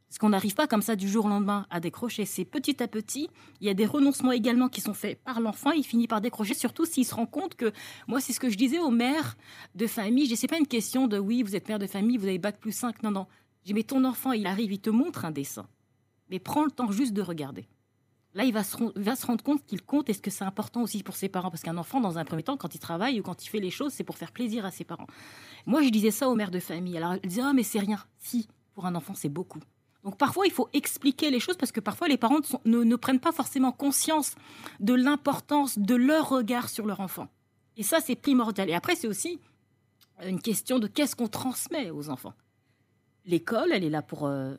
Parce 0.08 0.18
qu'on 0.18 0.28
n'arrive 0.28 0.54
pas 0.54 0.66
comme 0.66 0.82
ça 0.82 0.96
du 0.96 1.08
jour 1.08 1.26
au 1.26 1.28
lendemain 1.28 1.66
à 1.68 1.80
décrocher. 1.80 2.24
C'est 2.24 2.44
petit 2.44 2.82
à 2.82 2.86
petit. 2.88 3.28
Il 3.60 3.66
y 3.66 3.70
a 3.70 3.74
des 3.74 3.86
renoncements 3.86 4.32
également 4.32 4.68
qui 4.68 4.80
sont 4.80 4.94
faits 4.94 5.20
par 5.24 5.40
l'enfant. 5.40 5.72
Il 5.72 5.84
finit 5.84 6.06
par 6.06 6.20
décrocher, 6.20 6.54
surtout 6.54 6.86
s'il 6.86 7.04
se 7.04 7.14
rend 7.14 7.26
compte 7.26 7.54
que, 7.56 7.72
moi, 8.06 8.20
c'est 8.20 8.32
ce 8.32 8.40
que 8.40 8.48
je 8.48 8.56
disais 8.56 8.78
aux 8.78 8.90
mères 8.90 9.36
de 9.74 9.86
famille. 9.86 10.26
Je 10.26 10.34
sais 10.34 10.46
pas 10.46 10.58
une 10.58 10.68
question 10.68 11.08
de 11.08 11.18
oui, 11.18 11.42
vous 11.42 11.56
êtes 11.56 11.68
mère 11.68 11.78
de 11.80 11.86
famille, 11.86 12.16
vous 12.16 12.28
avez 12.28 12.38
bac 12.38 12.58
plus 12.58 12.72
5. 12.72 13.02
Non, 13.02 13.10
non. 13.10 13.26
J'ai 13.66 13.74
mais 13.74 13.82
ton 13.82 14.04
enfant, 14.04 14.30
il 14.30 14.46
arrive, 14.46 14.72
il 14.72 14.78
te 14.78 14.90
montre 14.90 15.24
un 15.24 15.32
dessin. 15.32 15.66
Mais 16.30 16.38
prends 16.38 16.64
le 16.64 16.70
temps 16.70 16.92
juste 16.92 17.12
de 17.12 17.20
regarder. 17.20 17.66
Là, 18.32 18.44
il 18.44 18.52
va 18.52 18.62
se, 18.62 18.76
rendre 19.26 19.42
compte 19.42 19.66
qu'il 19.66 19.82
compte. 19.82 20.08
Est-ce 20.08 20.22
que 20.22 20.30
c'est 20.30 20.44
important 20.44 20.82
aussi 20.82 21.02
pour 21.02 21.16
ses 21.16 21.28
parents 21.28 21.50
Parce 21.50 21.62
qu'un 21.62 21.76
enfant, 21.76 22.00
dans 22.00 22.16
un 22.16 22.24
premier 22.24 22.44
temps, 22.44 22.56
quand 22.56 22.76
il 22.76 22.78
travaille 22.78 23.18
ou 23.18 23.24
quand 23.24 23.44
il 23.44 23.48
fait 23.48 23.58
les 23.58 23.72
choses, 23.72 23.92
c'est 23.92 24.04
pour 24.04 24.18
faire 24.18 24.30
plaisir 24.30 24.64
à 24.64 24.70
ses 24.70 24.84
parents. 24.84 25.08
Moi, 25.66 25.82
je 25.82 25.88
disais 25.88 26.12
ça 26.12 26.28
aux 26.28 26.36
mères 26.36 26.52
de 26.52 26.60
famille. 26.60 26.96
Alors, 26.96 27.14
elles 27.14 27.28
disaient, 27.28 27.42
ah, 27.44 27.54
mais 27.54 27.64
c'est 27.64 27.80
rien. 27.80 27.98
Si, 28.20 28.46
pour 28.72 28.86
un 28.86 28.94
enfant, 28.94 29.14
c'est 29.14 29.28
beaucoup. 29.28 29.58
Donc 30.04 30.16
parfois, 30.16 30.46
il 30.46 30.52
faut 30.52 30.68
expliquer 30.72 31.32
les 31.32 31.40
choses 31.40 31.56
parce 31.56 31.72
que 31.72 31.80
parfois, 31.80 32.06
les 32.06 32.18
parents 32.18 32.38
ne 32.66 32.94
prennent 32.94 33.18
pas 33.18 33.32
forcément 33.32 33.72
conscience 33.72 34.36
de 34.78 34.94
l'importance 34.94 35.76
de 35.76 35.96
leur 35.96 36.28
regard 36.28 36.68
sur 36.68 36.86
leur 36.86 37.00
enfant. 37.00 37.26
Et 37.76 37.82
ça, 37.82 37.98
c'est 38.00 38.14
primordial. 38.14 38.70
Et 38.70 38.74
après, 38.74 38.94
c'est 38.94 39.08
aussi 39.08 39.40
une 40.24 40.40
question 40.40 40.78
de 40.78 40.86
qu'est-ce 40.86 41.16
qu'on 41.16 41.26
transmet 41.26 41.90
aux 41.90 42.10
enfants. 42.10 42.34
L'école, 43.26 43.70
elle 43.72 43.84
est 43.84 43.90
là 43.90 44.02
pour 44.02 44.26
euh, 44.26 44.54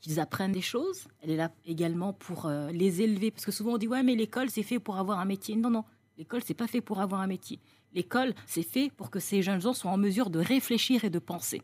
qu'ils 0.00 0.18
apprennent 0.18 0.52
des 0.52 0.62
choses. 0.62 1.06
Elle 1.22 1.30
est 1.30 1.36
là 1.36 1.52
également 1.66 2.12
pour 2.12 2.46
euh, 2.46 2.70
les 2.72 3.02
élever. 3.02 3.30
Parce 3.30 3.44
que 3.44 3.52
souvent, 3.52 3.74
on 3.74 3.78
dit, 3.78 3.86
ouais, 3.88 4.02
mais 4.02 4.14
l'école, 4.14 4.50
c'est 4.50 4.62
fait 4.62 4.78
pour 4.78 4.96
avoir 4.96 5.18
un 5.20 5.26
métier. 5.26 5.56
Non, 5.56 5.70
non, 5.70 5.84
l'école, 6.18 6.42
c'est 6.44 6.54
pas 6.54 6.66
fait 6.66 6.80
pour 6.80 7.00
avoir 7.00 7.20
un 7.20 7.26
métier. 7.26 7.58
L'école, 7.92 8.34
c'est 8.46 8.62
fait 8.62 8.90
pour 8.96 9.10
que 9.10 9.20
ces 9.20 9.42
jeunes 9.42 9.60
gens 9.60 9.74
soient 9.74 9.90
en 9.90 9.96
mesure 9.98 10.30
de 10.30 10.38
réfléchir 10.38 11.04
et 11.04 11.10
de 11.10 11.18
penser. 11.18 11.62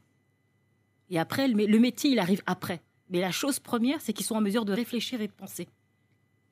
Et 1.09 1.19
après, 1.19 1.49
le, 1.49 1.55
mé- 1.55 1.67
le 1.67 1.79
métier, 1.79 2.11
il 2.11 2.19
arrive 2.19 2.43
après. 2.47 2.83
Mais 3.09 3.21
la 3.21 3.31
chose 3.31 3.61
première, 3.61 4.01
c'est 4.01 4.13
qu'ils 4.13 4.27
sont 4.27 4.35
en 4.35 4.41
mesure 4.41 4.65
de 4.65 4.73
réfléchir 4.73 5.21
et 5.21 5.29
de 5.29 5.33
penser. 5.33 5.69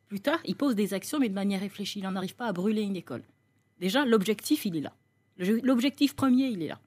Plus 0.06 0.20
tard, 0.20 0.38
ils 0.44 0.54
posent 0.54 0.76
des 0.76 0.94
actions, 0.94 1.18
mais 1.18 1.28
de 1.28 1.34
manière 1.34 1.60
réfléchie. 1.60 1.98
Il 1.98 2.04
n'en 2.04 2.14
arrive 2.14 2.36
pas 2.36 2.46
à 2.46 2.52
brûler 2.52 2.82
une 2.82 2.94
école. 2.96 3.24
Déjà, 3.80 4.04
l'objectif, 4.06 4.64
il 4.64 4.76
est 4.76 4.80
là. 4.80 4.94
L'objectif 5.38 6.14
premier, 6.14 6.46
il 6.46 6.62
est 6.62 6.68
là. 6.68 6.80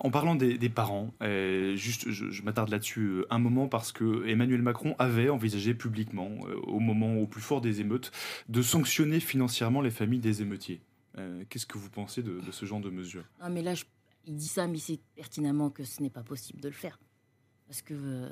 En 0.00 0.10
parlant 0.10 0.34
des, 0.34 0.58
des 0.58 0.68
parents, 0.68 1.12
euh, 1.22 1.74
juste, 1.76 2.10
je, 2.10 2.30
je 2.30 2.42
m'attarde 2.42 2.68
là-dessus 2.68 3.00
euh, 3.06 3.26
un 3.30 3.38
moment 3.38 3.66
parce 3.68 3.92
que 3.92 4.26
Emmanuel 4.28 4.62
Macron 4.62 4.94
avait 4.98 5.28
envisagé 5.28 5.74
publiquement, 5.74 6.30
euh, 6.46 6.54
au 6.64 6.78
moment 6.80 7.16
au 7.16 7.26
plus 7.26 7.40
fort 7.40 7.60
des 7.60 7.80
émeutes, 7.80 8.12
de 8.48 8.62
sanctionner 8.62 9.20
financièrement 9.20 9.80
les 9.80 9.90
familles 9.90 10.20
des 10.20 10.42
émeutiers. 10.42 10.80
Qu'est-ce 11.48 11.64
que 11.64 11.78
vous 11.78 11.88
pensez 11.88 12.22
de, 12.22 12.40
de 12.40 12.52
ce 12.52 12.66
genre 12.66 12.80
de 12.80 12.90
mesures? 12.90 13.24
Non, 13.42 13.48
mais 13.48 13.62
là, 13.62 13.74
je- 13.74 13.84
il 14.26 14.36
dit 14.36 14.48
ça, 14.48 14.66
mais 14.66 14.76
c'est 14.76 15.00
pertinemment 15.14 15.70
que 15.70 15.82
ce 15.82 16.02
n'est 16.02 16.10
pas 16.10 16.22
possible 16.22 16.60
de 16.60 16.68
le 16.68 16.74
faire. 16.74 16.98
Parce 17.66 17.80
que, 17.80 18.28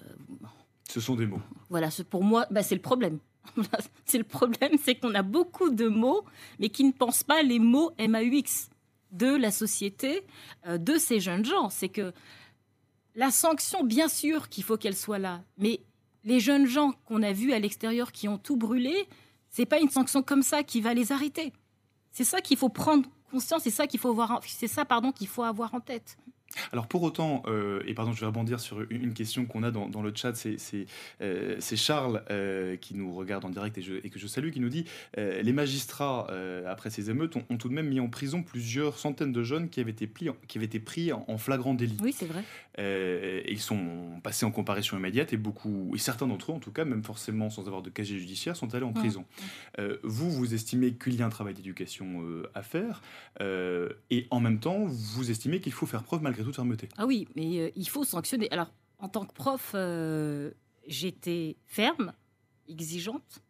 Ce 0.87 1.01
sont 1.01 1.15
des 1.17 1.25
mots. 1.27 1.41
voilà, 1.71 1.91
ce- 1.91 2.03
pour 2.03 2.23
moi, 2.23 2.47
bah, 2.51 2.63
c'est 2.63 2.75
le 2.75 2.83
problème. 2.83 3.19
c'est 4.05 4.19
le 4.19 4.25
problème, 4.25 4.73
c'est 4.83 4.97
qu'on 4.97 5.15
a 5.15 5.23
beaucoup 5.23 5.71
de 5.71 5.89
mots, 5.89 6.25
mais 6.59 6.69
qui 6.69 6.85
ne 6.85 6.93
pensent 6.93 7.23
pas 7.25 7.43
les 7.43 7.59
mots 7.59 7.91
MAUX 7.99 8.69
de 9.15 9.35
la 9.35 9.51
société, 9.51 10.23
euh, 10.67 10.79
de 10.79 10.99
ces 10.99 11.21
jeunes 11.21 11.45
gens. 11.45 11.71
C'est 11.71 11.89
que 11.89 12.13
la 13.15 13.31
sanction, 13.31 13.85
bien 13.85 14.09
sûr 14.09 14.49
qu'il 14.49 14.65
faut 14.65 14.77
qu'elle 14.77 14.97
soit 14.97 15.19
là, 15.19 15.43
mais 15.57 15.81
les 16.25 16.41
jeunes 16.41 16.67
gens 16.67 16.93
qu'on 17.07 17.23
a 17.23 17.33
vus 17.33 17.53
à 17.53 17.59
l'extérieur 17.59 18.13
qui 18.13 18.29
ont 18.29 18.39
tout 18.39 18.57
brûlé, 18.57 19.09
c'est 19.51 19.67
pas 19.67 19.79
une 19.79 19.91
sanction 19.91 20.23
comme 20.23 20.43
ça 20.43 20.63
qui 20.63 20.81
va 20.81 20.95
les 20.95 21.13
arrêter. 21.13 21.53
C'est 22.11 22.25
ça 22.25 22.41
qu'il 22.41 22.57
faut 22.57 22.69
prendre 22.69 23.09
conscience, 23.31 23.63
c'est 23.63 23.71
ça 23.71 23.87
qu'il 23.87 24.01
faut 24.01 24.11
avoir, 24.11 24.41
c'est 24.47 24.69
ça 24.69 24.85
pardon 24.85 25.13
qu'il 25.13 25.29
faut 25.29 25.43
avoir 25.43 25.75
en 25.75 25.81
tête. 25.81 26.17
Alors 26.73 26.87
pour 26.87 27.03
autant, 27.03 27.43
euh, 27.47 27.83
et 27.87 27.95
pardon, 27.95 28.13
je 28.13 28.21
vais 28.21 28.27
rebondir 28.27 28.61
sur 28.61 28.81
une 28.91 29.13
question 29.15 29.45
qu'on 29.45 29.63
a 29.63 29.71
dans, 29.71 29.89
dans 29.89 30.03
le 30.03 30.13
chat, 30.15 30.35
c'est 30.35 30.57
euh, 31.21 31.59
Charles 31.61 32.23
euh, 32.31 32.77
qui 32.77 32.95
nous 32.95 33.13
regarde 33.15 33.45
en 33.45 33.51
direct 33.51 33.77
et, 33.79 33.83
je- 33.83 33.95
et 34.05 34.11
que 34.11 34.19
je 34.19 34.27
salue, 34.27 34.51
qui 34.51 34.61
nous 34.61 34.69
dit 34.69 34.85
les 35.17 35.53
magistrats, 35.53 36.29
après 36.67 36.91
ces 36.91 37.11
émeutes, 37.11 37.37
ont, 37.37 37.45
ont 37.51 37.57
tout 37.57 37.69
de 37.69 37.75
même 37.75 37.89
mis 37.89 38.01
en 38.01 38.09
prison 38.09 38.43
plusieurs 38.43 38.99
centaines 38.99 39.33
de 39.33 39.43
jeunes 39.43 39.69
qui 39.69 39.81
avaient 39.81 39.91
été, 39.91 40.07
pris 40.07 40.29
en, 40.31 40.37
qui 40.49 40.59
avaient 40.59 40.67
été 40.67 40.81
pris 40.81 41.13
en, 41.13 41.25
en 41.29 41.39
flagrant 41.39 41.75
délit. 41.75 41.97
Oui, 42.01 42.13
c'est 42.17 42.27
vrai. 42.27 42.45
Et 42.79 43.51
ils 43.53 43.61
sont 43.61 44.21
passés 44.23 44.45
en 44.47 44.51
comparution 44.51 44.97
immédiate 44.97 45.33
et 45.33 45.37
beaucoup, 45.37 45.93
et 45.95 45.99
certains 45.99 46.27
d'entre 46.27 46.53
eux, 46.53 46.55
en 46.55 46.59
tout 46.61 46.71
cas, 46.73 46.85
même 46.85 47.03
forcément 47.05 47.51
sans 47.51 47.67
avoir 47.67 47.83
de 47.83 47.91
casier 47.91 48.19
judiciaire, 48.19 48.57
sont 48.57 48.75
allés 48.75 48.85
en 48.85 48.89
Ouais. 48.95 49.01
prison. 49.01 49.25
Vous, 50.03 50.31
vous 50.31 50.55
estimez 50.55 50.93
qu'il 50.93 51.17
y 51.17 51.23
a 51.23 51.27
un 51.27 51.31
travail 51.31 51.55
d'éducation 51.55 52.23
à 52.55 52.63
faire, 52.63 53.03
et 53.41 54.27
en 54.31 54.41
même 54.41 54.61
temps, 54.61 54.85
vous 54.87 55.31
estimez 55.31 55.61
qu'il 55.61 55.73
faut 55.73 55.87
faire 55.87 56.03
preuve 56.05 56.23
malgré 56.23 56.44
fermeté. 56.53 56.89
Ah 56.97 57.07
oui, 57.07 57.27
mais 57.35 57.59
euh, 57.59 57.71
il 57.77 57.89
faut 57.89 58.05
sanctionner. 58.05 58.51
Alors, 58.51 58.73
en 58.99 59.09
tant 59.09 59.25
que 59.25 59.33
prof, 59.33 59.73
euh, 59.75 60.51
j'étais 60.87 61.57
ferme, 61.67 62.13
exigeante, 62.69 63.43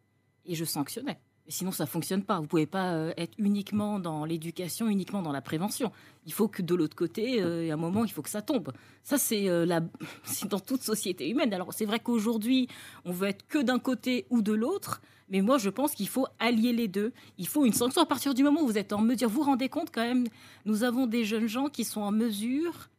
et 0.45 0.55
je 0.55 0.65
sanctionnais. 0.65 1.19
Sinon, 1.47 1.71
ça 1.71 1.85
fonctionne 1.85 2.23
pas. 2.23 2.39
Vous 2.39 2.47
pouvez 2.47 2.65
pas 2.65 2.93
euh, 2.93 3.13
être 3.17 3.35
uniquement 3.37 3.99
dans 3.99 4.25
l'éducation, 4.25 4.89
uniquement 4.89 5.21
dans 5.21 5.31
la 5.31 5.41
prévention. 5.41 5.91
Il 6.25 6.33
faut 6.33 6.47
que 6.47 6.63
de 6.63 6.73
l'autre 6.73 6.95
côté, 6.95 7.41
a 7.41 7.73
un 7.73 7.77
moment, 7.77 8.03
il 8.03 8.11
faut 8.11 8.23
que 8.23 8.31
ça 8.31 8.41
tombe. 8.41 8.73
Ça, 9.03 9.19
c'est 9.19 9.45
la... 9.65 9.81
dans 10.49 10.59
toute 10.59 10.81
société 10.81 11.29
humaine. 11.29 11.53
Alors, 11.53 11.71
c'est 11.71 11.85
vrai 11.85 11.99
qu'aujourd'hui, 11.99 12.67
on 13.05 13.11
veut 13.11 13.27
être 13.27 13.45
que 13.47 13.59
d'un 13.59 13.77
côté 13.77 14.25
ou 14.31 14.41
de 14.41 14.53
l'autre. 14.53 15.01
Mais 15.29 15.41
moi, 15.41 15.57
je 15.57 15.69
pense 15.69 15.93
qu'il 15.93 16.07
faut 16.07 16.27
allier 16.39 16.71
les 16.71 16.87
deux. 16.87 17.11
Il 17.37 17.47
faut 17.47 17.65
une 17.65 17.73
sanction 17.73 18.01
à 18.01 18.05
partir 18.05 18.33
du 18.33 18.43
moment 18.43 18.61
où 18.61 18.67
vous 18.67 18.77
êtes 18.77 18.93
en 18.93 19.01
mesure. 19.01 19.29
Vous 19.29 19.37
vous 19.37 19.49
rendez 19.49 19.69
compte 19.69 19.89
quand 19.91 20.03
même, 20.03 20.27
nous 20.65 20.83
avons 20.83 21.07
des 21.07 21.25
jeunes 21.25 21.47
gens 21.47 21.67
qui 21.67 21.83
sont 21.83 22.01
en 22.01 22.11
mesure 22.11 22.89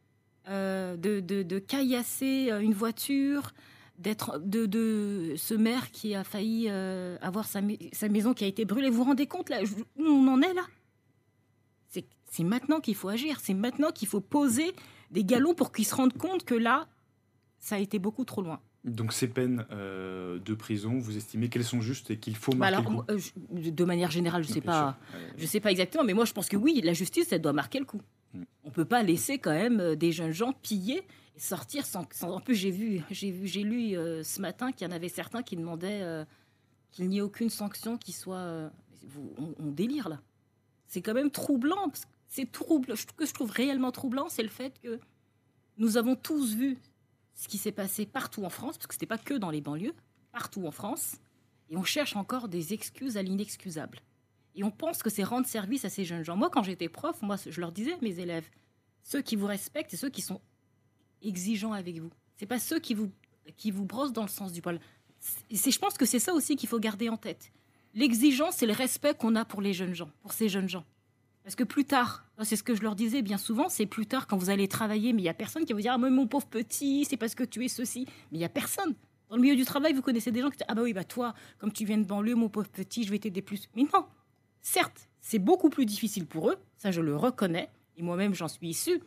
euh, 0.49 0.97
de, 0.97 1.19
de, 1.19 1.59
caillasser 1.59 2.49
euh, 2.51 2.59
une 2.59 2.73
voiture, 2.73 3.53
d'être 3.97 4.39
de, 4.39 5.33
ce 5.37 5.53
maire 5.53 5.91
qui 5.91 6.15
a 6.15 6.23
failli 6.23 6.67
euh, 6.69 7.17
avoir 7.21 7.47
sa, 7.47 7.61
sa 7.93 8.09
maison 8.09 8.33
qui 8.33 8.43
a 8.43 8.47
été 8.47 8.65
brûlée. 8.65 8.89
Vous 8.89 8.97
vous 8.97 9.03
rendez 9.05 9.27
compte 9.27 9.49
là 9.49 9.61
où 9.97 10.03
on 10.03 10.27
en 10.27 10.41
est 10.41 10.53
là? 10.53 10.63
C'est 12.29 12.43
maintenant 12.43 12.81
qu'il 12.81 12.95
faut 12.95 13.07
agir. 13.07 13.39
C'est 13.41 13.53
maintenant 13.53 13.91
qu'il 13.91 14.07
faut 14.07 14.19
poser 14.19 14.75
des 15.11 15.23
galons 15.23 15.53
pour 15.53 15.71
qu'ils 15.71 15.85
se 15.85 15.95
rendent 15.95 16.17
compte 16.17 16.43
que 16.43 16.55
là, 16.55 16.87
ça 17.57 17.75
a 17.75 17.79
été 17.79 17.99
beaucoup 17.99 18.25
trop 18.25 18.41
loin. 18.41 18.59
Donc 18.87 19.11
ces 19.13 19.27
peines 19.27 19.65
euh, 19.71 20.39
de 20.39 20.53
prison, 20.53 20.97
vous 20.97 21.17
estimez 21.17 21.49
qu'elles 21.49 21.65
sont 21.65 21.81
justes 21.81 22.09
et 22.09 22.17
qu'il 22.17 22.35
faut 22.35 22.53
Bah 22.53 22.71
marquer 22.71 22.75
alors, 22.87 22.91
le 22.91 22.97
coup? 22.97 23.11
euh, 23.11 23.61
je- 23.61 23.69
de 23.69 23.83
manière 23.83 24.09
générale, 24.11 24.43
je 24.43 24.47
Non, 24.49 24.53
sais 24.55 24.61
bien 24.61 24.71
pas. 24.71 24.97
Je 25.37 25.45
sais 25.45 25.59
pas 25.59 25.71
exactement, 25.71 26.03
mais 26.05 26.13
moi 26.13 26.23
je 26.25 26.31
pense 26.33 26.47
que 26.47 26.55
oui, 26.57 26.79
la 26.83 26.93
justice, 26.93 27.31
elle 27.31 27.41
doit 27.41 27.53
marquer 27.53 27.79
le 27.79 27.85
coup. 27.85 28.01
Mm. 28.33 28.43
On 28.63 28.71
peut 28.71 28.85
pas 28.85 29.03
laisser 29.03 29.39
quand 29.39 29.51
même 29.51 29.79
euh, 29.81 29.95
des 29.95 30.11
jeunes 30.13 30.31
gens 30.31 30.53
piller 30.53 31.03
et 31.35 31.39
sortir 31.39 31.85
sans. 31.85 32.05
sans- 32.11 32.31
En 32.31 32.39
plus, 32.39 32.55
j'ai 32.55 32.71
vu, 32.71 33.01
j'ai 33.11 33.31
vu, 33.31 33.45
j'ai 33.45 33.63
lu 33.63 33.97
euh, 33.97 34.23
ce 34.23 34.39
matin 34.41 34.71
qu'il 34.71 34.87
y 34.87 34.89
en 34.89 34.93
avait 34.95 35.09
certains 35.09 35.43
qui 35.43 35.55
demandaient 35.57 36.23
qu'il 36.91 37.09
n'y 37.09 37.17
ait 37.17 37.21
aucune 37.21 37.49
sanction 37.49 37.97
qui 37.97 38.13
soit. 38.13 38.71
vous- 39.05 39.33
on, 39.37 39.53
on 39.65 39.71
délire 39.71 40.07
là. 40.09 40.21
C'est 40.87 41.01
quand 41.01 41.13
même 41.13 41.29
troublant. 41.31 41.89
parce 41.89 42.05
que 42.05 42.11
C'est 42.29 42.49
trouble. 42.51 42.95
Ce 42.95 43.05
que 43.05 43.25
je 43.25 43.33
trouve 43.33 43.51
réellement 43.51 43.91
troublant, 43.91 44.27
c'est 44.29 44.43
le 44.43 44.49
fait 44.49 44.79
que 44.81 44.97
nous 45.77 45.97
avons 45.97 46.15
tous 46.15 46.55
vu 46.55 46.77
ce 47.37 47.47
qui 47.47 47.57
s'est 47.57 47.71
passé 47.71 48.05
partout 48.05 48.43
en 48.43 48.49
France, 48.49 48.77
parce 48.77 48.87
que 48.87 48.93
c'était 48.95 49.05
pas 49.05 49.19
que 49.19 49.35
dans 49.35 49.51
les 49.51 49.61
banlieues, 49.61 49.93
partout 50.31 50.65
en 50.65 50.71
France, 50.71 51.17
et 51.69 51.77
on 51.77 51.83
cherche 51.83 52.15
encore 52.15 52.49
des 52.49 52.73
excuses 52.73 53.15
à 53.15 53.21
l'inexcusable. 53.21 53.99
Et 54.55 54.63
on 54.63 54.71
pense 54.71 55.03
que 55.03 55.11
c'est 55.11 55.23
rendre 55.23 55.45
service 55.45 55.85
à 55.85 55.89
ces 55.89 56.03
jeunes 56.03 56.23
gens. 56.23 56.35
Moi, 56.35 56.49
quand 56.49 56.63
j'étais 56.63 56.89
prof, 56.89 57.21
moi, 57.21 57.35
je 57.47 57.61
leur 57.61 57.71
disais 57.71 57.93
à 57.93 57.97
mes 58.01 58.19
élèves, 58.19 58.49
ceux 59.03 59.21
qui 59.21 59.35
vous 59.35 59.45
respectent, 59.45 59.91
c'est 59.91 59.97
ceux 59.97 60.09
qui 60.09 60.23
sont 60.23 60.41
exigeants 61.21 61.73
avec 61.73 61.99
vous. 61.99 62.09
C'est 62.37 62.47
pas 62.47 62.59
ceux 62.59 62.79
qui 62.79 62.95
vous, 62.95 63.11
qui 63.55 63.69
vous 63.69 63.85
brossent 63.85 64.13
dans 64.13 64.23
le 64.23 64.29
sens 64.29 64.51
du 64.51 64.63
poil. 64.63 64.79
Je 65.51 65.77
pense 65.77 65.95
que 65.95 66.05
c'est 66.05 66.19
ça 66.19 66.33
aussi 66.33 66.55
qu'il 66.55 66.67
faut 66.67 66.79
garder 66.79 67.07
en 67.07 67.17
tête. 67.17 67.51
l'exigence, 67.93 68.55
c'est 68.57 68.65
le 68.65 68.73
respect 68.73 69.13
qu'on 69.13 69.35
a 69.35 69.45
pour 69.45 69.61
les 69.61 69.73
jeunes 69.73 69.93
gens, 69.93 70.09
pour 70.21 70.33
ces 70.33 70.49
jeunes 70.49 70.69
gens. 70.69 70.85
Parce 71.47 71.55
que 71.55 71.63
plus 71.63 71.85
tard, 71.85 72.25
c'est 72.43 72.57
ce 72.57 72.63
que 72.63 72.75
je 72.75 72.81
leur 72.81 72.93
disais 72.93 73.21
bien 73.21 73.37
souvent, 73.37 73.69
c'est 73.69 73.85
plus 73.85 74.05
tard 74.05 74.27
quand 74.27 74.35
vous 74.35 74.49
allez 74.49 74.67
travailler, 74.67 75.13
mais 75.13 75.21
il 75.21 75.23
n'y 75.23 75.29
a 75.29 75.33
personne 75.33 75.63
qui 75.63 75.71
va 75.71 75.77
vous 75.77 75.81
dire 75.81 75.93
Ah, 75.93 75.97
mais 75.97 76.09
mon 76.09 76.27
pauvre 76.27 76.45
petit, 76.45 77.05
c'est 77.05 77.15
parce 77.15 77.35
que 77.35 77.45
tu 77.45 77.63
es 77.63 77.69
ceci. 77.69 78.03
Mais 78.05 78.37
il 78.37 78.39
n'y 78.39 78.43
a 78.43 78.49
personne. 78.49 78.95
Dans 79.29 79.37
le 79.37 79.41
milieu 79.41 79.55
du 79.55 79.63
travail, 79.63 79.93
vous 79.93 80.01
connaissez 80.01 80.29
des 80.29 80.41
gens 80.41 80.49
qui 80.49 80.57
disent 80.57 80.65
Ah, 80.67 80.75
bah 80.75 80.81
oui, 80.83 80.91
bah 80.91 81.05
toi, 81.05 81.33
comme 81.57 81.71
tu 81.71 81.85
viens 81.85 81.99
de 81.99 82.03
banlieue, 82.03 82.35
mon 82.35 82.49
pauvre 82.49 82.67
petit, 82.67 83.05
je 83.05 83.11
vais 83.11 83.19
t'aider 83.19 83.41
plus. 83.41 83.69
Mais 83.77 83.83
non, 83.93 84.05
certes, 84.59 85.07
c'est 85.21 85.39
beaucoup 85.39 85.69
plus 85.69 85.85
difficile 85.85 86.25
pour 86.25 86.49
eux, 86.49 86.57
ça 86.75 86.91
je 86.91 86.99
le 86.99 87.15
reconnais, 87.15 87.69
et 87.95 88.01
moi-même 88.01 88.33
j'en 88.33 88.49
suis 88.49 88.67
issue. 88.67 89.01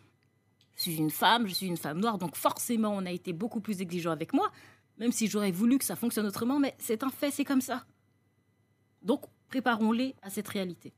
Je 0.76 0.81
suis 0.81 0.96
une 0.96 1.11
femme, 1.11 1.46
je 1.46 1.53
suis 1.53 1.66
une 1.66 1.76
femme 1.76 2.00
noire, 2.00 2.16
donc 2.16 2.37
forcément 2.37 2.94
on 2.96 3.05
a 3.05 3.11
été 3.11 3.35
beaucoup 3.35 3.61
plus 3.61 3.83
exigeant 3.83 4.12
avec 4.12 4.33
moi, 4.33 4.50
même 4.96 5.12
si 5.12 5.26
j'aurais 5.26 5.53
voulu 5.53 5.76
que 5.76 5.85
ça 5.85 5.94
fonctionne 5.94 6.24
autrement, 6.24 6.59
mais 6.59 6.74
c'est 6.79 7.03
un 7.03 7.11
fait, 7.11 7.31
c'est 7.31 7.44
comme 7.44 7.61
ça. 7.61 7.85
Donc 9.03 9.26
préparons-les 9.50 10.14
à 10.22 10.31
cette 10.31 10.48
réalité. 10.48 10.94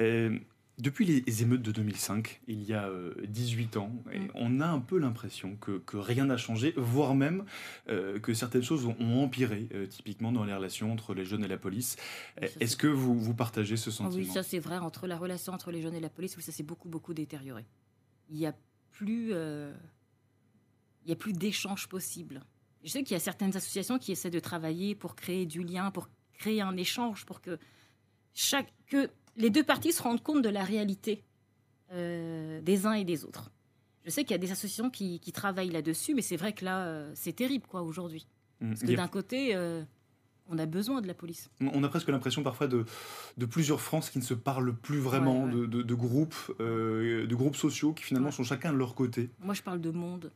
Euh, 0.00 0.38
depuis 0.78 1.04
les 1.04 1.42
émeutes 1.42 1.62
de 1.62 1.70
2005, 1.70 2.40
il 2.48 2.62
y 2.64 2.72
a 2.72 2.90
18 3.24 3.76
euh, 3.76 3.80
ans, 3.80 3.92
mm. 4.06 4.28
on 4.34 4.60
a 4.60 4.66
un 4.66 4.80
peu 4.80 4.98
l'impression 4.98 5.56
que, 5.56 5.80
rien 5.96 6.24
n'a 6.24 6.36
changé, 6.36 6.74
voire 6.76 7.14
même 7.14 7.44
euh, 7.88 8.18
que 8.18 8.34
certaines 8.34 8.62
choses 8.62 8.86
ont, 8.86 9.22
empiré, 9.22 9.68
typiquement 9.90 10.32
dans 10.32 10.44
les 10.44 10.54
relations 10.54 10.90
entre 10.92 11.14
les 11.14 11.24
jeunes 11.24 11.44
et 11.44 11.48
la 11.48 11.58
police. 11.58 11.96
Est-ce 12.60 12.76
que 12.76 12.86
vous, 12.86 13.18
vous 13.18 13.34
partagez 13.34 13.76
ce 13.76 13.90
sentiment 13.90 14.24
Oui, 14.24 14.26
ça 14.26 14.42
c'est 14.42 14.58
vrai, 14.58 14.78
entre 14.78 15.06
la 15.06 15.16
relation 15.16 15.52
entre 15.52 15.70
les 15.70 15.82
jeunes 15.82 15.94
et 15.94 16.00
la 16.00 16.10
police, 16.10 16.36
oui, 16.36 16.42
ça 16.42 16.52
s'est 16.52 16.62
beaucoup, 16.62 16.88
beaucoup 16.88 17.14
détérioré. 17.14 17.64
Il 18.30 18.36
n'y 18.36 18.46
a 18.46 18.54
plus, 18.90 19.32
il 19.32 21.08
y 21.08 21.12
a 21.12 21.16
plus 21.16 21.32
d'échanges 21.32 21.86
possibles. 21.88 22.42
Je 22.82 22.90
sais 22.90 23.04
qu'il 23.04 23.12
y 23.12 23.16
a 23.16 23.20
certaines 23.20 23.56
associations 23.56 23.98
qui 23.98 24.10
essaient 24.10 24.30
de 24.30 24.40
travailler 24.40 24.94
pour 24.94 25.14
créer 25.14 25.46
du 25.46 25.62
lien, 25.62 25.90
pour 25.92 26.08
créer 26.42 26.60
un 26.60 26.76
échange, 26.76 27.24
pour 27.24 27.40
que 27.40 27.58
chaque 28.34 28.72
que 28.86 29.10
les 29.36 29.50
deux 29.50 29.64
parties 29.64 29.92
se 29.92 30.02
rendent 30.02 30.22
compte 30.22 30.42
de 30.42 30.48
la 30.48 30.64
réalité 30.64 31.22
euh, 31.92 32.60
des 32.62 32.86
uns 32.86 32.92
et 32.92 33.04
des 33.04 33.24
autres. 33.24 33.50
Je 34.04 34.10
sais 34.10 34.24
qu'il 34.24 34.32
y 34.32 34.34
a 34.34 34.38
des 34.38 34.50
associations 34.50 34.90
qui, 34.90 35.20
travaillent 35.32 35.70
là-dessus, 35.70 36.14
mais 36.14 36.22
c'est 36.22 36.36
vrai 36.36 36.52
que 36.52 36.64
là, 36.64 36.86
euh, 36.86 37.12
c'est 37.14 37.34
terrible 37.34 37.66
quoi 37.66 37.82
aujourd'hui. 37.82 38.26
Mmh. 38.60 38.68
Parce 38.70 38.80
que 38.80 38.92
d'un 38.96 39.08
côté, 39.08 39.54
euh, 39.54 39.82
on 40.48 40.58
a 40.58 40.66
besoin 40.66 41.00
de 41.00 41.06
la 41.06 41.14
police. 41.14 41.50
On 41.60 41.84
a 41.84 41.88
presque 41.88 42.08
l'impression 42.08 42.42
parfois 42.42 42.66
de, 42.66 42.84
de 43.36 43.46
plusieurs 43.46 43.80
France 43.80 44.10
qui 44.10 44.18
ne 44.18 44.24
se 44.24 44.34
parlent 44.34 44.74
plus 44.74 44.98
vraiment, 44.98 45.46
De, 45.46 45.94
groupes, 45.94 46.52
de 46.58 47.34
groupes 47.34 47.56
sociaux 47.56 47.92
qui 47.92 48.04
finalement 48.04 48.30
sont 48.30 48.42
chacun 48.42 48.72
de 48.72 48.78
leur 48.78 48.94
côté. 48.94 49.30
Moi, 49.38 49.54
je 49.54 49.62
parle 49.62 49.80
de 49.80 49.90
monde. 49.90 50.32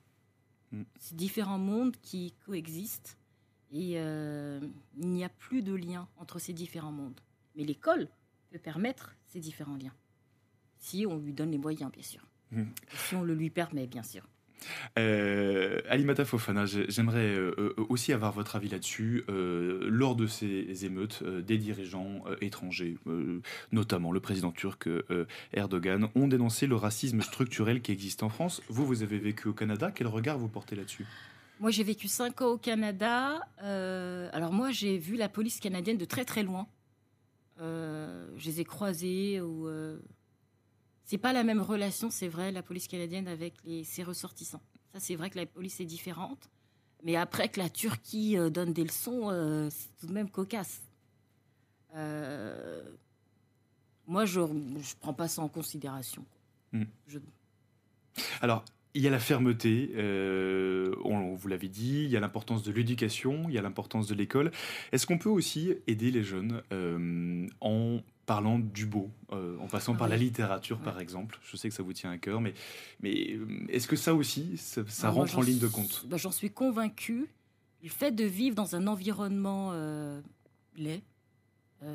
Mmh. 0.72 0.82
C'est 1.00 1.16
différents 1.16 1.58
mondes 1.58 1.96
qui 2.02 2.34
coexistent 2.44 3.16
et 3.72 3.96
il 3.96 5.10
n'y 5.10 5.24
a 5.24 5.28
plus 5.28 5.62
de 5.62 5.74
lien 5.74 6.06
entre 6.18 6.38
ces 6.38 6.52
différents 6.52 6.92
mondes. 6.92 7.20
Mais 7.56 7.64
l'école 7.64 8.08
peut 8.50 8.58
permettre 8.58 9.16
ces 9.26 9.40
différents 9.40 9.76
liens. 9.76 9.94
Si 10.78 11.06
on 11.06 11.18
lui 11.18 11.32
donne 11.32 11.50
les 11.50 11.58
moyens, 11.58 11.90
bien 11.90 12.02
sûr. 12.02 12.20
Hmm. 12.52 12.66
Si 12.94 13.14
on 13.14 13.22
le 13.22 13.34
lui 13.34 13.50
permet, 13.50 13.86
bien 13.86 14.02
sûr. 14.02 14.28
Euh, 14.98 15.80
Alimata 15.88 16.24
Fofana, 16.24 16.64
j'aimerais 16.66 17.34
euh, 17.34 17.54
euh, 17.58 17.74
aussi 17.88 18.12
avoir 18.12 18.32
votre 18.32 18.56
avis 18.56 18.68
là-dessus. 18.68 19.24
Euh, 19.28 19.86
lors 19.90 20.16
de 20.16 20.26
ces 20.26 20.84
émeutes, 20.84 21.22
des 21.24 21.58
dirigeants 21.58 22.24
étrangers, 22.40 22.96
notamment 23.72 24.12
le 24.12 24.20
président 24.20 24.52
turc 24.52 24.88
Erdogan, 25.52 26.08
ont 26.14 26.28
dénoncé 26.28 26.66
le 26.66 26.76
racisme 26.76 27.20
structurel 27.20 27.80
qui 27.80 27.92
existe 27.92 28.22
en 28.22 28.28
France. 28.28 28.62
Vous, 28.68 28.86
vous 28.86 29.02
avez 29.02 29.18
vécu 29.18 29.48
au 29.48 29.52
Canada. 29.52 29.90
Quel 29.94 30.06
regard 30.06 30.38
vous 30.38 30.48
portez 30.48 30.76
là-dessus? 30.76 31.06
Moi, 31.60 31.70
j'ai 31.70 31.84
vécu 31.84 32.06
cinq 32.08 32.42
ans 32.42 32.48
au 32.48 32.58
Canada. 32.58 33.40
alors 33.58 34.52
moi, 34.52 34.70
j'ai 34.70 34.98
vu 34.98 35.16
la 35.16 35.28
police 35.28 35.60
canadienne 35.60 35.98
de 35.98 36.04
très 36.04 36.24
très 36.24 36.42
loin. 36.42 36.66
Euh, 37.60 38.28
je 38.36 38.46
les 38.46 38.60
ai 38.60 38.64
croisés 38.64 39.40
ou 39.40 39.66
euh, 39.66 39.98
c'est 41.04 41.18
pas 41.18 41.32
la 41.32 41.42
même 41.42 41.60
relation, 41.60 42.10
c'est 42.10 42.28
vrai, 42.28 42.52
la 42.52 42.62
police 42.62 42.86
canadienne 42.86 43.28
avec 43.28 43.54
les, 43.64 43.84
ses 43.84 44.02
ressortissants. 44.02 44.62
Ça, 44.92 45.00
c'est 45.00 45.16
vrai 45.16 45.30
que 45.30 45.38
la 45.38 45.46
police 45.46 45.80
est 45.80 45.86
différente. 45.86 46.50
Mais 47.02 47.16
après 47.16 47.48
que 47.48 47.60
la 47.60 47.68
Turquie 47.68 48.36
euh, 48.36 48.50
donne 48.50 48.72
des 48.72 48.84
leçons, 48.84 49.30
c'est 49.70 49.96
tout 49.96 50.06
de 50.06 50.12
même 50.12 50.30
cocasse. 50.30 50.82
moi, 54.06 54.24
je 54.24 54.40
ne 54.40 54.80
prends 55.00 55.14
pas 55.14 55.28
ça 55.28 55.42
en 55.42 55.48
considération. 55.48 56.24
Hmm. 56.72 56.84
Alors, 58.40 58.64
il 58.96 59.02
y 59.02 59.06
a 59.06 59.10
la 59.10 59.20
fermeté, 59.20 59.92
euh, 59.96 60.94
on, 61.04 61.34
vous 61.34 61.48
l'avez 61.48 61.68
dit, 61.68 62.04
il 62.04 62.10
y 62.10 62.16
a 62.16 62.20
l'importance 62.20 62.62
de 62.62 62.72
l'éducation, 62.72 63.44
il 63.46 63.54
y 63.54 63.58
a 63.58 63.62
l'importance 63.62 64.06
de 64.06 64.14
l'école. 64.14 64.50
Est-ce 64.90 65.06
qu'on 65.06 65.18
peut 65.18 65.28
aussi 65.28 65.74
aider 65.86 66.10
les 66.10 66.22
jeunes 66.22 66.62
euh, 66.72 67.46
en 67.60 68.00
parlant 68.24 68.58
du 68.58 68.86
beau, 68.86 69.10
euh, 69.32 69.58
en 69.58 69.66
passant 69.66 69.94
par 69.94 70.08
la 70.08 70.16
littérature 70.16 70.78
par 70.78 70.98
exemple? 70.98 71.38
Je 71.44 71.58
sais 71.58 71.68
que 71.68 71.74
ça 71.74 71.82
vous 71.82 71.92
tient 71.92 72.10
à 72.10 72.16
cœur, 72.16 72.40
mais, 72.40 72.54
mais 73.00 73.38
est-ce 73.68 73.86
que 73.86 73.96
ça 73.96 74.14
aussi, 74.14 74.56
ça, 74.56 74.82
ah, 75.02 75.10
rentre 75.10 75.38
en 75.38 75.42
ligne 75.42 75.58
de 75.58 75.68
compte? 75.68 76.06
bah, 76.08 76.16
J'en 76.16 76.32
suis 76.32 76.50
convaincue. 76.50 77.28
Le 77.82 77.90
fait 77.90 78.12
de 78.12 78.24
vivre 78.24 78.56
dans 78.56 78.76
un 78.76 78.86
environnement 78.86 79.72
laid, 80.74 81.02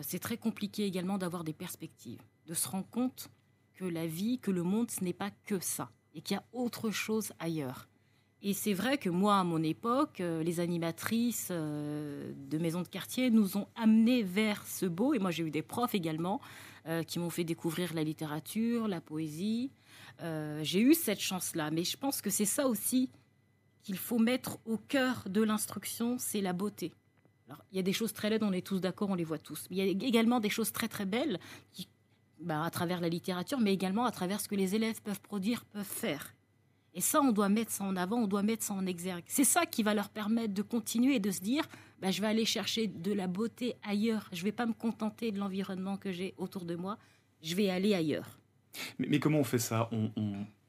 c'est 0.04 0.20
très 0.20 0.38
compliqué 0.38 0.86
également 0.86 1.18
d'avoir 1.18 1.44
des 1.44 1.54
perspectives, 1.54 2.22
de 2.46 2.54
se 2.54 2.68
rendre 2.68 2.88
compte 2.92 3.32
que 3.74 3.86
la 3.86 4.06
vie, 4.06 4.38
que 4.38 4.52
le 4.52 4.62
monde, 4.62 4.92
ce 4.92 5.04
n'est 5.04 5.14
pas 5.14 5.32
que 5.46 5.60
ça 5.60 5.90
et 6.14 6.22
qu'il 6.22 6.36
y 6.36 6.40
a 6.40 6.44
autre 6.54 6.92
chose 6.92 7.34
ailleurs. 7.40 7.88
Et 8.44 8.54
c'est 8.54 8.74
vrai 8.74 8.98
que 8.98 9.10
moi, 9.10 9.38
à 9.38 9.44
mon 9.44 9.62
époque, 9.62 10.20
euh, 10.20 10.42
les 10.42 10.60
animatrices 10.60 11.50
euh, 11.52 12.32
de 12.50 12.58
maisons 12.58 12.82
de 12.82 12.88
quartier 12.88 13.30
nous 13.30 13.56
ont 13.56 13.68
amenés 13.76 14.24
vers 14.24 14.66
ce 14.66 14.88
beau. 14.88 15.14
Et 15.14 15.20
moi, 15.20 15.30
j'ai 15.30 15.44
eu 15.44 15.52
des 15.52 15.62
profs 15.62 15.94
également 15.94 16.42
euh, 16.88 17.04
qui 17.04 17.20
m'ont 17.20 17.30
fait 17.30 17.44
découvrir 17.44 17.94
la 17.94 18.04
littérature, 18.04 18.88
la 18.88 19.00
poésie. 19.00 19.72
j'ai 20.64 20.82
eu 20.82 20.96
cette 20.96 21.20
chance-là. 21.20 21.70
Mais 21.70 21.84
je 21.84 21.98
pense 21.98 22.22
que 22.22 22.32
c'est 22.32 22.46
ça 22.46 22.68
aussi 22.68 23.10
qu'il 23.84 23.98
faut 23.98 24.20
mettre 24.20 24.58
au 24.66 24.78
cœur 24.78 25.24
de 25.28 25.42
l'instruction, 25.44 26.18
c'est 26.20 26.42
la 26.42 26.54
beauté. 26.54 26.94
Alors, 27.48 27.64
il 27.72 27.76
y 27.76 27.80
a 27.80 27.84
des 27.84 27.94
choses 27.94 28.14
très 28.14 28.30
laides, 28.30 28.44
on 28.44 28.54
est 28.54 28.66
tous 28.66 28.80
d'accord, 28.80 29.10
on 29.10 29.16
les 29.16 29.24
voit 29.24 29.40
tous. 29.40 29.68
Mais 29.70 29.78
il 29.78 30.02
y 30.02 30.06
a 30.06 30.08
également 30.08 30.40
des 30.40 30.50
choses 30.50 30.72
très 30.72 30.88
très 30.88 31.06
belles 31.06 31.40
qui 31.74 31.88
bah, 32.42 32.64
à 32.64 32.70
travers 32.70 33.02
la 33.02 33.10
littérature, 33.10 33.60
mais 33.60 33.74
également 33.74 34.06
à 34.06 34.12
travers 34.12 34.40
ce 34.40 34.48
que 34.48 34.56
les 34.56 34.76
élèves 34.76 35.02
peuvent 35.02 35.22
produire, 35.22 35.66
peuvent 35.66 35.84
faire. 35.84 36.34
Et 36.94 37.02
ça, 37.02 37.22
on 37.22 37.32
doit 37.32 37.50
mettre 37.50 37.72
ça 37.72 37.86
en 37.86 37.96
avant, 37.96 38.18
on 38.18 38.28
doit 38.28 38.44
mettre 38.44 38.64
ça 38.64 38.74
en 38.74 38.86
exergue. 38.86 39.24
C'est 39.28 39.46
ça 39.46 39.66
qui 39.66 39.82
va 39.82 39.94
leur 39.94 40.10
permettre 40.10 40.54
de 40.54 40.62
continuer 40.62 41.16
et 41.16 41.20
de 41.20 41.32
se 41.32 41.40
dire, 41.40 41.66
bah, 42.02 42.12
je 42.12 42.22
vais 42.22 42.28
aller 42.28 42.46
chercher 42.46 42.88
de 42.88 43.14
la 43.14 43.28
beauté 43.28 43.76
ailleurs. 43.84 44.28
Je 44.34 44.40
ne 44.40 44.46
vais 44.46 44.52
pas 44.52 44.66
me 44.66 44.74
contenter 44.74 45.32
de 45.32 45.40
l'environnement 45.40 45.98
que 45.98 46.12
j'ai 46.12 46.34
autour 46.38 46.66
de 46.66 46.76
moi. 46.76 46.98
Je 47.42 47.56
vais 47.56 47.70
aller 47.70 47.94
ailleurs. 47.94 48.40
Mais, 48.98 49.20
comment 49.20 49.40
on 49.40 49.44
fait 49.44 49.60
ça? 49.60 49.90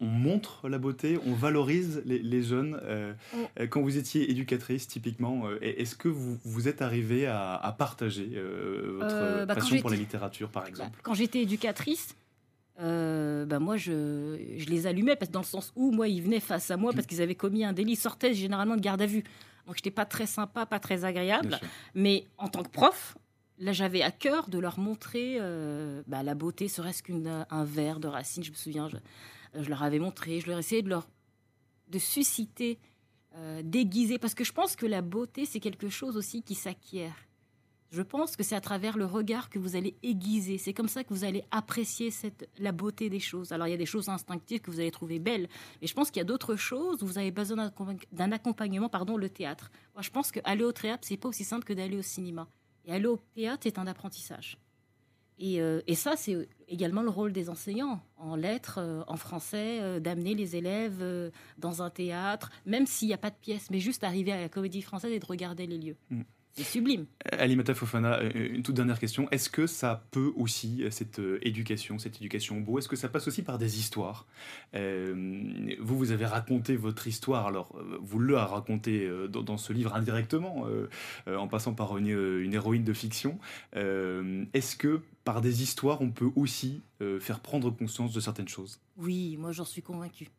Montre 0.06 0.68
la 0.68 0.78
beauté, 0.78 1.18
on 1.26 1.32
valorise 1.32 2.02
les, 2.04 2.42
jeunes. 2.42 2.78
Euh, 2.82 3.12
euh, 3.60 3.66
quand 3.66 3.82
vous 3.82 3.96
étiez 3.96 4.30
éducatrice, 4.30 4.88
typiquement, 4.88 5.46
euh, 5.46 5.58
est-ce 5.60 5.94
que 5.94 6.08
vous, 6.08 6.38
vous 6.44 6.68
êtes 6.68 6.82
arrivé 6.82 7.26
à, 7.26 7.74
partager 7.78 8.40
votre 8.98 9.46
bah, 9.46 9.54
passion 9.54 9.80
pour 9.80 9.90
la 9.90 9.96
littérature, 9.96 10.50
par 10.50 10.66
exemple? 10.66 10.90
bah, 10.90 10.98
Quand 11.02 11.14
j'étais 11.14 11.42
éducatrice, 11.42 12.16
bah 12.78 13.58
moi, 13.58 13.76
je, 13.76 14.54
je, 14.56 14.66
les 14.66 14.86
allumais 14.86 15.16
parce, 15.16 15.30
dans 15.30 15.40
le 15.40 15.46
sens 15.46 15.72
où 15.76 15.90
moi, 15.92 16.08
ils 16.08 16.22
venaient 16.22 16.40
face 16.40 16.70
à 16.70 16.76
moi 16.76 16.92
parce 16.92 17.06
qu'ils 17.06 17.22
avaient 17.22 17.34
commis 17.34 17.64
un 17.64 17.72
délit, 17.72 17.92
ils 17.92 17.96
sortaient 17.96 18.34
généralement 18.34 18.76
de 18.76 18.80
garde 18.80 19.02
à 19.02 19.06
vue. 19.06 19.22
Donc, 19.66 19.76
je 19.76 19.80
n'étais 19.80 19.90
pas 19.92 20.04
très 20.04 20.26
sympa, 20.26 20.66
pas 20.66 20.80
très 20.80 21.04
agréable. 21.04 21.60
Mais 21.94 22.26
en 22.38 22.48
tant 22.48 22.62
que 22.62 22.70
prof, 22.70 23.16
Là, 23.62 23.72
j'avais 23.72 24.02
à 24.02 24.10
cœur 24.10 24.48
de 24.48 24.58
leur 24.58 24.80
montrer 24.80 25.36
euh, 25.40 26.02
bah, 26.08 26.24
la 26.24 26.34
beauté, 26.34 26.66
serait-ce 26.66 27.00
qu'un 27.00 27.64
verre 27.64 28.00
de 28.00 28.08
racine. 28.08 28.42
Je 28.42 28.50
me 28.50 28.56
souviens, 28.56 28.88
je, 28.88 28.96
leur 29.54 29.82
avais 29.82 29.98
montré, 29.98 30.40
je 30.40 30.48
leur 30.48 30.58
essayais 30.58 30.82
de 30.82 30.88
leur 30.88 31.06
de 31.88 31.98
susciter, 31.98 32.78
euh, 33.34 33.60
déguiser, 33.62 34.18
parce 34.18 34.34
que 34.34 34.44
je 34.44 34.52
pense 34.52 34.76
que 34.76 34.86
la 34.86 35.02
beauté, 35.02 35.44
c'est 35.44 35.60
quelque 35.60 35.88
chose 35.90 36.16
aussi 36.16 36.42
qui 36.42 36.54
s'acquiert. 36.54 37.14
Je 37.90 38.00
pense 38.00 38.36
que 38.36 38.42
c'est 38.42 38.54
à 38.54 38.60
travers 38.62 38.96
le 38.96 39.04
regard 39.04 39.50
que 39.50 39.58
vous 39.58 39.76
allez 39.76 39.94
aiguiser. 40.02 40.56
C'est 40.56 40.72
comme 40.72 40.88
ça 40.88 41.04
que 41.04 41.12
vous 41.12 41.24
allez 41.24 41.44
apprécier 41.50 42.10
cette, 42.10 42.48
la 42.58 42.72
beauté 42.72 43.10
des 43.10 43.20
choses. 43.20 43.52
Alors, 43.52 43.66
il 43.66 43.70
y 43.70 43.74
a 43.74 43.78
des 43.78 43.84
choses 43.84 44.08
instinctives 44.08 44.60
que 44.60 44.70
vous 44.70 44.80
allez 44.80 44.90
trouver 44.90 45.18
belles, 45.18 45.46
mais 45.82 45.86
je 45.86 45.92
pense 45.92 46.10
qu'il 46.10 46.20
y 46.20 46.22
a 46.22 46.24
d'autres 46.24 46.56
choses 46.56 47.02
où 47.02 47.06
vous 47.06 47.18
avez 47.18 47.30
besoin 47.30 47.70
d'un 48.12 48.32
accompagnement, 48.32 48.88
pardon, 48.88 49.18
le 49.18 49.28
théâtre. 49.28 49.70
Moi, 49.94 50.00
je 50.00 50.08
pense 50.08 50.32
qu'aller 50.32 50.64
au 50.64 50.72
théâtre, 50.72 51.06
c'est 51.06 51.18
pas 51.18 51.28
aussi 51.28 51.44
simple 51.44 51.64
que 51.64 51.74
d'aller 51.74 51.98
au 51.98 52.02
cinéma. 52.02 52.48
Et 52.86 52.94
aller 52.94 53.06
au 53.06 53.18
théâtre 53.34 53.66
est 53.66 53.78
un 53.78 53.86
apprentissage. 53.86 54.56
Et, 55.38 55.60
euh, 55.60 55.80
et 55.86 55.94
ça, 55.94 56.14
c'est 56.16 56.48
également 56.68 57.02
le 57.02 57.08
rôle 57.08 57.32
des 57.32 57.50
enseignants 57.50 58.00
en 58.16 58.36
lettres, 58.36 58.78
euh, 58.78 59.02
en 59.06 59.16
français, 59.16 59.80
euh, 59.80 60.00
d'amener 60.00 60.34
les 60.34 60.56
élèves 60.56 61.32
dans 61.58 61.82
un 61.82 61.90
théâtre, 61.90 62.50
même 62.66 62.86
s'il 62.86 63.08
n'y 63.08 63.14
a 63.14 63.18
pas 63.18 63.30
de 63.30 63.36
pièce, 63.36 63.70
mais 63.70 63.80
juste 63.80 64.04
arriver 64.04 64.32
à 64.32 64.40
la 64.40 64.48
comédie 64.48 64.82
française 64.82 65.12
et 65.12 65.18
de 65.18 65.26
regarder 65.26 65.66
les 65.66 65.78
lieux. 65.78 65.96
Mm. 66.10 66.22
C'est 66.54 66.64
sublime. 66.64 67.06
Alimata 67.24 67.74
Fofana, 67.74 68.18
euh, 68.18 68.30
une 68.34 68.62
toute 68.62 68.74
dernière 68.74 68.98
question. 68.98 69.26
Est-ce 69.30 69.48
que 69.48 69.66
ça 69.66 70.04
peut 70.10 70.32
aussi, 70.36 70.84
euh, 70.84 70.90
cette 70.90 71.18
euh, 71.18 71.38
éducation, 71.40 71.98
cette 71.98 72.16
éducation 72.16 72.58
au 72.58 72.60
beau, 72.60 72.78
est-ce 72.78 72.88
que 72.88 72.96
ça 72.96 73.08
passe 73.08 73.26
aussi 73.26 73.42
par 73.42 73.56
des 73.56 73.78
histoires 73.78 74.26
Vous, 74.74 75.98
vous 75.98 76.10
avez 76.12 76.26
raconté 76.26 76.76
votre 76.76 77.06
histoire, 77.06 77.46
alors 77.46 77.74
vous 78.00 78.18
le 78.18 78.36
raconté 78.36 79.08
dans, 79.28 79.56
ce 79.56 79.72
livre 79.72 79.94
indirectement, 79.94 80.66
en 81.26 81.48
passant 81.48 81.74
par 81.74 81.96
une, 81.96 82.08
une 82.08 82.54
héroïne 82.54 82.84
de 82.84 82.92
fiction. 82.92 83.38
Est-ce 83.74 84.76
que 84.76 85.00
par 85.24 85.40
des 85.40 85.62
histoires, 85.62 86.00
on 86.00 86.10
peut 86.10 86.30
aussi 86.36 86.82
faire 87.20 87.40
prendre 87.40 87.70
conscience 87.70 88.12
de 88.12 88.20
certaines 88.20 88.48
choses? 88.48 88.80
Oui, 88.96 89.36
moi 89.38 89.52
j'en 89.52 89.64
suis 89.64 89.82
convaincue. 89.82 90.30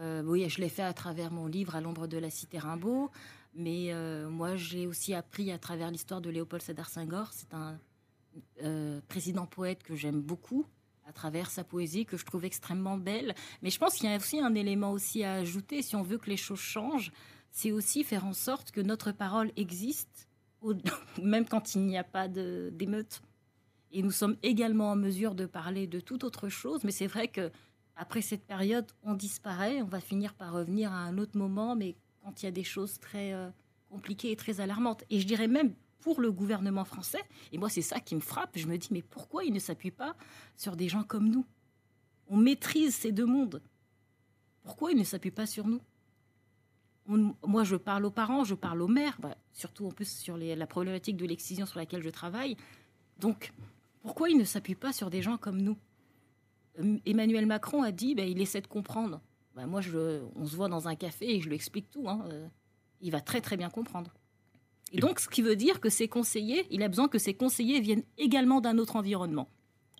oui, 0.00 0.48
je 0.48 0.60
l'ai 0.60 0.68
fait 0.68 0.82
à 0.82 0.92
travers 0.92 1.30
mon 1.30 1.46
livre 1.46 1.74
À 1.76 1.80
l'ombre 1.80 2.06
de 2.06 2.18
la 2.18 2.30
cité 2.30 2.58
Rimbaud. 2.58 3.10
Mais 3.54 3.92
euh, 3.92 4.28
moi, 4.28 4.56
j'ai 4.56 4.86
aussi 4.86 5.14
appris 5.14 5.52
à 5.52 5.58
travers 5.58 5.90
l'histoire 5.90 6.20
de 6.20 6.30
Léopold 6.30 6.62
Sédar 6.62 6.88
Senghor. 6.88 7.28
C'est 7.32 7.54
un 7.54 7.78
euh, 8.62 9.00
président 9.08 9.46
poète 9.46 9.82
que 9.82 9.94
j'aime 9.94 10.20
beaucoup 10.20 10.66
à 11.06 11.12
travers 11.12 11.50
sa 11.50 11.64
poésie 11.64 12.06
que 12.06 12.16
je 12.16 12.24
trouve 12.24 12.44
extrêmement 12.44 12.96
belle. 12.96 13.34
Mais 13.62 13.70
je 13.70 13.78
pense 13.78 13.94
qu'il 13.94 14.08
y 14.08 14.12
a 14.12 14.16
aussi 14.16 14.40
un 14.40 14.54
élément 14.54 14.92
aussi 14.92 15.22
à 15.22 15.34
ajouter 15.34 15.82
si 15.82 15.96
on 15.96 16.02
veut 16.02 16.18
que 16.18 16.30
les 16.30 16.36
choses 16.36 16.60
changent, 16.60 17.12
c'est 17.50 17.72
aussi 17.72 18.02
faire 18.04 18.26
en 18.26 18.32
sorte 18.32 18.70
que 18.70 18.80
notre 18.80 19.12
parole 19.12 19.52
existe 19.56 20.28
même 21.22 21.46
quand 21.46 21.74
il 21.74 21.82
n'y 21.82 21.98
a 21.98 22.04
pas 22.04 22.28
d'émeute. 22.28 23.20
Et 23.92 24.02
nous 24.02 24.10
sommes 24.10 24.36
également 24.42 24.90
en 24.90 24.96
mesure 24.96 25.34
de 25.34 25.46
parler 25.46 25.86
de 25.86 26.00
toute 26.00 26.24
autre 26.24 26.48
chose, 26.48 26.84
mais 26.84 26.90
c'est 26.90 27.06
vrai 27.06 27.28
que 27.28 27.50
après 27.96 28.22
cette 28.22 28.44
période, 28.44 28.86
on 29.04 29.14
disparaît, 29.14 29.80
on 29.82 29.86
va 29.86 30.00
finir 30.00 30.34
par 30.34 30.52
revenir 30.52 30.92
à 30.92 30.98
un 30.98 31.16
autre 31.18 31.38
moment, 31.38 31.76
mais 31.76 31.94
quand 32.24 32.42
il 32.42 32.46
y 32.46 32.48
a 32.48 32.52
des 32.52 32.64
choses 32.64 32.98
très 32.98 33.34
euh, 33.34 33.50
compliquées 33.90 34.32
et 34.32 34.36
très 34.36 34.60
alarmantes. 34.60 35.04
Et 35.10 35.20
je 35.20 35.26
dirais 35.26 35.46
même 35.46 35.74
pour 36.00 36.20
le 36.20 36.32
gouvernement 36.32 36.84
français, 36.84 37.22
et 37.52 37.58
moi 37.58 37.68
c'est 37.68 37.82
ça 37.82 38.00
qui 38.00 38.14
me 38.14 38.20
frappe, 38.20 38.58
je 38.58 38.66
me 38.66 38.76
dis 38.76 38.88
mais 38.90 39.02
pourquoi 39.02 39.44
il 39.44 39.52
ne 39.52 39.58
s'appuie 39.58 39.90
pas 39.90 40.16
sur 40.56 40.76
des 40.76 40.88
gens 40.88 41.02
comme 41.02 41.28
nous? 41.28 41.46
On 42.28 42.36
maîtrise 42.36 42.94
ces 42.94 43.12
deux 43.12 43.26
mondes. 43.26 43.62
Pourquoi 44.62 44.92
il 44.92 44.98
ne 44.98 45.04
s'appuie 45.04 45.30
pas 45.30 45.46
sur 45.46 45.66
nous? 45.66 45.80
Moi 47.06 47.64
je 47.64 47.76
parle 47.76 48.06
aux 48.06 48.10
parents, 48.10 48.44
je 48.44 48.54
parle 48.54 48.80
aux 48.80 48.88
mères, 48.88 49.18
bah, 49.20 49.36
surtout 49.52 49.86
en 49.86 49.90
plus 49.90 50.08
sur 50.08 50.38
la 50.38 50.66
problématique 50.66 51.18
de 51.18 51.26
l'excision 51.26 51.66
sur 51.66 51.78
laquelle 51.78 52.02
je 52.02 52.10
travaille. 52.10 52.56
Donc 53.18 53.52
pourquoi 54.02 54.30
il 54.30 54.38
ne 54.38 54.44
s'appuie 54.44 54.74
pas 54.74 54.92
sur 54.92 55.10
des 55.10 55.22
gens 55.22 55.36
comme 55.36 55.60
nous? 55.60 55.76
Emmanuel 57.06 57.46
Macron 57.46 57.82
a 57.82 57.92
dit, 57.92 58.14
bah, 58.14 58.24
il 58.24 58.40
essaie 58.40 58.60
de 58.60 58.66
comprendre. 58.66 59.20
Bah, 59.54 59.66
moi, 59.66 59.80
je, 59.80 60.20
on 60.34 60.46
se 60.46 60.56
voit 60.56 60.68
dans 60.68 60.88
un 60.88 60.96
café 60.96 61.36
et 61.36 61.40
je 61.40 61.48
lui 61.48 61.54
explique 61.54 61.90
tout. 61.90 62.08
Hein, 62.08 62.24
euh, 62.28 62.46
il 63.00 63.10
va 63.10 63.20
très 63.20 63.40
très 63.40 63.56
bien 63.56 63.70
comprendre. 63.70 64.12
Et 64.92 64.98
donc, 64.98 65.18
ce 65.20 65.28
qui 65.28 65.42
veut 65.42 65.56
dire 65.56 65.80
que 65.80 65.88
ses 65.88 66.08
conseillers, 66.08 66.66
il 66.70 66.82
a 66.82 66.88
besoin 66.88 67.08
que 67.08 67.18
ses 67.18 67.34
conseillers 67.34 67.80
viennent 67.80 68.04
également 68.18 68.60
d'un 68.60 68.78
autre 68.78 68.96
environnement. 68.96 69.48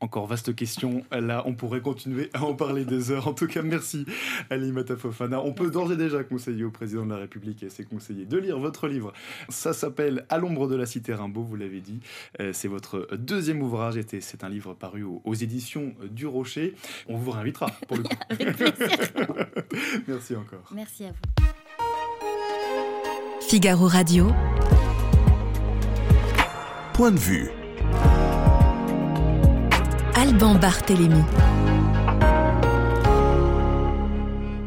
Encore 0.01 0.27
vaste 0.27 0.55
question. 0.55 1.05
Là, 1.13 1.43
on 1.47 1.55
pourrait 1.55 1.81
continuer 1.81 2.29
à 2.35 2.43
en 2.45 2.55
parler 2.55 2.85
des 2.85 3.11
heures. 3.11 3.29
En 3.29 3.33
tout 3.33 3.47
cas, 3.47 3.63
merci 3.63 4.05
Ali 4.51 4.73
Matafofana. 4.73 5.41
On 5.41 5.53
peut 5.53 5.71
d'ores 5.71 5.93
et 5.93 5.97
déjà 5.97 6.25
conseiller 6.25 6.65
au 6.65 6.71
président 6.71 7.07
de 7.07 7.11
la 7.11 7.19
République 7.19 7.63
et 7.63 7.67
à 7.67 7.71
ses 7.71 7.85
conseillers 7.85 8.27
de 8.27 8.37
lire 8.37 8.59
votre 8.59 8.89
livre. 8.89 9.13
Ça 9.49 9.73
s'appelle 9.73 10.27
À 10.29 10.39
l'ombre 10.39 10.69
de 10.69 10.75
la 10.75 10.87
cité 10.87 11.15
Rimbaud, 11.15 11.45
vous 11.45 11.57
l'avez 11.57 11.81
dit. 11.81 12.01
Euh, 12.41 12.53
c'est 12.53 12.69
votre 12.69 13.09
deuxième 13.17 13.63
ouvrage 13.63 13.97
et 13.97 14.05
c'est 14.21 14.45
un 14.45 14.49
livre 14.49 14.75
paru 14.75 15.05
aux, 15.05 15.35
éditions 15.35 15.95
du 16.11 16.27
Rocher. 16.27 16.75
On 17.09 17.17
vous 17.17 17.31
réinvitera 17.31 17.69
pour 17.89 17.97
le 17.97 18.03
coup. 18.03 18.17
merci 20.09 20.37
encore. 20.37 20.71
Merci 20.75 21.05
à 21.05 21.09
vous. 21.09 21.45
Figaro 23.49 23.87
Radio. 23.87 24.31
Point 26.95 27.11
de 27.11 27.19
vue. 27.19 27.64
Alban 30.17 30.55
Barthélémy. 30.55 31.23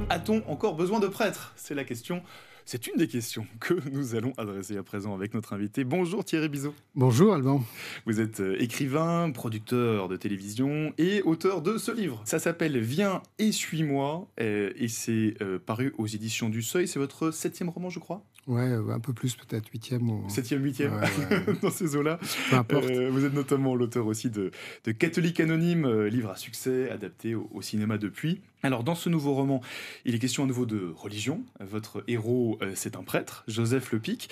A-t-on 0.10 0.44
encore 0.48 0.76
besoin 0.76 1.00
de 1.00 1.08
prêtres? 1.08 1.54
C'est 1.56 1.74
la 1.74 1.86
question. 1.86 2.22
C'est 2.70 2.86
une 2.88 2.98
des 2.98 3.08
questions 3.08 3.48
que 3.62 3.76
nous 3.94 4.16
allons 4.16 4.34
adresser 4.38 4.76
à 4.76 4.84
présent 4.84 5.16
avec 5.16 5.34
notre 5.34 5.54
invité. 5.54 5.86
Bonjour 5.86 6.26
Thierry 6.26 6.50
Bizot. 6.50 6.76
Bonjour 6.96 7.34
Alban. 7.34 7.64
Vous 8.06 8.20
êtes 8.20 8.42
euh, 8.42 8.62
écrivain, 8.62 9.32
producteur 9.32 10.10
de 10.10 10.18
télévision 10.18 10.92
et 10.98 11.22
auteur 11.22 11.62
de 11.62 11.78
ce 11.78 11.94
livre. 11.94 12.22
Ça 12.26 12.40
s'appelle 12.40 12.78
Viens 12.78 13.24
et 13.40 13.54
suis-moi 13.54 14.28
euh, 14.42 14.74
et 14.76 14.90
c'est 14.90 15.36
euh, 15.42 15.60
paru 15.66 15.94
aux 15.98 16.08
éditions 16.08 16.50
du 16.50 16.62
Seuil. 16.62 16.90
C'est 16.90 17.00
votre 17.00 17.32
septième 17.32 17.70
roman, 17.70 17.90
je 17.90 18.00
crois? 18.00 18.22
Ouais, 18.48 18.70
un 18.70 19.00
peu 19.00 19.12
plus 19.14 19.36
peut-être, 19.36 19.70
huitième 19.72 20.10
ou... 20.10 20.24
Septième, 20.30 20.64
huitième, 20.64 21.02
dans 21.62 21.72
ces 21.72 21.98
eaux-là. 21.98 22.18
Peu 22.50 22.56
importe. 22.56 22.86
vous 22.86 23.26
êtes 23.26 23.34
notamment 23.34 23.76
l'auteur 23.76 24.08
aussi 24.08 24.30
de, 24.30 24.52
de 24.86 24.92
Catholique 24.94 25.42
Anonyme, 25.42 26.06
livre 26.06 26.30
à 26.30 26.38
succès 26.38 26.90
adapté 26.90 27.36
au, 27.36 27.62
cinéma 27.62 27.98
depuis. 27.98 28.40
Alors 28.64 28.86
dans 28.86 28.96
ce 28.96 29.10
nouveau 29.10 29.34
roman, 29.34 29.62
il 30.06 30.16
est 30.16 30.20
question 30.20 30.46
à 30.46 30.48
nouveau 30.48 30.66
de 30.66 30.94
religion. 30.96 31.44
Votre 31.60 32.06
héros, 32.08 32.57
c'est 32.76 32.96
un 32.96 33.04
prêtre, 33.04 33.44
Joseph 33.48 33.92
Le 33.92 34.00
Pic. 34.00 34.30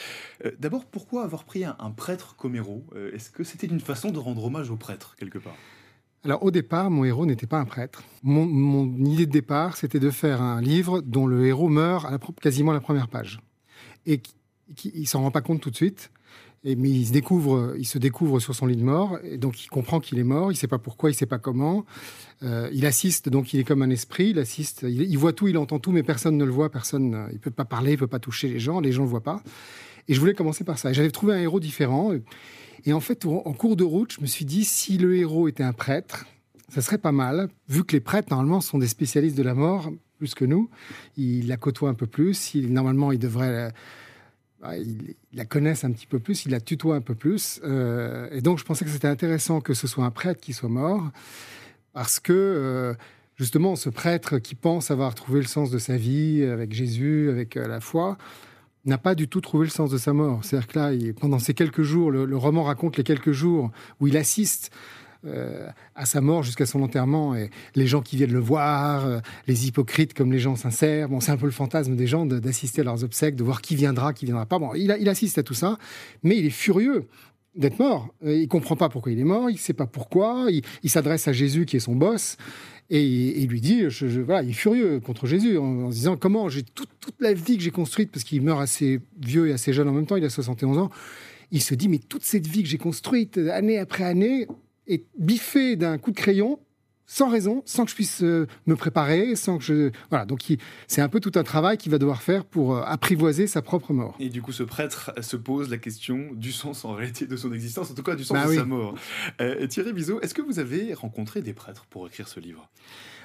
D'abord, 0.60 0.86
pourquoi 0.86 1.24
avoir 1.24 1.44
pris 1.44 1.64
un, 1.66 1.76
prêtre 1.96 2.36
comme 2.36 2.56
héros 2.56 2.86
Est-ce 3.14 3.30
que 3.30 3.44
c'était 3.44 3.68
une 3.68 3.80
façon 3.80 4.12
de 4.12 4.20
rendre 4.20 4.46
hommage 4.46 4.70
au 4.70 4.76
prêtre, 4.76 5.16
quelque 5.18 5.40
part? 5.40 5.56
Alors 6.26 6.42
au 6.44 6.50
départ, 6.50 6.90
mon 6.90 7.06
héros 7.06 7.28
n'était 7.28 7.46
pas 7.46 7.60
un 7.60 7.66
prêtre. 7.66 8.04
Mon, 8.24 8.88
idée 9.06 9.28
de 9.28 9.32
départ, 9.32 9.78
c'était 9.78 10.00
de 10.00 10.10
faire 10.10 10.42
un 10.42 10.60
livre 10.60 11.02
dont 11.02 11.28
le 11.28 11.46
héros 11.46 11.70
meurt 11.70 12.06
à 12.06 12.18
quasiment 12.42 12.72
à 12.72 12.74
la 12.74 12.80
première 12.80 13.08
page 13.08 13.40
et 14.08 14.20
qui, 14.20 14.92
il 14.96 15.08
s'en 15.08 15.22
rend 15.22 15.32
pas 15.32 15.42
compte 15.42 15.62
tout 15.62 15.70
de 15.70 15.76
suite. 15.76 16.12
Mais 16.66 16.90
il 16.90 17.06
se 17.06 17.12
découvre, 17.12 17.76
il 17.78 17.86
se 17.86 18.00
découvre 18.00 18.40
sur 18.40 18.56
son 18.56 18.66
lit 18.66 18.76
de 18.76 18.84
mort, 18.84 19.20
et 19.24 19.38
donc 19.38 19.64
il 19.64 19.68
comprend 19.68 20.00
qu'il 20.00 20.18
est 20.18 20.24
mort. 20.24 20.52
Il 20.52 20.56
sait 20.56 20.68
pas 20.68 20.80
pourquoi, 20.80 21.12
il 21.12 21.14
sait 21.14 21.28
pas 21.28 21.38
comment. 21.38 21.86
Euh, 22.42 22.70
il 22.74 22.88
assiste, 22.88 23.30
donc 23.30 23.54
il 23.54 23.60
est 23.60 23.64
comme 23.64 23.84
un 23.84 23.90
esprit. 23.92 24.32
Il 24.32 24.40
assiste, 24.40 24.84
il, 24.88 25.16
voit 25.18 25.32
tout, 25.32 25.48
il 25.48 25.60
entend 25.60 25.78
tout, 25.78 25.92
mais 25.92 26.02
personne 26.02 26.38
ne 26.38 26.44
le 26.44 26.52
voit. 26.52 26.72
Personne, 26.72 27.28
il 27.32 27.40
peut 27.40 27.52
pas 27.52 27.66
parler, 27.66 27.92
il 27.92 27.98
peut 28.00 28.08
pas 28.08 28.20
toucher 28.20 28.48
les 28.50 28.60
gens. 28.60 28.80
Les 28.80 28.92
gens 28.92 29.04
le 29.04 29.10
voient 29.10 29.22
pas. 29.22 29.44
Et 30.08 30.16
je 30.16 30.20
voulais 30.20 30.34
commencer 30.34 30.64
par 30.64 30.80
ça. 30.80 30.92
J'avais 30.92 31.12
trouvé 31.12 31.36
un 31.36 31.40
héros 31.40 31.60
différent. 31.60 32.14
Et 32.86 32.94
en 32.94 33.00
fait, 33.00 33.26
en 33.26 33.54
cours 33.54 33.76
de 33.76 33.84
route, 33.84 34.14
je 34.14 34.22
me 34.22 34.26
suis 34.26 34.46
dit 34.46 34.66
si 34.66 34.98
le 34.98 35.16
héros 35.16 35.48
était 35.48 35.64
un 35.64 35.74
prêtre, 35.74 36.26
ça 36.70 36.82
serait 36.82 36.98
pas 36.98 37.12
mal, 37.12 37.50
vu 37.70 37.84
que 37.84 37.94
les 37.94 38.00
prêtres 38.00 38.30
normalement 38.32 38.60
sont 38.60 38.80
des 38.80 38.88
spécialistes 38.88 39.38
de 39.38 39.44
la 39.44 39.54
mort 39.54 39.92
plus 40.18 40.34
que 40.34 40.46
nous. 40.46 40.70
Il 41.18 41.48
la 41.48 41.58
côtoie 41.58 41.90
un 41.90 41.94
peu 41.94 42.08
plus. 42.08 42.56
Normalement, 42.56 43.12
il 43.12 43.20
devrait. 43.20 43.72
Bah, 44.66 44.78
il, 44.78 45.14
la 45.34 45.46
connaissent 45.46 45.84
un 45.84 45.92
petit 45.92 46.08
peu 46.08 46.18
plus, 46.18 46.46
il 46.46 46.52
la 46.52 46.60
tutoie 46.60 46.96
un 46.96 47.02
peu 47.02 47.14
plus. 47.14 47.62
Euh, 47.64 48.28
et 48.32 48.42
donc, 48.42 48.58
je 48.58 48.64
pensais 48.64 48.84
que 48.84 48.90
c'était 48.90 49.08
intéressant 49.08 49.62
que 49.62 49.76
ce 49.76 49.86
soit 49.86 50.06
un 50.06 50.10
prêtre 50.10 50.42
qui 50.42 50.54
soit 50.54 50.70
mort, 50.70 51.12
parce 51.94 52.20
que 52.20 52.34
euh, 52.34 52.96
justement, 53.36 53.76
ce 53.76 53.90
prêtre 53.90 54.40
qui 54.40 54.56
pense 54.56 54.90
avoir 54.90 55.14
trouvé 55.14 55.40
le 55.40 55.46
sens 55.46 55.70
de 55.70 55.78
sa 55.78 55.98
vie 55.98 56.42
avec 56.44 56.74
Jésus, 56.74 57.30
avec 57.30 57.58
euh, 57.58 57.68
la 57.68 57.80
foi, 57.80 58.18
n'a 58.86 58.98
pas 58.98 59.14
du 59.14 59.28
tout 59.28 59.40
trouvé 59.40 59.66
le 59.66 59.72
sens 59.72 59.92
de 59.92 60.00
sa 60.00 60.14
mort. 60.14 60.44
C'est-à-dire 60.44 60.68
que 60.68 60.80
là, 60.80 61.14
pendant 61.20 61.38
ces 61.38 61.54
quelques 61.54 61.84
jours, 61.84 62.10
le, 62.10 62.38
roman 62.38 62.64
raconte 62.64 62.98
les 62.98 63.04
quelques 63.04 63.34
jours 63.34 63.70
où 64.00 64.08
il 64.08 64.18
assiste 64.18 64.72
euh, 65.28 65.68
à 65.96 66.06
sa 66.06 66.22
mort 66.22 66.44
jusqu'à 66.44 66.66
son 66.66 66.82
enterrement. 66.84 67.36
Et 67.36 67.50
les 67.74 67.88
gens 67.88 68.02
qui 68.02 68.16
viennent 68.16 68.34
le 68.34 68.40
voir, 68.40 69.06
euh, 69.06 69.20
les 69.48 69.68
hypocrites 69.68 70.14
comme 70.14 70.32
les 70.32 70.40
gens 70.40 70.56
sincères. 70.56 71.10
Bon, 71.10 71.20
c'est 71.20 71.32
un 71.32 71.38
peu 71.38 71.46
le 71.46 71.52
fantasme 71.52 71.96
des 71.96 72.06
gens 72.06 72.26
d'assister 72.26 72.82
à 72.82 72.84
leurs 72.84 73.04
obsèques, 73.04 73.36
de 73.36 73.44
voir 73.44 73.62
qui 73.62 73.76
viendra, 73.76 74.14
qui 74.14 74.26
viendra 74.26 74.46
pas. 74.46 74.60
Bon, 74.60 74.74
il, 74.76 74.92
assiste 75.10 75.38
à 75.38 75.44
tout 75.44 75.54
ça, 75.54 75.78
mais 76.22 76.38
il 76.38 76.46
est 76.46 76.52
furieux 76.52 77.08
d'être 77.56 77.80
mort. 77.80 78.14
Euh, 78.26 78.36
il 78.36 78.48
comprend 78.48 78.76
pas 78.76 78.90
pourquoi 78.90 79.12
il 79.12 79.20
est 79.20 79.24
mort, 79.24 79.50
il 79.50 79.58
sait 79.58 79.74
pas 79.74 79.88
pourquoi. 79.88 80.48
Il, 80.84 80.90
s'adresse 80.90 81.28
à 81.28 81.34
Jésus 81.34 81.66
qui 81.66 81.78
est 81.78 81.82
son 81.82 81.96
boss. 81.96 82.38
Et 82.92 83.04
il 83.04 83.48
lui 83.50 83.62
dit, 83.62 83.90
je, 83.90 84.06
voilà, 84.20 84.44
il 84.44 84.50
est 84.52 84.54
furieux 84.54 85.00
contre 85.00 85.26
Jésus 85.26 85.58
en, 85.58 85.90
se 85.90 85.96
disant 85.96 86.18
comment 86.18 86.50
j'ai 86.50 86.62
toute 86.62 86.90
la 87.20 87.34
vie 87.34 87.58
que 87.58 87.64
j'ai 87.64 87.72
construite, 87.72 88.12
parce 88.12 88.24
qu'il 88.24 88.44
meurt 88.44 88.62
assez 88.62 89.00
vieux 89.20 89.48
et 89.48 89.54
assez 89.54 89.74
jeune 89.74 89.88
en 89.88 89.94
même 89.94 90.06
temps, 90.06 90.18
il 90.18 90.26
a 90.26 90.30
71 90.30 90.78
ans. 90.78 90.92
Il 91.52 91.62
se 91.62 91.74
dit, 91.74 91.88
mais 91.88 91.98
toute 91.98 92.24
cette 92.24 92.46
vie 92.46 92.62
que 92.62 92.70
j'ai 92.70 92.78
construite, 92.78 93.38
année 93.38 93.80
après 93.80 94.04
année, 94.04 94.48
est 94.88 95.06
biffé 95.18 95.76
d'un 95.76 95.98
coup 95.98 96.12
de 96.12 96.18
crayon 96.18 96.60
sans 97.08 97.30
raison, 97.30 97.62
sans 97.66 97.86
que 97.86 97.92
je 97.92 97.96
puisse 97.96 98.24
euh, 98.24 98.48
me 98.66 98.76
préparer, 98.76 99.36
sans 99.36 99.58
que 99.58 99.64
je 99.64 99.92
voilà. 100.10 100.26
Donc 100.26 100.42
c'est 100.88 101.02
un 101.02 101.10
peu 101.10 101.20
tout 101.20 101.32
un 101.36 101.44
travail 101.44 101.78
qu'il 101.78 101.92
va 101.92 101.98
devoir 101.98 102.22
faire 102.22 102.46
pour 102.46 102.76
euh, 102.76 102.82
apprivoiser 102.84 103.48
sa 103.48 103.62
propre 103.62 103.94
mort. 103.94 104.16
Et 104.20 104.30
du 104.30 104.42
coup, 104.42 104.52
ce 104.52 104.64
prêtre 104.64 105.12
se 105.22 105.38
pose 105.38 105.70
la 105.70 105.78
question 105.78 106.30
du 106.34 106.52
sens 106.52 106.86
en 106.86 106.94
réalité 106.94 107.28
de 107.28 107.38
son 107.38 107.54
existence, 107.54 107.92
en 107.92 107.94
tout 107.94 108.04
cas 108.04 108.16
du 108.16 108.24
sens 108.24 108.38
bah 108.38 108.50
de 108.50 108.56
sa 108.56 108.66
mort. 108.66 108.96
Euh, 109.42 109.68
Thierry 109.68 109.94
Bizot, 109.94 110.20
est-ce 110.22 110.34
que 110.34 110.42
vous 110.42 110.60
avez 110.60 110.94
rencontré 110.94 111.42
des 111.42 111.54
prêtres 111.54 111.86
pour 111.90 112.08
écrire 112.08 112.28
ce 112.28 112.40
livre? 112.40 112.70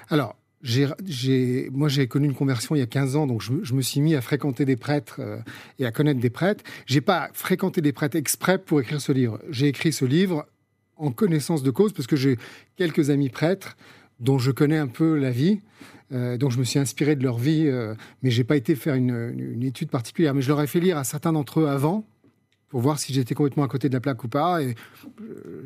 Alors. 0.09 0.35
J'ai, 0.63 1.71
moi, 1.71 1.87
j'ai 1.87 2.05
connu 2.05 2.27
une 2.27 2.35
conversion 2.35 2.75
il 2.75 2.77
y 2.77 2.83
a 2.83 2.85
15 2.85 3.15
ans, 3.15 3.25
donc 3.25 3.41
je, 3.41 3.73
me 3.73 3.81
suis 3.81 3.99
mis 3.99 4.13
à 4.13 4.21
fréquenter 4.21 4.63
des 4.63 4.75
prêtres 4.75 5.19
et 5.79 5.87
à 5.87 5.91
connaître 5.91 6.19
des 6.19 6.29
prêtres. 6.29 6.63
J'ai 6.85 7.01
pas 7.01 7.31
fréquenté 7.33 7.81
des 7.81 7.91
prêtres 7.93 8.15
exprès 8.15 8.59
pour 8.59 8.79
écrire 8.79 9.01
ce 9.01 9.11
livre. 9.11 9.39
J'ai 9.49 9.69
écrit 9.69 9.91
ce 9.91 10.05
livre 10.05 10.45
en 11.01 11.11
connaissance 11.11 11.63
de 11.63 11.71
cause, 11.71 11.93
parce 11.93 12.07
que 12.07 12.15
j'ai 12.15 12.37
quelques 12.77 13.09
amis 13.09 13.29
prêtres 13.29 13.75
dont 14.19 14.37
je 14.37 14.51
connais 14.51 14.77
un 14.77 14.87
peu 14.87 15.17
la 15.17 15.31
vie, 15.31 15.59
euh, 16.13 16.37
donc 16.37 16.51
je 16.51 16.59
me 16.59 16.63
suis 16.63 16.79
inspiré 16.79 17.15
de 17.15 17.23
leur 17.23 17.37
vie, 17.37 17.67
euh, 17.67 17.95
mais 18.21 18.31
j'ai 18.31 18.43
pas 18.43 18.55
été 18.55 18.75
faire 18.75 18.95
une, 18.95 19.63
étude 19.63 19.89
particulière. 19.89 20.33
Mais 20.33 20.41
je 20.41 20.49
leur 20.49 20.61
ai 20.61 20.67
fait 20.67 20.79
lire 20.79 20.97
à 20.97 21.03
certains 21.03 21.33
d'entre 21.33 21.61
eux 21.61 21.67
avant, 21.67 22.05
pour 22.71 22.79
voir 22.79 22.97
si 22.99 23.13
j'étais 23.13 23.35
complètement 23.35 23.63
à 23.63 23.67
côté 23.67 23.89
de 23.89 23.93
la 23.93 23.99
plaque 23.99 24.23
ou 24.23 24.29
pas. 24.29 24.63
Et 24.63 24.75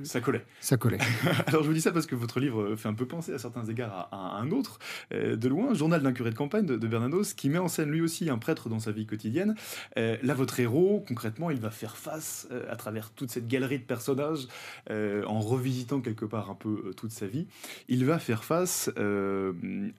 ça 0.03 0.21
collait. 0.21 0.43
Ça 0.59 0.75
collait. 0.75 0.97
Alors 1.47 1.61
je 1.61 1.67
vous 1.67 1.73
dis 1.73 1.81
ça 1.81 1.91
parce 1.91 2.07
que 2.07 2.15
votre 2.15 2.39
livre 2.39 2.75
fait 2.75 2.89
un 2.89 2.95
peu 2.95 3.05
penser 3.05 3.31
à 3.31 3.37
certains 3.37 3.63
égards 3.65 4.09
à, 4.11 4.39
un 4.39 4.49
autre, 4.49 4.79
euh, 5.13 5.35
de 5.35 5.47
loin, 5.47 5.75
Journal 5.75 6.01
d'un 6.01 6.13
curé 6.13 6.31
de 6.31 6.35
campagne 6.35 6.65
de, 6.65 6.87
Bernanos, 6.87 7.35
qui 7.35 7.49
met 7.49 7.59
en 7.59 7.67
scène 7.67 7.91
lui 7.91 8.01
aussi 8.01 8.29
un 8.29 8.39
prêtre 8.39 8.69
dans 8.69 8.79
sa 8.79 8.91
vie 8.91 9.05
quotidienne. 9.05 9.55
Euh, 9.97 10.17
là, 10.23 10.33
votre 10.33 10.59
héros, 10.59 11.05
concrètement, 11.07 11.51
il 11.51 11.59
va 11.59 11.69
faire 11.69 11.95
face 11.95 12.47
euh, 12.51 12.65
à 12.71 12.75
travers 12.75 13.11
toute 13.11 13.29
cette 13.29 13.47
galerie 13.47 13.79
de 13.79 13.83
personnages, 13.83 14.47
en 14.89 15.39
revisitant 15.39 16.01
quelque 16.01 16.25
part 16.25 16.49
un 16.49 16.55
peu 16.55 16.91
toute 16.97 17.11
sa 17.11 17.27
vie, 17.27 17.47
il 17.87 18.05
va 18.05 18.17
faire 18.17 18.43
face 18.43 18.89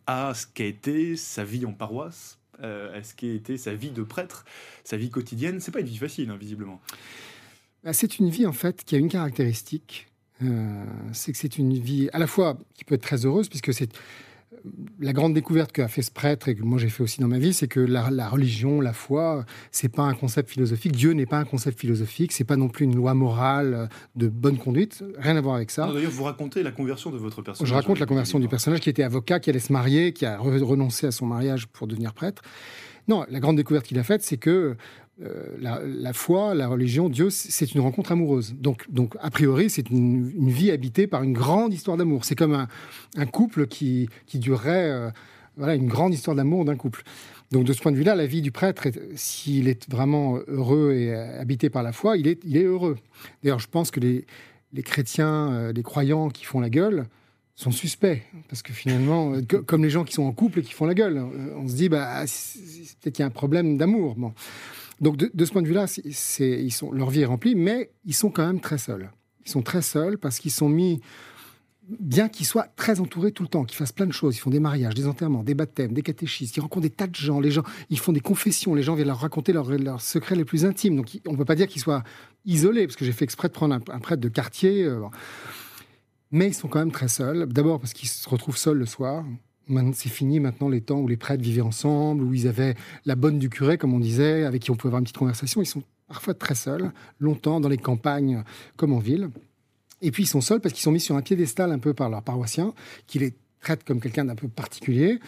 à 0.07 0.34
ce 0.34 0.46
qu'a 0.52 0.64
été 0.64 1.16
sa 1.16 1.44
vie 1.44 1.66
en 1.66 1.72
paroisse, 1.72 2.38
euh, 2.45 2.45
à 2.62 3.02
ce 3.02 3.14
qui 3.14 3.30
a 3.30 3.34
été 3.34 3.59
sa 3.59 3.74
vie 3.74 3.90
de 3.90 4.02
prêtre, 4.02 4.44
sa 4.84 4.96
vie 4.96 5.11
quotidienne. 5.11 5.61
C'est 5.61 5.72
pas 5.72 5.80
une 5.80 5.86
vie 5.86 5.98
facile, 5.98 6.30
hein, 6.30 6.36
visiblement. 6.38 6.80
Bah, 7.86 7.92
c'est 7.92 8.18
une 8.18 8.30
vie 8.30 8.46
en 8.46 8.52
fait 8.52 8.82
qui 8.84 8.96
a 8.96 8.98
une 8.98 9.09
caractéristique, 9.09 10.09
euh, 10.42 10.84
c'est 11.12 11.30
que 11.30 11.38
c'est 11.38 11.57
une 11.57 11.78
vie 11.78 12.11
à 12.12 12.18
la 12.18 12.26
fois 12.26 12.59
qui 12.74 12.84
peut 12.84 12.96
être 12.96 13.02
très 13.02 13.24
heureuse 13.24 13.48
puisque 13.48 13.72
c'est 13.72 13.96
la 15.00 15.12
grande 15.12 15.34
découverte 15.34 15.72
qu'a 15.72 15.88
fait 15.88 16.02
ce 16.02 16.10
prêtre 16.10 16.48
et 16.48 16.54
que 16.54 16.62
moi 16.62 16.78
j'ai 16.78 16.88
fait 16.88 17.02
aussi 17.02 17.20
dans 17.20 17.28
ma 17.28 17.38
vie, 17.38 17.52
c'est 17.52 17.68
que 17.68 17.80
la, 17.80 18.28
religion, 18.28 18.80
la 18.80 18.92
foi, 18.92 19.44
c'est 19.70 19.88
pas 19.88 20.02
un 20.02 20.14
concept 20.14 20.50
philosophique. 20.50 20.92
Dieu 20.92 21.12
n'est 21.12 21.26
pas 21.26 21.38
un 21.38 21.44
concept 21.44 21.78
philosophique. 21.78 22.32
C'est 22.32 22.44
pas 22.44 22.56
non 22.56 22.68
plus 22.68 22.84
une 22.84 22.94
loi 22.94 23.14
morale 23.14 23.88
de 24.14 24.28
bonne 24.28 24.58
conduite. 24.58 25.02
Rien 25.18 25.36
à 25.36 25.40
voir 25.40 25.56
avec 25.56 25.70
ça. 25.70 25.90
D'ailleurs, 25.92 26.10
vous 26.10 26.24
racontez 26.24 26.62
la 26.62 26.72
conversion 26.72 27.10
de 27.10 27.18
votre 27.18 27.42
personnage. 27.42 27.68
Je 27.68 27.74
raconte 27.74 27.98
la 27.98 28.06
conversion 28.06 28.38
du 28.38 28.48
personnage 28.48 28.80
qui 28.80 28.90
était 28.90 29.02
avocat, 29.02 29.40
qui 29.40 29.50
allait 29.50 29.58
se 29.58 29.72
marier, 29.72 30.12
qui 30.12 30.26
a 30.26 30.38
renoncé 30.38 31.06
à 31.06 31.10
son 31.10 31.26
mariage 31.26 31.66
pour 31.66 31.86
devenir 31.86 32.12
prêtre. 32.12 32.42
Non, 33.08 33.24
la 33.30 33.38
grande 33.38 33.56
découverte 33.56 33.86
qu'il 33.86 33.98
a 33.98 34.02
faite, 34.02 34.22
c'est 34.22 34.36
que 34.36 34.76
euh, 35.22 35.56
la, 35.58 36.12
foi, 36.12 36.54
la 36.54 36.68
religion, 36.68 37.08
Dieu, 37.08 37.30
c'est 37.30 37.74
une 37.74 37.80
rencontre 37.80 38.12
amoureuse. 38.12 38.54
Donc, 38.54 38.84
donc 38.90 39.16
a 39.20 39.30
priori, 39.30 39.70
c'est 39.70 39.88
une, 39.88 40.50
vie 40.50 40.70
habitée 40.70 41.06
par 41.06 41.22
une 41.22 41.32
grande 41.32 41.72
histoire 41.72 41.96
d'amour. 41.96 42.24
C'est 42.24 42.34
comme 42.34 42.66
un, 43.16 43.26
couple 43.26 43.66
qui, 43.66 44.10
qui 44.26 44.38
durerait, 44.38 44.90
euh, 44.90 45.10
voilà, 45.56 45.74
une 45.74 45.88
grande 45.88 46.12
histoire 46.12 46.36
d'amour 46.36 46.64
d'un 46.66 46.76
couple. 46.76 47.02
Donc, 47.50 47.64
de 47.64 47.72
ce 47.72 47.80
point 47.80 47.92
de 47.92 47.96
vue-là, 47.96 48.14
la 48.14 48.26
vie 48.26 48.42
du 48.42 48.50
prêtre, 48.50 48.88
s'il 49.14 49.68
est 49.68 49.88
vraiment 49.90 50.38
heureux 50.48 50.92
et 50.92 51.14
habité 51.14 51.70
par 51.70 51.82
la 51.82 51.92
foi, 51.92 52.18
il 52.18 52.26
est, 52.26 52.42
il 52.44 52.56
est 52.56 52.64
heureux. 52.64 52.98
D'ailleurs, 53.42 53.60
je 53.60 53.68
pense 53.68 53.90
que 53.90 54.00
les, 54.00 54.26
les 54.72 54.82
chrétiens, 54.82 55.52
euh, 55.52 55.72
les 55.72 55.82
croyants 55.82 56.28
qui 56.28 56.44
font 56.44 56.60
la 56.60 56.70
gueule, 56.70 57.06
sont 57.54 57.70
suspects. 57.70 58.22
Parce 58.50 58.60
que 58.60 58.74
finalement, 58.74 59.32
comme 59.64 59.82
les 59.82 59.88
gens 59.88 60.04
qui 60.04 60.12
sont 60.12 60.24
en 60.24 60.32
couple 60.32 60.58
et 60.58 60.62
qui 60.62 60.74
font 60.74 60.84
la 60.84 60.92
gueule, 60.92 61.24
on 61.56 61.66
se 61.66 61.74
dit, 61.74 61.88
bah, 61.88 62.20
peut-être 62.20 63.14
qu'il 63.14 63.22
y 63.22 63.22
a 63.22 63.26
un 63.26 63.30
problème 63.30 63.78
d'amour. 63.78 64.14
Bon. 64.16 64.34
Donc 65.01 65.16
de, 65.16 65.44
ce 65.44 65.53
point 65.53 65.62
de 65.62 65.68
vue-là, 65.68 65.86
leur 66.92 67.11
vie 67.11 67.20
est 67.20 67.26
remplie, 67.26 67.55
mais 67.55 67.90
ils 68.05 68.14
sont 68.14 68.30
quand 68.30 68.47
même 68.47 68.61
très 68.61 68.78
seuls. 68.78 69.11
Ils 69.44 69.51
sont 69.51 69.62
très 69.62 69.82
seuls 69.82 70.18
parce 70.18 70.38
qu'ils 70.38 70.51
sont 70.51 70.68
mis, 70.68 71.01
bien 71.88 72.28
qu'ils 72.28 72.47
soient 72.47 72.66
très 72.76 73.01
entourés 73.01 73.32
tout 73.32 73.42
le 73.42 73.49
temps, 73.49 73.64
qu'ils 73.64 73.76
fassent 73.76 73.92
plein 73.92 74.07
de 74.07 74.12
choses, 74.12 74.36
ils 74.36 74.40
font 74.40 74.51
des 74.51 74.61
mariages, 74.61 74.94
des 74.94 75.07
enterrements, 75.07 75.42
des 75.42 75.55
baptêmes, 75.55 75.92
des 75.92 76.03
catéchistes, 76.03 76.57
ils 76.57 76.61
rencontrent 76.61 76.82
des 76.82 76.90
tas 76.90 77.07
de 77.07 77.14
gens, 77.14 77.40
les 77.40 77.51
gens, 77.51 77.62
ils 77.90 77.99
font 77.99 78.12
des 78.12 78.20
confessions, 78.20 78.74
les 78.74 78.82
gens 78.82 78.94
viennent 78.94 79.09
leur 79.09 79.20
raconter 79.20 79.53
leurs, 79.53 80.01
secrets 80.01 80.34
les 80.34 80.44
plus 80.44 80.64
intimes. 80.64 80.97
Donc 80.97 81.09
on 81.26 81.32
ne 81.32 81.36
peut 81.36 81.44
pas 81.44 81.55
dire 81.55 81.68
qu'ils 81.68 81.82
soient 81.82 82.03
isolés, 82.44 82.86
parce 82.86 82.97
que 82.97 83.05
j'ai 83.05 83.12
fait 83.12 83.24
exprès 83.24 83.49
de 83.49 83.53
prendre 83.53 83.74
un, 83.74 84.01
prêtre 84.01 84.20
de 84.20 84.28
quartier. 84.28 84.82
Euh, 84.84 85.03
mais 86.32 86.49
ils 86.49 86.55
sont 86.55 86.68
quand 86.68 86.80
même 86.80 86.92
très 86.92 87.09
seuls. 87.09 87.47
D'abord 87.47 87.78
parce 87.78 87.92
qu'ils 87.92 88.09
se 88.09 88.28
retrouvent 88.28 88.57
seuls 88.57 88.78
le 88.78 88.86
soir 88.86 89.24
c'est 89.92 90.08
fini 90.08 90.40
maintenant 90.40 90.68
les 90.68 90.80
temps 90.80 91.00
où 91.00 91.08
les 91.08 91.16
prêtres 91.16 91.42
vivaient 91.42 91.60
ensemble, 91.60 92.22
où 92.22 92.34
ils 92.34 92.48
avaient 92.48 92.74
la 93.04 93.16
bonne 93.16 93.38
du 93.38 93.48
curé, 93.48 93.78
comme 93.78 93.94
on 93.94 93.98
disait, 93.98 94.44
avec 94.44 94.62
qui 94.62 94.70
on 94.70 94.76
pouvait 94.76 94.90
avoir 94.90 95.00
une 95.00 95.04
petite 95.04 95.18
conversation. 95.18 95.60
Ils 95.62 95.66
sont 95.66 95.82
parfois 96.08 96.34
très 96.34 96.54
seuls, 96.54 96.92
longtemps 97.18 97.60
dans 97.60 97.68
les 97.68 97.78
campagnes 97.78 98.44
comme 98.76 98.92
en 98.92 98.98
ville. 98.98 99.30
Et 100.02 100.10
puis 100.10 100.24
ils 100.24 100.28
sont 100.28 100.40
seuls 100.40 100.60
parce 100.60 100.72
qu'ils 100.72 100.82
sont 100.82 100.92
mis 100.92 101.00
sur 101.00 101.16
un 101.16 101.22
piédestal 101.22 101.72
un 101.72 101.78
peu 101.78 101.94
par 101.94 102.10
leurs 102.10 102.22
paroissiens, 102.22 102.74
qui 103.06 103.18
les 103.18 103.34
traitent 103.60 103.84
comme 103.84 104.00
quelqu'un 104.00 104.24
d'un 104.24 104.36
peu 104.36 104.48
particulier. 104.48 105.18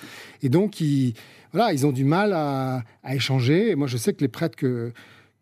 Et 0.42 0.48
donc, 0.48 0.80
ils, 0.80 1.14
ont 1.54 1.92
du 1.92 2.04
mal 2.04 2.32
à, 2.32 2.84
échanger. 3.10 3.70
Et 3.70 3.74
moi, 3.74 3.88
je 3.88 3.96
sais 3.96 4.12
que 4.12 4.20
les 4.20 4.28
prêtres 4.28 4.56
que, 4.56 4.92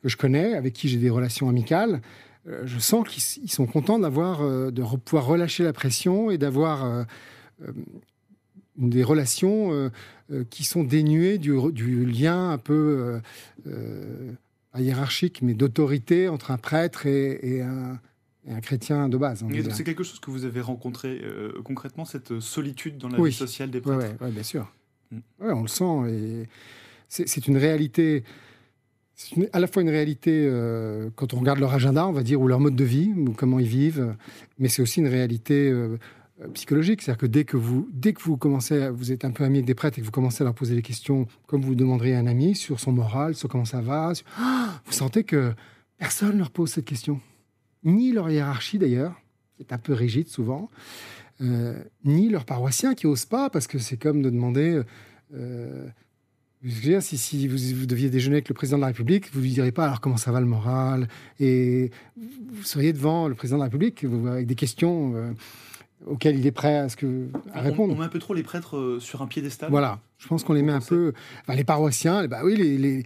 que 0.02 0.08
je 0.08 0.16
connais, 0.16 0.54
avec 0.54 0.72
qui 0.72 0.88
j'ai 0.88 0.98
des 0.98 1.10
relations 1.10 1.48
amicales, 1.48 2.00
euh, 2.48 2.62
je 2.64 2.78
sens 2.78 3.06
qu'ils 3.08 3.50
sont 3.50 3.66
contents 3.66 3.98
d'avoir, 3.98 4.42
euh, 4.42 4.70
de 4.70 4.82
pouvoir 4.82 5.26
relâcher 5.26 5.64
la 5.64 5.72
pression 5.72 6.30
et 6.30 6.38
d'avoir 6.38 6.84
euh, 6.84 7.04
des 8.78 9.04
relations 9.04 9.72
euh, 9.72 9.90
euh, 10.30 10.44
qui 10.50 10.64
sont 10.64 10.84
dénuées 10.84 11.38
du, 11.38 11.54
lien 12.06 12.50
un 12.50 12.58
peu 12.58 13.20
euh, 13.66 14.32
hiérarchique, 14.78 15.42
mais 15.42 15.54
d'autorité 15.54 16.28
entre 16.28 16.50
un 16.50 16.58
prêtre 16.58 17.06
et, 17.06 17.62
un, 17.62 17.98
chrétien 18.62 19.08
de 19.08 19.16
base. 19.16 19.44
C'est 19.72 19.82
quelque 19.82 20.04
chose 20.04 20.20
que 20.20 20.30
vous 20.30 20.44
avez 20.44 20.60
rencontré 20.60 21.20
concrètement, 21.64 22.04
cette 22.04 22.38
solitude 22.38 22.96
dans 22.96 23.08
la 23.08 23.20
vie 23.20 23.32
sociale 23.32 23.70
des 23.70 23.80
prêtres 23.80 24.14
Oui, 24.20 24.30
bien 24.30 24.44
sûr. 24.44 24.70
Mm. 25.10 25.18
on 25.40 25.62
le 25.62 25.68
sent. 25.68 26.10
Et 26.10 26.48
c'est 27.08 27.46
une 27.48 27.56
réalité. 27.56 28.22
C'est 29.14 29.50
à 29.52 29.58
la 29.58 29.66
fois 29.66 29.82
une 29.82 29.88
réalité 29.90 30.48
quand 31.16 31.34
on 31.34 31.40
regarde 31.40 31.58
leur 31.58 31.72
agenda, 31.72 32.06
on 32.06 32.12
va 32.12 32.22
dire, 32.22 32.40
ou 32.40 32.46
leur 32.46 32.60
mode 32.60 32.76
de 32.76 32.84
vie, 32.84 33.12
ou 33.16 33.32
comment 33.32 33.58
ils 33.58 33.66
vivent, 33.66 34.14
mais 34.58 34.68
c'est 34.68 34.82
aussi 34.82 35.00
une 35.00 35.08
réalité 35.08 35.70
euh, 35.70 35.98
psychologique. 36.54 37.02
C'est-à-dire 37.02 37.20
que 37.20 37.26
dès 37.26 37.44
que 37.44 37.56
vous, 37.56 37.88
dès 37.92 38.12
que 38.12 38.20
vous 38.22 38.36
commencez, 38.36 38.88
vous 38.90 39.12
êtes 39.12 39.24
un 39.24 39.30
peu 39.30 39.44
ami 39.44 39.58
avec 39.58 39.66
des 39.66 39.74
prêtres 39.74 39.98
et 39.98 40.00
que 40.02 40.06
vous 40.06 40.12
commencez 40.12 40.42
à 40.42 40.44
leur 40.44 40.54
poser 40.54 40.74
des 40.74 40.82
questions 40.82 41.26
comme 41.46 41.62
vous 41.62 41.74
demanderiez 41.74 42.14
à 42.14 42.18
un 42.18 42.26
ami 42.26 42.54
sur 42.54 42.80
son 42.80 42.92
moral, 42.92 43.34
sur 43.34 43.48
comment 43.48 43.64
ça 43.64 43.80
va, 43.80 44.12
vous 44.86 44.92
sentez 44.92 45.24
que 45.24 45.54
personne 45.98 46.34
ne 46.34 46.38
leur 46.38 46.50
pose 46.50 46.70
cette 46.70 46.84
question. 46.84 47.20
Ni 47.84 48.12
leur 48.12 48.30
hiérarchie 48.30 48.78
d'ailleurs, 48.78 49.14
qui 49.56 49.62
est 49.62 49.72
un 49.72 49.78
peu 49.78 49.92
rigide 49.92 50.28
souvent, 50.28 50.70
euh, 51.40 51.82
ni 52.04 52.28
leurs 52.28 52.44
paroissiens 52.44 52.94
qui 52.94 53.06
n'osent 53.06 53.26
pas 53.26 53.50
parce 53.50 53.66
que 53.66 53.78
c'est 53.78 53.96
comme 53.96 54.22
de 54.22 54.30
demander. 54.30 54.82
Euh, 55.34 55.86
si, 57.00 57.16
si 57.16 57.46
vous, 57.46 57.86
deviez 57.86 58.10
déjeuner 58.10 58.36
avec 58.36 58.48
le 58.48 58.54
président 58.54 58.78
de 58.78 58.80
la 58.80 58.88
République, 58.88 59.30
vous 59.32 59.38
ne 59.38 59.44
lui 59.44 59.52
direz 59.52 59.72
pas 59.72 59.84
alors 59.84 60.00
comment 60.00 60.16
ça 60.16 60.32
va 60.32 60.40
le 60.40 60.46
moral? 60.46 61.06
Et 61.38 61.90
vous 62.16 62.64
seriez 62.64 62.92
devant 62.92 63.28
le 63.28 63.34
président 63.34 63.58
de 63.58 63.60
la 63.60 63.66
République 63.66 64.04
avec 64.04 64.46
des 64.46 64.54
questions 64.56 65.14
auquel 66.04 66.38
il 66.38 66.46
est 66.46 66.52
prêt 66.52 66.76
à, 66.76 66.88
ce 66.88 66.96
que, 66.96 67.28
à 67.52 67.60
répondre. 67.62 67.94
On, 67.94 67.98
met 67.98 68.04
un 68.04 68.08
peu 68.08 68.18
trop 68.18 68.34
les 68.34 68.42
prêtres 68.42 68.76
euh, 68.76 69.00
sur 69.00 69.22
un 69.22 69.26
piédestal? 69.26 69.70
Voilà, 69.70 70.00
je 70.18 70.28
pense 70.28 70.44
qu'on 70.44 70.52
les 70.52 70.62
met 70.62 70.72
un 70.72 70.80
peu. 70.80 71.12
les 71.48 71.64
paroissiens, 71.64 72.26
bah 72.26 72.40
oui, 72.44 72.56
les, 72.56 73.02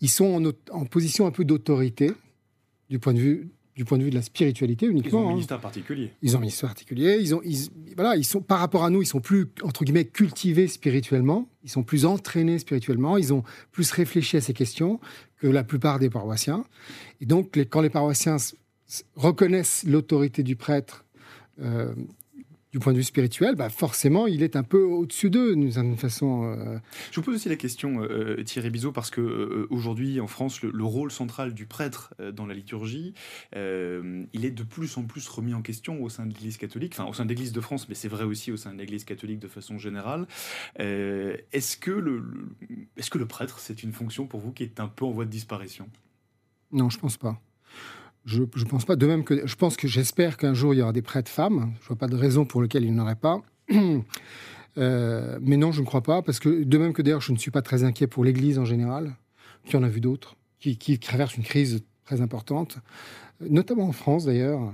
ils 0.00 0.10
sont 0.10 0.52
en, 0.70 0.84
position 0.84 1.26
un 1.26 1.30
peu 1.30 1.44
d'autorité 1.44 2.12
du 2.90 2.98
point 2.98 3.14
de 3.14 3.20
vue 3.20 3.50
du 3.74 3.86
point 3.86 3.96
de 3.96 4.04
vue 4.04 4.10
de 4.10 4.14
la 4.14 4.22
spiritualité 4.22 4.84
uniquement. 4.84 5.20
Ils 5.20 5.22
ont 5.22 5.24
un 5.24 5.30
hein. 5.30 5.32
ministère 5.32 5.60
particulier. 5.60 6.10
Ils 6.20 6.34
ont 6.34 6.38
un 6.38 6.42
ministère 6.42 6.68
particulier. 6.68 7.16
Ils 7.18 7.34
ont, 7.34 7.40
voilà, 7.96 8.16
ils 8.16 8.24
sont 8.24 8.42
par 8.42 8.58
rapport 8.58 8.84
à 8.84 8.90
nous, 8.90 9.00
ils 9.00 9.06
sont 9.06 9.20
plus 9.20 9.46
entre 9.62 9.84
guillemets 9.84 10.04
cultivés 10.04 10.68
spirituellement. 10.68 11.48
Ils 11.64 11.70
sont 11.70 11.82
plus 11.82 12.04
entraînés 12.04 12.58
spirituellement. 12.58 13.16
Ils 13.16 13.32
ont 13.32 13.44
plus 13.70 13.90
réfléchi 13.90 14.36
à 14.36 14.42
ces 14.42 14.52
questions 14.52 15.00
que 15.38 15.46
la 15.46 15.64
plupart 15.64 15.98
des 15.98 16.10
paroissiens. 16.10 16.64
Et 17.22 17.26
donc, 17.26 17.58
quand 17.70 17.80
les 17.80 17.88
paroissiens 17.88 18.36
reconnaissent 19.16 19.84
l'autorité 19.84 20.42
du 20.42 20.54
prêtre 20.54 21.06
euh, 21.60 21.94
du 22.72 22.78
point 22.78 22.92
de 22.92 22.96
vue 22.98 23.04
spirituel, 23.04 23.54
bah 23.54 23.68
forcément, 23.68 24.26
il 24.26 24.42
est 24.42 24.56
un 24.56 24.62
peu 24.62 24.82
au-dessus 24.82 25.28
d'eux, 25.28 25.54
d'une 25.54 25.70
certaine 25.70 25.98
façon. 25.98 26.44
Euh. 26.44 26.78
Je 27.10 27.16
vous 27.16 27.22
pose 27.22 27.34
aussi 27.34 27.50
la 27.50 27.56
question, 27.56 28.02
euh, 28.02 28.38
euh, 28.38 28.44
Thierry 28.44 28.70
Bizot, 28.70 28.92
parce 28.92 29.10
que 29.10 29.66
aujourd'hui, 29.68 30.20
en 30.20 30.26
France, 30.26 30.62
le, 30.62 30.84
rôle 30.84 31.12
central 31.12 31.52
du 31.52 31.66
prêtre 31.66 32.14
dans 32.34 32.46
la 32.46 32.54
liturgie, 32.54 33.14
il 33.54 34.44
est 34.44 34.50
de 34.50 34.62
plus 34.62 34.96
en 34.96 35.04
plus 35.04 35.28
remis 35.28 35.54
en 35.54 35.62
question 35.62 36.02
au 36.02 36.08
sein 36.08 36.24
de 36.24 36.32
l'Église 36.32 36.56
catholique, 36.56 36.94
enfin 36.94 37.08
au 37.08 37.12
sein 37.12 37.24
de 37.24 37.28
l'Église 37.28 37.52
de 37.52 37.60
France, 37.60 37.88
mais 37.88 37.94
c'est 37.94 38.08
vrai 38.08 38.24
aussi 38.24 38.50
au 38.50 38.56
sein 38.56 38.72
de 38.72 38.78
l'Église 38.78 39.04
catholique 39.04 39.38
de 39.38 39.48
façon 39.48 39.78
générale. 39.78 40.26
est-ce 40.78 41.76
que 41.76 41.90
le, 41.90 42.24
est-ce 42.96 43.10
que 43.10 43.18
le 43.18 43.26
prêtre, 43.26 43.58
c'est 43.58 43.82
une 43.82 43.92
fonction 43.92 44.26
pour 44.26 44.40
vous 44.40 44.52
qui 44.52 44.62
est 44.62 44.80
un 44.80 44.88
peu 44.88 45.04
en 45.04 45.10
voie 45.10 45.26
de 45.26 45.30
disparition? 45.30 45.88
Non, 46.72 46.88
je 46.88 46.98
pense 46.98 47.18
pas. 47.18 47.38
Je 48.24 48.64
pense 48.64 48.84
pas. 48.84 48.96
De 48.96 49.06
même 49.06 49.24
que 49.24 49.46
je 49.46 49.54
pense 49.56 49.76
que 49.76 49.88
j'espère 49.88 50.36
qu'un 50.36 50.54
jour 50.54 50.74
il 50.74 50.78
y 50.78 50.82
aura 50.82 50.92
des 50.92 51.02
prêtres 51.02 51.30
femmes. 51.30 51.74
Je 51.82 51.88
vois 51.88 51.96
pas 51.96 52.08
de 52.08 52.16
raison 52.16 52.44
pour 52.44 52.62
laquelle 52.62 52.84
il 52.84 52.92
n'y 52.92 53.00
aurait 53.00 53.16
pas. 53.16 53.42
Euh, 54.78 55.38
mais 55.42 55.58
non, 55.58 55.70
je 55.70 55.82
ne 55.82 55.86
crois 55.86 56.02
pas, 56.02 56.22
parce 56.22 56.40
que 56.40 56.64
de 56.64 56.78
même 56.78 56.94
que 56.94 57.02
d'ailleurs, 57.02 57.20
je 57.20 57.32
ne 57.32 57.36
suis 57.36 57.50
pas 57.50 57.60
très 57.60 57.84
inquiet 57.84 58.06
pour 58.06 58.24
l'Église 58.24 58.58
en 58.58 58.64
général, 58.64 59.14
qui 59.66 59.76
en 59.76 59.82
a 59.82 59.88
vu 59.90 60.00
d'autres, 60.00 60.34
qui, 60.60 60.78
qui 60.78 60.98
traversent 60.98 61.36
une 61.36 61.42
crise 61.42 61.82
très 62.06 62.22
importante, 62.22 62.78
notamment 63.40 63.86
en 63.86 63.92
France 63.92 64.24
d'ailleurs, 64.24 64.72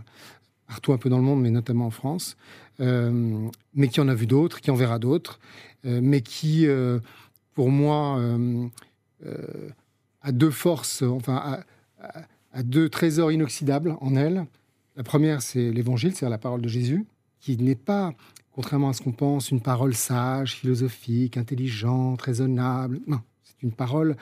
partout 0.68 0.92
un 0.92 0.98
peu 0.98 1.08
dans 1.08 1.16
le 1.16 1.24
monde, 1.24 1.42
mais 1.42 1.50
notamment 1.50 1.86
en 1.86 1.90
France, 1.90 2.36
euh, 2.78 3.48
mais 3.74 3.88
qui 3.88 4.00
en 4.00 4.06
a 4.06 4.14
vu 4.14 4.28
d'autres, 4.28 4.60
qui 4.60 4.70
en 4.70 4.76
verra 4.76 5.00
d'autres, 5.00 5.40
euh, 5.84 5.98
mais 6.00 6.20
qui, 6.20 6.64
pour 7.54 7.70
moi, 7.70 8.22
a 10.22 10.30
deux 10.30 10.50
forces, 10.52 11.02
enfin, 11.02 11.58
deux 12.62 12.88
trésors 12.88 13.32
inoxydables 13.32 13.96
en 14.00 14.16
elle. 14.16 14.46
La 14.96 15.02
première, 15.02 15.42
c'est 15.42 15.70
l'évangile, 15.70 16.14
c'est 16.14 16.28
la 16.28 16.38
parole 16.38 16.60
de 16.60 16.68
Jésus, 16.68 17.06
qui 17.40 17.56
n'est 17.56 17.74
pas, 17.74 18.12
contrairement 18.52 18.88
à 18.88 18.92
ce 18.92 19.02
qu'on 19.02 19.12
pense, 19.12 19.50
une 19.50 19.60
parole 19.60 19.94
sage, 19.94 20.54
philosophique, 20.54 21.36
intelligente, 21.36 22.22
raisonnable. 22.22 23.00
Non, 23.06 23.20
c'est 23.44 23.62
une 23.62 23.72
parole 23.72 24.16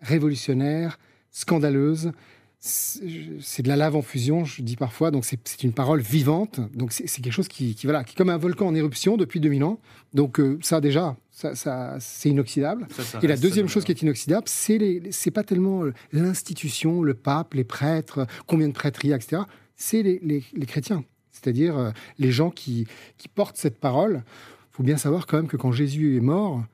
révolutionnaire, 0.00 0.98
scandaleuse, 1.30 2.12
c'est 2.60 3.62
de 3.62 3.68
la 3.68 3.76
lave 3.76 3.94
en 3.94 4.02
fusion, 4.02 4.44
je 4.44 4.62
dis 4.62 4.76
parfois, 4.76 5.10
donc 5.10 5.24
c'est 5.24 5.62
une 5.62 5.72
parole 5.72 6.00
vivante, 6.00 6.60
donc 6.74 6.92
c'est 6.92 7.06
quelque 7.06 7.32
chose 7.32 7.46
qui, 7.46 7.76
voilà, 7.84 8.02
qui 8.02 8.14
est 8.14 8.16
comme 8.16 8.30
un 8.30 8.36
volcan 8.36 8.66
en 8.66 8.74
éruption 8.74 9.16
depuis 9.16 9.38
2000 9.38 9.62
ans, 9.62 9.78
donc 10.12 10.40
euh, 10.40 10.58
ça 10.60 10.80
déjà, 10.80 11.16
ça, 11.38 11.54
ça 11.54 11.96
c'est 12.00 12.30
inoxydable. 12.30 12.88
et 13.22 13.28
la 13.28 13.36
deuxième 13.36 13.68
chose 13.68 13.84
qui 13.84 13.92
est 13.92 14.02
inoxydable, 14.02 14.48
c'est 14.48 15.30
pas 15.30 15.44
tellement 15.44 15.84
l'institution, 16.12 17.00
le 17.02 17.14
pape, 17.14 17.54
les 17.54 17.62
prêtres, 17.62 18.26
combien 18.48 18.66
de 18.66 18.72
prêtres 18.72 19.04
il 19.04 19.10
y 19.10 19.12
a, 19.12 19.16
etc., 19.16 19.42
c'est 19.76 20.02
les, 20.02 20.18
les, 20.20 20.66
chrétiens, 20.66 21.04
c'est-à-dire 21.30 21.78
euh, 21.78 21.90
les 22.18 22.32
gens 22.32 22.50
qui, 22.50 22.88
qui 23.16 23.28
portent 23.28 23.56
cette 23.56 23.78
parole. 23.78 24.24
Il 24.72 24.76
faut 24.78 24.82
bien 24.82 24.96
savoir 24.96 25.28
quand 25.28 25.36
même 25.36 25.46
que 25.46 25.56
quand 25.56 25.70
Jésus 25.70 26.16
est 26.16 26.20
mort, 26.20 26.64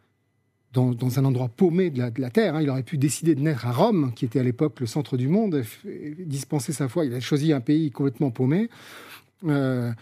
dans, 0.72 1.18
un 1.18 1.24
endroit 1.26 1.48
paumé 1.48 1.90
de 1.90 1.98
la, 1.98 2.30
terre. 2.30 2.56
Hein. 2.56 2.62
Il 2.62 2.70
aurait 2.70 2.82
pu 2.82 2.96
décider 2.96 3.34
de 3.34 3.40
naître 3.42 3.66
à 3.66 3.72
Rome, 3.72 4.12
qui 4.16 4.24
était 4.24 4.40
à 4.40 4.42
l'époque 4.42 4.80
le 4.80 4.86
centre 4.86 5.16
du 5.16 5.28
monde, 5.28 5.62
dispenser 6.18 6.72
sa 6.72 6.88
foi. 6.88 7.04
Il 7.04 7.14
a 7.14 7.20
choisi 7.20 7.52
un 7.52 7.60
pays 7.60 7.90
complètement 7.92 8.30
paumé. 8.30 8.70
Euh, 9.44 9.92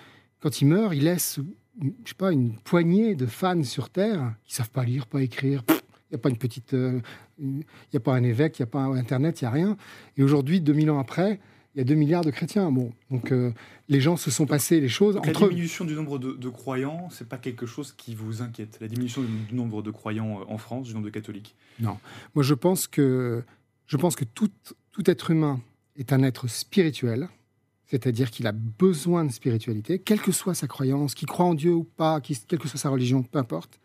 quand 0.41 0.63
il 0.63 0.69
meurt, 0.69 0.95
il 0.95 1.05
laisse, 1.05 1.41
je 1.81 2.09
sais 2.09 2.15
pas, 2.17 2.33
une 2.33 2.57
poignée 2.57 3.15
de 3.15 3.27
fans 3.27 3.63
sur 3.63 3.91
terre 3.91 4.35
qui 4.45 4.55
savent 4.55 4.71
pas 4.71 4.85
lire, 4.85 5.07
pas 5.07 5.23
écrire. 5.23 5.63
Il 5.69 6.17
n'y 6.17 6.17
a 6.17 6.19
pas 6.19 6.29
une 6.29 6.37
petite, 6.37 6.75
euh, 6.75 7.01
il 7.39 7.65
a 7.95 8.01
pas 8.01 8.15
un 8.15 8.23
évêque, 8.23 8.59
il 8.59 8.63
n'y 8.63 8.69
a 8.69 8.71
pas 8.71 8.85
Internet, 8.85 9.41
il 9.41 9.45
n'y 9.45 9.49
a 9.49 9.51
rien. 9.51 9.77
Et 10.17 10.23
aujourd'hui, 10.23 10.61
2000 10.61 10.91
ans 10.91 10.99
après, 10.99 11.41
il 11.75 11.79
y 11.79 11.81
a 11.81 11.85
2 11.85 11.95
milliards 11.95 12.25
de 12.25 12.31
chrétiens. 12.31 12.71
Bon, 12.71 12.93
donc 13.11 13.33
euh, 13.33 13.53
les 13.89 14.01
gens 14.01 14.17
se 14.17 14.31
sont 14.31 14.47
passés 14.47 14.81
les 14.81 14.89
choses 14.89 15.15
donc 15.15 15.27
La 15.27 15.33
diminution 15.33 15.85
du 15.85 15.95
nombre 15.95 16.19
de, 16.19 16.49
croyants, 16.49 17.09
c'est 17.11 17.29
pas 17.29 17.39
quelque 17.39 17.67
chose 17.67 17.93
qui 17.93 18.15
vous 18.15 18.43
inquiète? 18.43 18.79
La 18.81 18.89
diminution 18.89 19.23
du, 19.23 19.55
nombre 19.55 19.83
de 19.83 19.91
croyants 19.91 20.41
euh, 20.41 20.45
en 20.49 20.59
France, 20.59 20.89
du 20.89 20.95
nombre 20.95 21.07
de 21.07 21.11
catholiques? 21.11 21.55
Non. 21.81 21.99
Moi, 22.35 22.45
je 22.45 22.55
pense 22.55 22.87
que, 22.87 23.43
je 23.87 23.97
pense 23.97 24.17
que 24.17 24.25
tout, 24.25 24.51
tout 24.91 25.11
être 25.11 25.31
humain 25.31 25.61
est 25.97 26.13
un 26.13 26.23
être 26.23 26.47
spirituel, 26.49 27.29
c'est-à-dire 27.93 28.31
qu'il 28.31 28.47
a 28.47 28.53
besoin 28.53 29.27
de 29.27 29.31
spiritualité, 29.31 29.99
quelle 29.99 30.21
que 30.23 30.33
soit 30.33 30.55
sa 30.55 30.67
croyance, 30.67 31.15
qu'il 31.15 31.29
croit 31.29 31.45
en 31.45 31.53
Dieu 31.53 31.75
ou 31.75 31.85
pas, 31.85 32.23
quelle 32.23 32.59
que 32.59 32.67
soit 32.67 32.79
sa 32.79 32.89
religion, 32.89 33.23
peu 33.23 33.39
importe. 33.39 33.79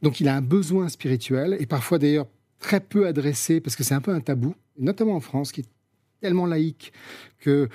Donc 0.00 0.20
il 0.20 0.28
a 0.28 0.36
un 0.36 0.40
besoin 0.40 0.88
spirituel, 0.88 1.56
et 1.58 1.66
parfois 1.66 1.98
d'ailleurs 1.98 2.28
très 2.60 2.78
peu 2.78 3.04
adressé, 3.04 3.60
parce 3.60 3.74
que 3.74 3.82
c'est 3.82 3.94
un 3.94 4.00
peu 4.00 4.14
un 4.14 4.20
tabou, 4.20 4.54
notamment 4.78 5.16
en 5.16 5.20
France, 5.20 5.50
qui 5.50 5.62
est 5.62 5.68
tellement 6.20 6.46
laïque 6.46 6.92
que 7.40 7.68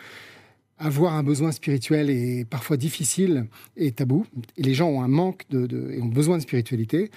avoir 0.78 1.16
un 1.16 1.24
besoin 1.24 1.52
spirituel 1.52 2.10
est 2.10 2.46
parfois 2.46 2.78
difficile 2.78 3.48
et 3.76 3.92
tabou. 3.92 4.26
Et 4.56 4.64
les 4.64 4.74
gens 4.74 4.88
ont 4.88 5.02
un 5.02 5.10
manque 5.10 5.44
de, 5.50 6.00
ont 6.02 6.06
besoin 6.06 6.38
de 6.38 6.44
spiritualité. 6.44 7.12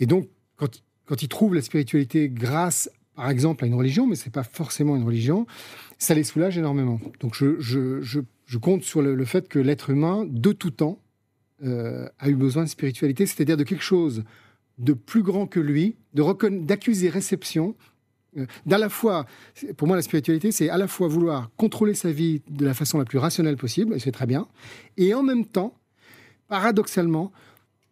Et 0.00 0.06
donc, 0.06 0.28
quand, 0.56 0.82
quand 1.04 1.22
ils 1.22 1.28
trouvent 1.28 1.54
la 1.54 1.62
spiritualité 1.62 2.28
grâce, 2.28 2.90
par 3.14 3.28
exemple, 3.30 3.64
à 3.64 3.66
une 3.66 3.74
religion, 3.74 4.06
mais 4.06 4.16
ce 4.16 4.26
n'est 4.26 4.30
pas 4.30 4.44
forcément 4.44 4.96
une 4.96 5.04
religion, 5.04 5.46
ça 5.98 6.14
les 6.14 6.24
soulage 6.24 6.56
énormément. 6.56 7.00
Donc, 7.20 7.34
je, 7.34 8.58
compte 8.58 8.82
sur 8.82 9.02
le, 9.02 9.24
fait 9.24 9.48
que 9.48 9.58
l'être 9.58 9.90
humain, 9.90 10.24
de 10.28 10.52
tout 10.52 10.70
temps, 10.70 10.98
euh, 11.62 12.08
a 12.18 12.28
eu 12.28 12.34
besoin 12.34 12.64
de 12.64 12.68
spiritualité, 12.68 13.26
c'est-à-dire 13.26 13.56
de 13.56 13.64
quelque 13.64 13.84
chose 13.84 14.24
de 14.78 14.94
plus 14.94 15.22
grand 15.22 15.46
que 15.46 15.60
lui, 15.60 15.96
d'accuser 16.14 17.08
réception 17.08 17.76
euh, 18.36 18.46
d'à 18.66 18.78
la 18.78 18.88
fois, 18.88 19.26
pour 19.76 19.86
moi, 19.86 19.96
la 19.96 20.02
spiritualité, 20.02 20.50
c'est 20.50 20.70
à 20.70 20.78
la 20.78 20.88
fois 20.88 21.06
vouloir 21.06 21.50
contrôler 21.56 21.94
sa 21.94 22.10
vie 22.10 22.42
de 22.48 22.64
la 22.64 22.74
façon 22.74 22.98
la 22.98 23.04
plus 23.04 23.18
rationnelle 23.18 23.56
possible, 23.56 23.94
et 23.94 23.98
c'est 23.98 24.12
très 24.12 24.26
bien, 24.26 24.48
et 24.96 25.12
en 25.14 25.22
même 25.22 25.44
temps, 25.44 25.74
paradoxalement, 26.48 27.30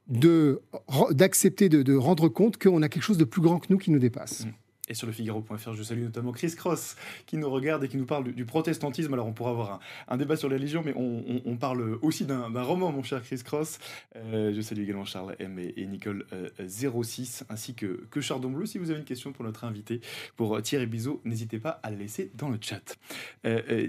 d'accepter 0.08 1.68
de, 1.68 1.82
de, 1.82 1.94
rendre 1.94 2.28
compte 2.28 2.56
qu'on 2.56 2.82
a 2.82 2.88
quelque 2.88 3.04
chose 3.04 3.18
de 3.18 3.24
plus 3.24 3.40
grand 3.40 3.60
que 3.60 3.66
nous 3.70 3.78
qui 3.78 3.92
nous 3.92 4.00
dépasse. 4.00 4.46
Mmh 4.46 4.50
et 4.90 4.94
sur 4.94 5.06
le 5.06 5.12
Figaro.fr. 5.12 5.72
Je 5.72 5.82
salue 5.82 6.02
notamment 6.02 6.32
Chris 6.32 6.54
Cross 6.56 6.96
qui 7.24 7.36
nous 7.36 7.48
regarde 7.48 7.84
et 7.84 7.88
qui 7.88 7.96
nous 7.96 8.06
parle 8.06 8.32
du, 8.32 8.44
protestantisme. 8.44 9.14
Alors 9.14 9.26
on 9.26 9.32
pourra 9.32 9.50
avoir 9.50 9.80
un, 10.08 10.16
débat 10.16 10.36
sur 10.36 10.48
la 10.48 10.56
religion, 10.56 10.82
mais 10.84 10.92
on, 10.96 11.56
parle 11.56 11.98
aussi 12.02 12.24
d'un 12.24 12.62
roman, 12.62 12.90
mon 12.90 13.02
cher 13.02 13.22
Chris 13.22 13.42
Cross. 13.44 13.78
Euh, 14.16 14.52
je 14.52 14.60
salue 14.60 14.82
également 14.82 15.04
Charles 15.04 15.36
M 15.38 15.58
et, 15.58 15.86
Nicole 15.86 16.26
06, 16.66 17.42
euh, 17.42 17.52
ainsi 17.52 17.74
que, 17.74 18.04
que 18.10 18.20
Chardon 18.20 18.50
Bleu. 18.50 18.66
Si 18.66 18.78
vous 18.78 18.90
avez 18.90 18.98
une 18.98 19.04
question 19.04 19.32
pour 19.32 19.44
notre 19.44 19.64
invité, 19.64 20.00
pour 20.36 20.56
euh, 20.56 20.60
Thierry 20.60 20.86
Bizot, 20.86 21.20
n'hésitez 21.24 21.58
pas 21.58 21.80
à 21.82 21.90
la 21.90 21.96
laisser 21.96 22.32
dans 22.34 22.48
le 22.48 22.58
chat. 22.60 22.98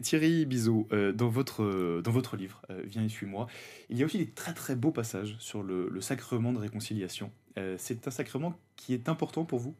Thierry 0.02 0.46
Bizot, 0.46 0.88
dans, 1.16 1.30
votre, 1.30 2.02
dans 2.02 2.12
votre 2.12 2.38
livre, 2.38 2.62
Viens 2.86 3.04
et 3.04 3.10
suis-moi, 3.10 3.48
il 3.90 3.98
y 3.98 4.04
a 4.04 4.06
aussi 4.06 4.20
des 4.20 4.30
très 4.30 4.54
très 4.54 4.76
beaux 4.76 4.92
passages 4.92 5.36
sur 5.40 5.64
le 5.64 6.00
sacrement 6.02 6.54
de 6.54 6.60
réconciliation. 6.60 7.32
C'est 7.78 8.08
un 8.08 8.12
sacrement 8.12 8.54
qui 8.76 8.94
est 8.94 9.10
important 9.10 9.46
pour 9.46 9.60
vous? 9.60 9.76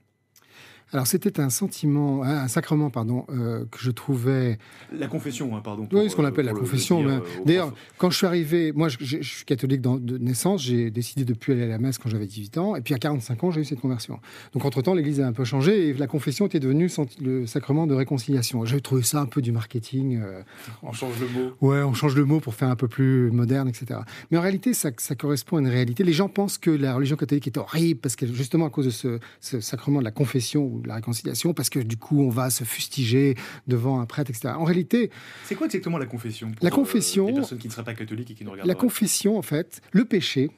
Alors 0.94 1.08
c'était 1.08 1.40
un 1.40 1.50
sentiment, 1.50 2.24
un 2.24 2.48
sacrement, 2.48 2.90
pardon, 2.90 3.26
euh, 3.30 3.66
que 3.72 3.80
je 3.80 3.92
trouvais. 3.92 4.58
La 4.92 5.08
confession, 5.08 5.56
hein, 5.56 5.62
pardon. 5.64 5.88
oui, 5.94 6.10
ce 6.10 6.16
qu'on 6.16 6.26
appelle 6.26 6.46
la 6.46 6.54
confession. 6.54 7.08
Euh, 7.08 7.20
d'ailleurs, 7.46 7.74
quand 7.98 8.10
je 8.10 8.18
suis 8.18 8.28
arrivé, 8.28 8.74
moi 8.74 8.90
je, 8.90 9.22
suis 9.22 9.46
catholique 9.46 9.82
de 9.82 10.18
naissance, 10.18 10.64
j'ai 10.64 10.92
décidé 10.92 11.24
de 11.24 11.34
plus 11.34 11.54
aller 11.54 11.64
à 11.64 11.68
la 11.68 11.78
messe 11.78 11.98
quand 11.98 12.10
j'avais 12.10 12.28
18 12.28 12.58
ans, 12.58 12.76
et 12.76 12.82
puis 12.82 12.94
à 12.94 12.98
45 12.98 13.44
ans 13.44 13.52
j'ai 13.52 13.62
eu 13.62 13.66
cette 13.66 13.80
conversion. 13.80 14.20
Donc 14.54 14.66
entre-temps, 14.66 14.94
l'Église 14.94 15.22
a 15.22 15.28
un 15.28 15.34
peu 15.34 15.46
changé 15.46 15.88
et 15.88 15.94
la 15.94 16.08
confession 16.08 16.46
était 16.46 16.60
devenue 16.60 16.90
le 17.22 17.46
sacrement 17.46 17.88
de 17.88 17.94
réconciliation. 17.94 18.66
J'avais 18.66 18.82
trouvé 18.82 19.04
ça 19.04 19.22
un 19.22 19.26
peu 19.28 19.42
du 19.42 19.52
marketing. 19.52 20.20
Euh, 20.22 20.42
on 20.84 20.92
change 20.92 21.14
le 21.22 21.28
mot. 21.28 21.52
Ouais, 21.62 21.84
on 21.84 21.94
change 21.94 22.16
le 22.16 22.26
mot 22.26 22.40
pour 22.42 22.54
faire 22.54 22.70
un 22.70 22.76
peu 22.76 22.90
plus 22.90 23.32
moderne, 23.32 23.70
etc. 23.70 24.02
Mais 24.30 24.38
en 24.38 24.42
réalité, 24.42 24.74
ça, 24.74 24.90
ça 24.98 25.16
correspond 25.16 25.58
à 25.58 25.62
une 25.62 25.68
réalité. 25.68 26.04
Les 26.04 26.14
gens 26.14 26.28
pensent 26.28 26.58
que 26.58 26.72
la 26.72 26.96
religion 26.96 27.16
catholique 27.16 27.48
est 27.48 27.58
horrible 27.58 28.02
parce 28.02 28.18
que 28.18 28.26
justement 28.26 28.66
à 28.66 28.70
cause 28.70 28.86
de 28.86 28.92
ce, 28.92 29.20
ce 29.40 29.62
sacrement 29.62 30.00
de 30.00 30.06
la 30.06 30.12
confession 30.12 30.81
la 30.88 30.96
réconciliation 30.96 31.54
parce 31.54 31.70
que 31.70 31.80
du 31.80 31.98
coup 31.98 32.22
on 32.22 32.30
va 32.30 32.50
se 32.50 32.64
fustiger 32.64 33.36
devant 33.68 34.00
un 34.00 34.06
prêtre, 34.06 34.30
etc. 34.30 34.54
En 34.58 34.64
réalité, 34.64 35.12
c'est 35.46 35.56
quoi 35.56 35.68
exactement 35.68 35.98
la 35.98 36.06
confession 36.06 36.52
La 36.62 36.72
confession, 36.72 37.30
euh, 37.30 37.34
personnes 37.34 37.58
qui 37.58 37.68
ne 37.68 37.74
seraient 37.74 37.84
pas 37.84 37.94
catholiques 37.94 38.32
et 38.32 38.34
qui 38.34 38.44
nous 38.44 38.52
regardent. 38.52 38.68
La 38.68 38.76
confession, 38.76 39.38
en 39.38 39.42
fait, 39.42 39.82
le 39.92 40.06
péché. 40.06 40.52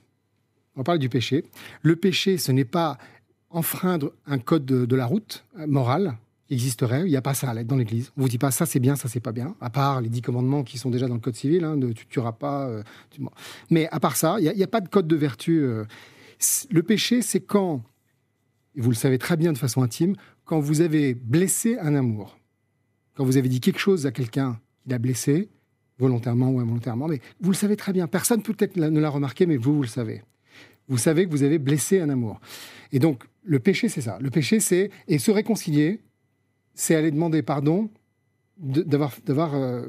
On 0.75 0.83
parle 0.83 0.99
du 0.99 1.09
péché. 1.09 1.43
Le 1.83 1.95
péché, 1.95 2.37
ce 2.37 2.51
n'est 2.51 2.65
pas 2.65 2.97
enfreindre 3.49 4.13
un 4.25 4.39
code 4.39 4.65
de, 4.65 4.95
la 4.95 5.05
route 5.05 5.45
euh, 5.59 5.67
morale 5.67 6.17
existerait. 6.49 7.01
Il 7.01 7.09
n'y 7.09 7.15
a 7.15 7.21
pas 7.21 7.33
ça 7.33 7.49
à 7.49 7.53
l'aide 7.53 7.67
dans 7.67 7.75
l'Église. 7.75 8.11
On 8.17 8.21
vous 8.21 8.29
dit 8.29 8.37
pas 8.37 8.51
ça 8.51 8.65
c'est 8.65 8.79
bien, 8.79 8.95
ça 8.95 9.07
c'est 9.07 9.19
pas 9.19 9.31
bien. 9.31 9.55
À 9.61 9.69
part 9.69 10.01
les 10.01 10.09
dix 10.09 10.21
commandements 10.21 10.63
qui 10.63 10.77
sont 10.77 10.89
déjà 10.89 11.07
dans 11.07 11.13
le 11.15 11.19
code 11.19 11.35
civil, 11.35 11.63
hein, 11.63 11.77
de 11.77 11.91
tu 11.91 12.05
tueras 12.07 12.33
pas. 12.33 12.67
Euh, 12.67 12.83
Mais 13.69 13.87
à 13.89 13.99
part 13.99 14.15
ça, 14.15 14.37
il 14.39 14.51
n'y 14.51 14.61
a, 14.61 14.65
a, 14.65 14.67
pas 14.67 14.81
de 14.81 14.89
code 14.89 15.07
de 15.07 15.15
vertu. 15.15 15.65
Le 16.71 16.83
péché, 16.83 17.21
c'est 17.21 17.39
quand 17.39 17.83
et 18.75 18.81
vous 18.81 18.89
le 18.89 18.95
savez 18.95 19.17
très 19.17 19.37
bien 19.37 19.53
de 19.53 19.57
façon 19.57 19.81
intime, 19.81 20.15
quand 20.45 20.59
vous 20.59 20.81
avez 20.81 21.13
blessé 21.13 21.77
un 21.79 21.95
amour, 21.95 22.37
quand 23.15 23.23
vous 23.23 23.37
avez 23.37 23.49
dit 23.49 23.59
quelque 23.59 23.79
chose 23.79 24.05
à 24.05 24.11
quelqu'un 24.11 24.59
qui 24.83 24.89
l'a 24.89 24.97
blessé, 24.97 25.49
volontairement 25.99 26.49
ou 26.49 26.59
involontairement, 26.59 27.07
mais 27.07 27.21
vous 27.39 27.51
le 27.51 27.55
savez 27.55 27.75
très 27.75 27.93
bien. 27.93 28.07
Personne 28.07 28.41
peut-être 28.41 28.75
ne 28.75 28.99
l'a 28.99 29.09
remarqué, 29.09 29.45
mais 29.45 29.57
vous, 29.57 29.75
vous 29.75 29.81
le 29.83 29.87
savez. 29.87 30.23
Vous 30.87 30.97
savez 30.97 31.25
que 31.25 31.31
vous 31.31 31.43
avez 31.43 31.59
blessé 31.59 32.01
un 32.01 32.09
amour. 32.09 32.41
Et 32.91 32.99
donc, 32.99 33.23
le 33.43 33.59
péché, 33.59 33.89
c'est 33.89 34.01
ça. 34.01 34.17
Le 34.19 34.29
péché, 34.29 34.59
c'est. 34.59 34.89
Et 35.07 35.17
se 35.17 35.31
réconcilier, 35.31 36.01
c'est 36.73 36.95
aller 36.95 37.11
demander 37.11 37.41
pardon 37.41 37.89
d'avoir 38.57 39.55
euh, 39.55 39.87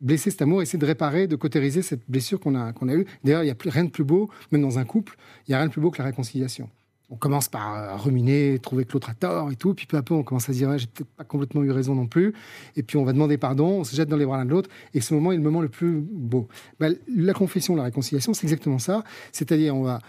blessé 0.00 0.30
cet 0.30 0.42
amour, 0.42 0.62
essayer 0.62 0.78
de 0.78 0.86
réparer, 0.86 1.26
de 1.26 1.36
cautériser 1.36 1.82
cette 1.82 2.08
blessure 2.08 2.38
qu'on 2.40 2.54
a, 2.54 2.72
qu'on 2.72 2.88
a 2.88 2.94
eue. 2.94 3.06
D'ailleurs, 3.24 3.42
il 3.42 3.46
n'y 3.46 3.52
a 3.52 3.56
rien 3.64 3.84
de 3.84 3.90
plus 3.90 4.04
beau, 4.04 4.30
même 4.50 4.62
dans 4.62 4.78
un 4.78 4.84
couple, 4.84 5.16
il 5.46 5.50
n'y 5.50 5.54
a 5.54 5.58
rien 5.58 5.66
de 5.66 5.72
plus 5.72 5.80
beau 5.80 5.90
que 5.90 5.98
la 5.98 6.04
réconciliation 6.04 6.70
on 7.10 7.16
commence 7.16 7.48
par 7.48 7.74
euh, 7.74 7.96
ruminer, 7.96 8.58
trouver 8.58 8.84
que 8.84 8.92
l'autre 8.92 9.10
a 9.10 9.14
tort 9.14 9.50
et 9.50 9.56
tout, 9.56 9.74
puis 9.74 9.86
peu 9.86 9.96
à 9.96 10.02
peu 10.02 10.14
on 10.14 10.22
commence 10.22 10.48
à 10.48 10.52
se 10.52 10.58
dire 10.58 10.76
j'ai 10.76 10.86
peut-être 10.86 11.08
pas 11.10 11.24
complètement 11.24 11.62
eu 11.62 11.70
raison 11.70 11.94
non 11.94 12.06
plus, 12.06 12.34
et 12.76 12.82
puis 12.82 12.96
on 12.96 13.04
va 13.04 13.12
demander 13.12 13.38
pardon, 13.38 13.80
on 13.80 13.84
se 13.84 13.96
jette 13.96 14.08
dans 14.08 14.16
les 14.16 14.26
bras 14.26 14.36
l'un 14.36 14.44
de 14.44 14.50
l'autre, 14.50 14.70
et 14.94 15.00
ce 15.00 15.14
moment 15.14 15.32
est 15.32 15.36
le 15.36 15.42
moment 15.42 15.60
le 15.60 15.68
plus 15.68 16.00
beau. 16.00 16.48
Ben, 16.78 16.96
la 17.14 17.32
confession, 17.32 17.74
la 17.76 17.84
réconciliation, 17.84 18.34
c'est 18.34 18.44
exactement 18.44 18.78
ça, 18.78 19.04
c'est-à-dire 19.32 19.74
on 19.74 19.82
va, 19.82 20.00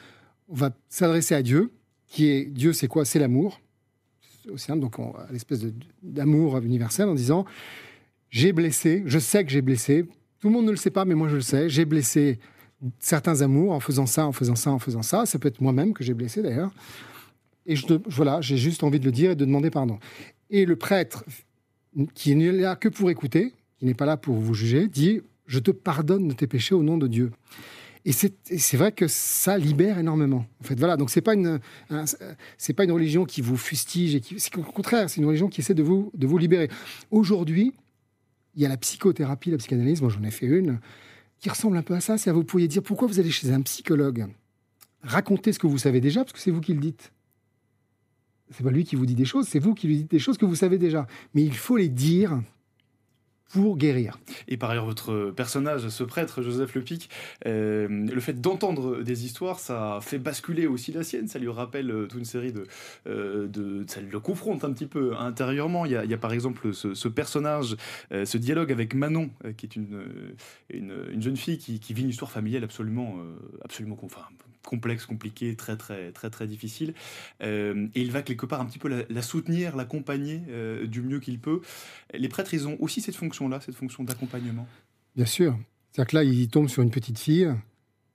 on 0.49 0.55
va 0.55 0.71
s'adresser 0.89 1.35
à 1.35 1.41
Dieu, 1.41 1.71
qui 2.07 2.27
est 2.27 2.45
Dieu, 2.45 2.73
c'est 2.73 2.87
quoi? 2.87 3.05
C'est 3.05 3.19
l'amour, 3.19 3.61
donc 4.69 4.97
l'espèce 5.31 5.65
d'amour 6.01 6.57
universel 6.57 7.07
en 7.07 7.15
disant 7.15 7.45
j'ai 8.29 8.51
blessé, 8.53 9.03
je 9.05 9.19
sais 9.19 9.43
que 9.43 9.51
j'ai 9.51 9.61
blessé, 9.61 10.05
tout 10.39 10.47
le 10.47 10.53
monde 10.53 10.65
ne 10.65 10.71
le 10.71 10.77
sait 10.77 10.91
pas, 10.91 11.05
mais 11.05 11.15
moi 11.15 11.27
je 11.29 11.35
le 11.35 11.41
sais, 11.41 11.69
j'ai 11.69 11.85
blessé 11.85 12.39
certains 12.99 13.41
amours 13.41 13.73
en 13.73 13.79
faisant 13.79 14.05
ça, 14.05 14.25
en 14.25 14.31
faisant 14.31 14.55
ça, 14.55 14.71
en 14.71 14.79
faisant 14.79 15.01
ça. 15.01 15.25
Ça 15.25 15.39
peut 15.39 15.47
être 15.47 15.61
moi-même 15.61 15.93
que 15.93 16.03
j'ai 16.03 16.13
blessé 16.13 16.41
d'ailleurs. 16.41 16.71
Et 17.65 17.75
voilà, 18.07 18.41
j'ai 18.41 18.57
juste 18.57 18.83
envie 18.83 18.99
de 18.99 19.05
le 19.05 19.11
dire 19.11 19.31
et 19.31 19.35
de 19.35 19.45
demander 19.45 19.69
pardon. 19.69 19.99
Et 20.49 20.65
le 20.65 20.75
prêtre, 20.75 21.23
qui 22.13 22.35
n'est 22.35 22.51
là 22.51 22.75
que 22.75 22.89
pour 22.89 23.09
écouter, 23.09 23.53
qui 23.77 23.85
n'est 23.85 23.93
pas 23.93 24.05
là 24.05 24.17
pour 24.17 24.35
vous 24.35 24.53
juger, 24.53 24.87
dit 24.87 25.21
Je 25.45 25.59
te 25.59 25.71
pardonne 25.71 26.27
de 26.27 26.33
tes 26.33 26.47
péchés 26.47 26.75
au 26.75 26.83
nom 26.83 26.97
de 26.97 27.07
Dieu. 27.07 27.31
Et 28.05 28.13
c'est 28.13 28.77
vrai 28.77 28.91
que 28.91 29.07
ça 29.07 29.57
libère 29.57 29.99
énormément. 29.99 30.45
En 30.61 30.63
fait, 30.63 30.79
voilà. 30.79 30.95
Donc 30.95 31.09
c'est 31.09 31.21
pas 31.21 31.33
une 31.33 31.59
c'est 32.57 32.73
pas 32.73 32.85
une 32.85 32.91
religion 32.91 33.25
qui 33.25 33.41
vous 33.41 33.57
fustige 33.57 34.15
et 34.15 34.21
qui 34.21 34.37
au 34.57 34.61
contraire 34.63 35.09
c'est 35.09 35.19
une 35.19 35.27
religion 35.27 35.49
qui 35.49 35.61
essaie 35.61 35.73
de 35.73 35.83
vous 35.83 36.09
de 36.15 36.25
vous 36.25 36.37
libérer. 36.37 36.69
Aujourd'hui, 37.11 37.73
il 38.55 38.63
y 38.63 38.65
a 38.65 38.69
la 38.69 38.77
psychothérapie, 38.77 39.51
la 39.51 39.57
psychanalyse. 39.57 40.01
Moi, 40.01 40.09
j'en 40.09 40.23
ai 40.23 40.31
fait 40.31 40.47
une 40.47 40.79
qui 41.39 41.49
ressemble 41.49 41.77
un 41.77 41.81
peu 41.81 41.93
à 41.95 42.01
ça. 42.01 42.17
C'est 42.17 42.29
à 42.29 42.33
vous 42.33 42.43
pourriez 42.43 42.67
dire 42.67 42.83
pourquoi 42.83 43.07
vous 43.07 43.19
allez 43.19 43.31
chez 43.31 43.51
un 43.51 43.61
psychologue, 43.61 44.27
raconter 45.01 45.53
ce 45.53 45.59
que 45.59 45.67
vous 45.67 45.77
savez 45.77 46.01
déjà, 46.01 46.21
parce 46.21 46.33
que 46.33 46.39
c'est 46.39 46.51
vous 46.51 46.61
qui 46.61 46.73
le 46.73 46.79
dites. 46.79 47.11
C'est 48.51 48.63
pas 48.63 48.71
lui 48.71 48.83
qui 48.83 48.95
vous 48.95 49.05
dit 49.05 49.15
des 49.15 49.25
choses, 49.25 49.47
c'est 49.47 49.59
vous 49.59 49.75
qui 49.75 49.87
lui 49.87 49.97
dites 49.97 50.11
des 50.11 50.19
choses 50.19 50.37
que 50.37 50.45
vous 50.45 50.55
savez 50.55 50.77
déjà. 50.77 51.05
Mais 51.33 51.43
il 51.43 51.55
faut 51.55 51.77
les 51.77 51.89
dire 51.89 52.41
pour 53.49 53.77
guérir. 53.77 54.17
Et 54.47 54.57
par 54.57 54.69
ailleurs, 54.69 54.85
votre 54.85 55.31
personnage, 55.31 55.89
ce 55.89 56.03
prêtre, 56.03 56.41
Joseph 56.41 56.75
Lepic, 56.75 57.09
euh, 57.45 57.87
le 57.89 58.19
fait 58.19 58.39
d'entendre 58.39 59.01
des 59.01 59.25
histoires, 59.25 59.59
ça 59.59 59.99
fait 60.01 60.19
basculer 60.19 60.67
aussi 60.67 60.91
la 60.91 61.03
sienne, 61.03 61.27
ça 61.27 61.39
lui 61.39 61.49
rappelle 61.49 61.91
euh, 61.91 62.05
toute 62.07 62.19
une 62.19 62.25
série 62.25 62.53
de, 62.53 62.65
euh. 63.07 63.47
Ça 63.87 64.01
le 64.01 64.19
confronte 64.19 64.63
un 64.63 64.71
petit 64.71 64.85
peu 64.85 65.15
intérieurement. 65.17 65.85
Il 65.85 65.91
y 65.91 66.13
a, 66.13 66.17
par 66.17 66.33
exemple 66.33 66.73
ce, 66.73 67.07
personnage, 67.07 67.75
ce 68.11 68.37
dialogue 68.37 68.71
avec 68.71 68.93
Manon, 68.93 69.29
qui 69.57 69.65
est 69.65 69.75
une, 69.75 70.03
une, 70.69 70.93
une 71.11 71.21
jeune 71.21 71.37
fille 71.37 71.57
qui, 71.57 71.79
qui, 71.79 71.93
vit 71.93 72.03
une 72.03 72.09
histoire 72.09 72.31
familiale 72.31 72.63
absolument, 72.63 73.15
absolument 73.63 73.97
enfin, 74.03 74.21
complexe, 74.65 75.05
compliquée, 75.05 75.55
très 75.55 75.77
très 75.77 76.11
très 76.11 76.29
très 76.29 76.47
difficile. 76.47 76.93
et 77.41 77.89
il 77.95 78.11
va 78.11 78.21
quelque 78.21 78.45
part 78.45 78.61
un 78.61 78.65
petit 78.65 78.79
peu 78.79 79.05
la, 79.09 79.21
soutenir, 79.21 79.75
l'accompagner 79.75 80.41
du 80.85 81.01
mieux 81.01 81.19
qu'il 81.19 81.39
peut. 81.39 81.61
Les 82.13 82.29
prêtres, 82.29 82.53
ils 82.53 82.67
ont 82.67 82.77
aussi 82.79 83.01
cette 83.01 83.15
fonction 83.15 83.47
là 83.47 83.59
cette 83.61 83.75
fonction 83.75 84.03
d'accompagnement 84.03 84.67
Bien 85.15 85.25
sûr. 85.25 85.57
C'est-à-dire 85.91 86.11
que 86.11 86.15
là, 86.15 86.23
il 86.23 86.47
tombe 86.49 86.69
sur 86.69 86.83
une 86.83 86.91
petite 86.91 87.19
fille 87.19 87.51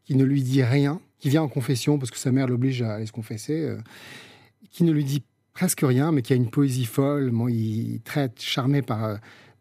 qui 0.05 0.15
ne 0.15 0.25
lui 0.25 0.43
dit 0.43 0.63
rien, 0.63 1.01
qui 1.19 1.29
vient 1.31 1.43
en 1.43 1.49
confession 1.49 1.99
parce 1.99 2.11
que 2.11 2.19
sa 2.19 2.31
mère 2.31 2.47
l'oblige 2.47 2.83
à 2.83 2.95
aller 2.95 3.07
se 3.07 3.13
confesser, 3.13 3.63
euh, 3.63 3.79
qui 4.71 4.85
ne 4.85 4.93
lui 4.93 5.05
dit 5.05 5.23
presque 5.55 5.81
rien, 5.83 6.13
mais 6.13 6.23
qui 6.23 6.33
a 6.33 6.37
une 6.37 6.51
poésie 6.51 6.85
folle. 6.85 7.33
il 7.49 8.01
traite 8.03 8.41
charmé 8.41 8.83
par, 8.83 9.05
euh, 9.05 9.17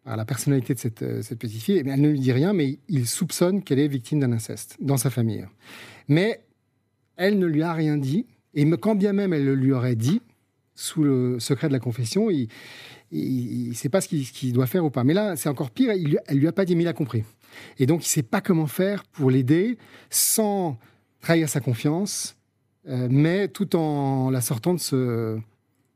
la 0.06 0.26
personnalité 0.26 0.74
de 0.74 0.82
euh, 1.02 1.22
cette 1.22 1.40
petite 1.40 1.62
fille. 1.62 1.78
elle 1.78 2.02
ne 2.02 2.10
lui 2.10 2.20
dit 2.20 2.32
rien, 2.32 2.54
mais 2.54 2.80
il 2.90 3.08
soupçonne 3.08 3.64
qu'elle 3.64 3.80
est 3.80 3.88
victime 3.88 4.20
d'un 4.20 4.32
inceste 4.32 4.78
dans 4.82 4.98
sa 4.98 5.10
famille. 5.10 5.46
Mais 6.08 6.42
elle 7.18 7.39
ne 7.39 7.45
lui 7.45 7.61
a 7.61 7.74
rien 7.74 7.97
dit. 7.97 8.26
Et 8.53 8.70
quand 8.72 8.95
bien 8.95 9.14
même 9.14 9.34
elle 9.34 9.45
le 9.45 9.55
lui 9.55 9.72
aurait 9.72 9.95
dit, 9.95 10.22
sous 10.76 11.03
le 11.03 11.39
secret 11.39 11.68
de 11.68 11.74
la 11.74 11.80
confession, 11.80 12.30
il, 12.30 12.47
ne 13.11 13.74
sait 13.74 13.89
pas 13.89 14.01
ce 14.01 14.07
qu'il 14.07 14.53
doit 14.53 14.68
faire 14.68 14.86
ou 14.86 14.89
pas. 14.89 15.03
Mais 15.03 15.14
là, 15.14 15.36
c'est 15.36 15.49
encore 15.49 15.72
pire, 15.72 15.93
il, 15.93 16.20
elle 16.28 16.38
lui 16.38 16.47
a 16.47 16.51
pas 16.51 16.66
dit, 16.66 16.76
mais 16.76 16.84
il 16.84 16.88
a 16.88 16.93
compris. 16.93 17.24
Et 17.78 17.86
donc, 17.86 18.01
il 18.01 18.07
ne 18.07 18.09
sait 18.09 18.24
pas 18.24 18.41
comment 18.41 18.68
faire 18.68 19.03
pour 19.03 19.30
l'aider 19.30 19.78
sans 20.09 20.78
trahir 21.22 21.47
sa 21.49 21.59
confiance, 21.59 22.36
euh, 22.88 23.07
mais 23.09 23.47
tout 23.47 23.76
en 23.76 24.30
la 24.30 24.41
sortant 24.41 24.74
de 24.74 24.80
ce, 24.80 25.39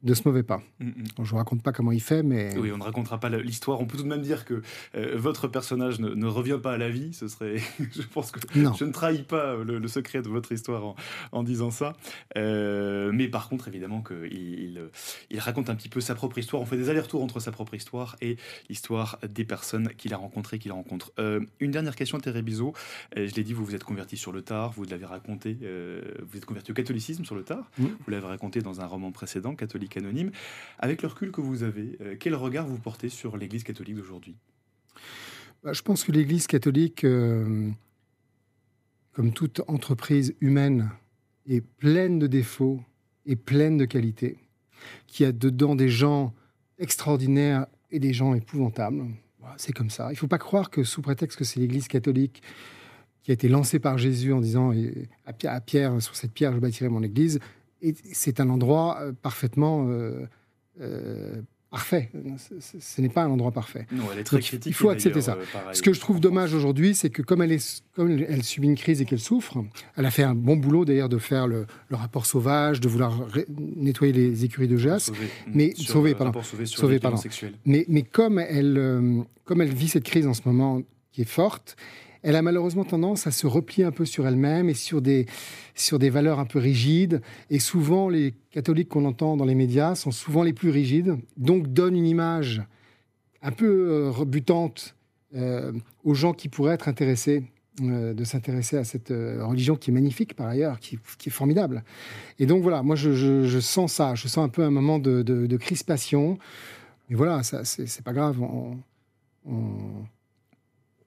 de 0.08 0.14
ce 0.14 0.22
mauvais 0.26 0.41
pas. 0.41 0.62
Mm, 0.80 0.88
mm. 0.88 0.93
je 1.18 1.22
ne 1.22 1.28
vous 1.28 1.36
raconte 1.36 1.62
pas 1.62 1.72
comment 1.72 1.91
il 1.91 2.01
fait, 2.01 2.24
mais... 2.24 2.58
Oui, 2.58 2.72
on 2.72 2.78
ne 2.78 2.84
racontera 2.84 3.20
pas 3.20 3.30
l'histoire. 3.30 3.80
On 3.82 3.86
peut 3.86 3.97
tout 3.97 4.03
de 4.03 4.08
même 4.08 4.22
dire 4.22 4.45
que 4.45 4.62
euh, 4.95 5.16
votre 5.16 5.47
personnage 5.47 5.99
ne, 5.99 6.26
revient 6.26 6.60
pas 6.62 6.74
à 6.74 6.78
la 6.78 6.89
vie. 6.89 7.14
Ce 7.14 7.28
serait... 7.28 7.58
je 7.80 8.01
pense 8.01 8.32
que 8.32 8.39
je 8.53 8.84
ne 8.84 8.91
trahis 8.91 9.24
pas 9.24 9.55
le, 9.55 9.88
secret 9.88 10.22
de 10.22 10.30
votre 10.30 10.51
histoire 10.51 10.95
en, 11.32 11.43
disant 11.43 11.72
ça. 11.72 11.93
Euh, 12.38 13.12
mais 13.14 13.28
par 13.28 13.49
contre, 13.49 13.68
évidemment, 13.68 14.01
qu'il 14.01 14.89
il, 15.30 15.39
raconte 15.39 15.70
un 15.70 15.76
petit 15.76 15.89
peu 15.89 16.01
sa 16.01 16.16
propre 16.16 16.38
histoire. 16.38 16.62
On 16.62 16.66
fait 16.66 16.78
des 16.78 16.89
allers-retours 16.89 17.24
entre 17.24 17.39
sa 17.39 17.51
propre 17.51 17.74
histoire 17.74 18.16
et 18.22 18.38
l'histoire 18.70 19.20
des 19.28 19.43
personnes 19.43 19.89
qu'il 19.97 20.14
a 20.14 20.18
rencontrées, 20.18 20.60
qu'il 20.60 20.72
rencontre. 20.72 21.12
Euh, 21.20 21.41
une 21.60 21.72
dernière 21.72 21.95
question, 21.95 22.20
Thérèse 22.20 22.43
Bizot. 22.43 22.74
je 23.16 23.34
l'ai 23.36 23.43
dit, 23.43 23.53
vous 23.53 23.66
vous 23.66 23.76
êtes 23.76 23.84
converti 23.84 24.16
sur 24.16 24.32
le 24.32 24.41
tard, 24.41 24.72
vous 24.72 24.86
l'avez 24.86 25.05
raconté, 25.05 25.58
vous 26.22 26.38
êtes 26.38 26.45
converti 26.45 26.72
au 26.72 26.74
catholicisme 26.74 27.26
sur 27.26 27.36
le 27.36 27.43
tard. 27.43 27.70
Mm. 27.78 27.86
Vous 27.86 28.12
l'avez 28.12 28.28
raconté 28.28 28.62
dans 28.62 28.82
un 28.82 28.86
roman 28.86 29.12
précédent, 29.12 29.55
Catholique 29.55 29.97
Avec 30.80 31.02
le 31.02 31.08
recul 31.08 31.32
que 31.32 31.41
vous 31.41 31.64
avez, 31.64 31.98
euh, 32.02 32.16
quel 32.20 32.36
regard 32.36 32.68
vous 32.68 32.78
portez 32.78 33.10
sur 33.10 33.38
l'Église 33.38 33.64
catholique 33.64 33.95
d'aujourd'hui? 33.95 34.36
Bah, 35.64 35.74
Je 35.74 35.82
pense 35.82 36.04
que 36.04 36.12
l'Église 36.12 36.48
catholique, 36.48 37.04
euh, 37.04 37.70
comme 39.14 39.34
toute 39.34 39.62
entreprise 39.68 40.36
humaine, 40.41 40.91
est 41.48 41.62
pleine 41.62 42.20
de 42.20 42.28
défauts 42.28 42.82
et 43.26 43.36
pleine 43.36 43.78
de 43.78 43.86
qualités, 43.86 44.38
qui 45.08 45.26
a 45.26 45.32
dedans 45.32 45.76
des 45.76 45.89
gens 45.89 46.34
extraordinaires 46.78 47.68
et 47.91 48.00
des 48.00 48.14
gens 48.14 48.34
épouvantables. 48.34 49.04
C'est 49.56 49.72
comme 49.72 49.89
ça. 49.89 50.08
Il 50.10 50.14
ne 50.14 50.18
faut 50.18 50.28
pas 50.28 50.38
croire 50.38 50.70
que 50.70 50.84
sous 50.84 51.02
prétexte 51.02 51.38
que 51.38 51.45
c'est 51.45 51.60
l'Église 51.60 51.88
catholique 51.88 52.41
qui 53.24 53.32
a 53.32 53.34
été 53.34 53.48
lancée 53.48 53.80
par 53.80 53.98
Jésus 53.98 54.34
en 54.34 54.39
disant 54.39 54.74
à 55.26 55.62
Pierre, 55.62 56.02
sur 56.02 56.16
cette 56.16 56.32
pierre 56.32 56.54
je 56.54 56.60
bâtirai 56.60 56.89
mon 56.89 57.04
Église, 57.04 57.39
c'est 58.13 58.39
un 58.39 58.49
endroit 58.49 58.99
euh, 59.01 59.11
parfaitement 59.13 59.88
euh, 59.88 60.25
euh, 60.82 61.41
parfait. 61.69 62.09
Ce, 62.59 63.01
n'est 63.01 63.09
pas 63.09 63.23
un 63.23 63.30
endroit 63.30 63.51
parfait. 63.51 63.86
Non, 63.91 64.05
elle 64.11 64.19
est 64.19 64.23
très 64.23 64.39
critique. 64.39 64.65
Il 64.67 64.73
faut 64.73 64.89
accepter 64.89 65.21
ça. 65.21 65.38
Ce 65.73 65.82
que 65.82 65.93
je 65.93 65.99
trouve 65.99 66.19
dommage 66.19 66.53
aujourd'hui, 66.53 66.95
c'est 66.95 67.09
que 67.09 67.21
comme 67.21 67.41
elle, 67.41 67.51
est, 67.51 67.84
comme 67.93 68.09
elle 68.09 68.43
subit 68.43 68.67
une 68.67 68.75
crise 68.75 69.01
et 69.01 69.05
qu'elle 69.05 69.19
souffre, 69.19 69.57
elle 69.95 70.05
a 70.05 70.11
fait 70.11 70.23
un 70.23 70.36
bon 70.36 70.55
boulot 70.55 70.86
d'ailleurs 70.86 71.09
de 71.09 71.17
faire 71.17 71.47
le, 71.47 71.67
rapport 71.91 72.25
sauvage, 72.25 72.80
de 72.80 72.88
vouloir 72.88 73.28
nettoyer 73.49 74.13
les 74.13 74.45
écuries 74.45 74.67
de 74.67 74.78
Jas, 74.78 75.11
mais 75.53 75.73
sauver, 75.75 76.15
pardon, 76.15 76.41
sauver, 76.65 76.99
pardon. 76.99 77.19
Mais, 77.65 77.86
mais 77.89 78.03
comme 78.03 78.39
elle, 78.39 79.25
comme 79.43 79.61
elle 79.61 79.73
vit 79.73 79.89
cette 79.89 80.05
crise 80.05 80.25
en 80.25 80.34
ce 80.34 80.41
moment 80.45 80.82
qui 81.11 81.21
est 81.21 81.25
forte, 81.25 81.75
elle 82.28 82.36
a 82.36 82.41
malheureusement 82.41 82.84
tendance 82.84 83.25
à 83.25 83.32
se 83.32 83.47
replier 83.47 83.86
un 83.86 83.91
peu 83.91 84.03
sur 84.03 84.28
elle-même 84.28 84.67
et 84.67 84.73
sur 84.73 85.01
des, 85.01 85.28
sur 85.75 85.97
des 85.97 86.09
valeurs 86.09 86.39
un 86.39 86.45
peu 86.45 86.59
rigides. 86.59 87.21
Et 87.49 87.57
souvent, 87.57 88.09
les 88.09 88.34
catholiques 88.51 88.89
qu'on 88.89 89.05
entend 89.05 89.38
dans 89.38 89.45
les 89.45 89.55
médias 89.55 89.95
sont 89.95 90.11
souvent 90.11 90.43
les 90.43 90.51
plus 90.51 90.69
rigides, 90.69 91.15
donc 91.38 91.67
donnent 91.67 91.95
une 91.95 92.05
image 92.05 92.63
un 93.41 93.51
peu 93.53 93.65
euh, 93.65 94.09
rebutante 94.09 94.97
euh, 95.38 95.71
aux 96.03 96.15
gens 96.15 96.34
qui 96.34 96.49
pourraient 96.49 96.73
être 96.73 96.89
intéressés 96.89 97.45
euh, 97.82 98.13
de 98.13 98.25
s'intéresser 98.25 98.75
à 98.75 98.84
cette 98.84 99.07
religion 99.07 99.78
qui 99.78 99.91
est 99.91 99.93
magnifique 99.93 100.36
par 100.36 100.47
ailleurs, 100.47 100.82
qui, 100.82 100.99
est 101.28 101.30
formidable. 101.30 101.86
Et 102.39 102.45
donc 102.45 102.61
voilà, 102.61 102.84
moi 102.84 102.97
je, 102.97 103.59
sens 103.61 103.93
ça, 103.93 104.15
je 104.15 104.28
sens 104.28 104.43
un 104.43 104.49
peu 104.49 104.63
un 104.63 104.71
moment 104.71 104.99
de, 104.99 105.57
crispation. 105.57 106.38
Mais 107.09 107.15
voilà, 107.15 107.41
ça, 107.43 107.63
c'est, 107.63 108.03
pas 108.03 108.11
grave. 108.11 108.41
on, 108.41 108.75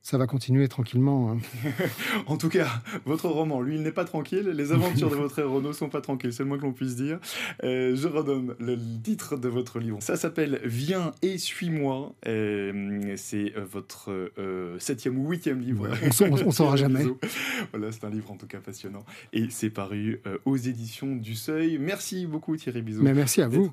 ça 0.03 0.17
va 0.17 0.27
continuer 0.27 0.67
tranquillement. 0.69 1.33
Hein. 1.33 1.39
en 2.27 2.37
tout 2.37 2.49
cas, 2.49 2.69
votre 3.05 3.29
roman, 3.29 3.61
lui, 3.61 3.77
il 3.77 3.83
n'est 3.83 3.93
pas 3.93 4.05
tranquille. 4.05 4.51
Les 4.55 4.73
aventures 4.73 5.11
de 5.11 5.17
votre 5.17 5.39
héros 5.39 5.61
ne 5.61 5.73
sont 5.73 5.91
pas 5.91 6.01
tranquilles, 6.01 6.33
c'est 6.33 6.43
le 6.43 6.49
moins 6.49 6.59
que 6.59 6.63
l'on 6.63 6.73
puisse 6.73 6.97
dire. 6.97 7.19
Euh, 7.65 7.95
je 7.95 8.09
redonne 8.09 8.55
le 8.59 8.79
titre 9.03 9.37
de 9.37 9.49
votre 9.49 9.79
livre. 9.79 9.99
Ça 10.01 10.17
s'appelle 10.17 10.61
Viens 10.65 11.13
et 11.21 11.37
suis-moi. 11.37 12.15
Euh, 12.27 13.15
c'est 13.17 13.53
euh, 13.57 13.65
votre 13.71 14.33
septième 14.79 15.19
ou 15.19 15.29
huitième 15.29 15.61
livre. 15.61 15.89
on 16.23 16.47
ne 16.47 16.51
saura 16.51 16.77
jamais. 16.77 17.05
voilà, 17.73 17.93
c'est 17.93 18.05
un 18.05 18.11
livre 18.11 18.31
en 18.31 18.37
tout 18.37 18.47
cas 18.47 18.59
passionnant. 18.59 19.05
Et 19.33 19.47
c'est 19.51 19.71
paru 19.71 20.23
aux 20.47 20.57
éditions 20.57 21.15
du 21.15 21.35
Seuil. 21.35 21.79
Merci 21.79 22.27
beaucoup 22.27 22.57
Thierry 22.57 22.83
Bizot. 22.83 23.03
Mais 23.03 23.13
merci 23.13 23.43
à 23.43 23.49
vous. 23.49 23.69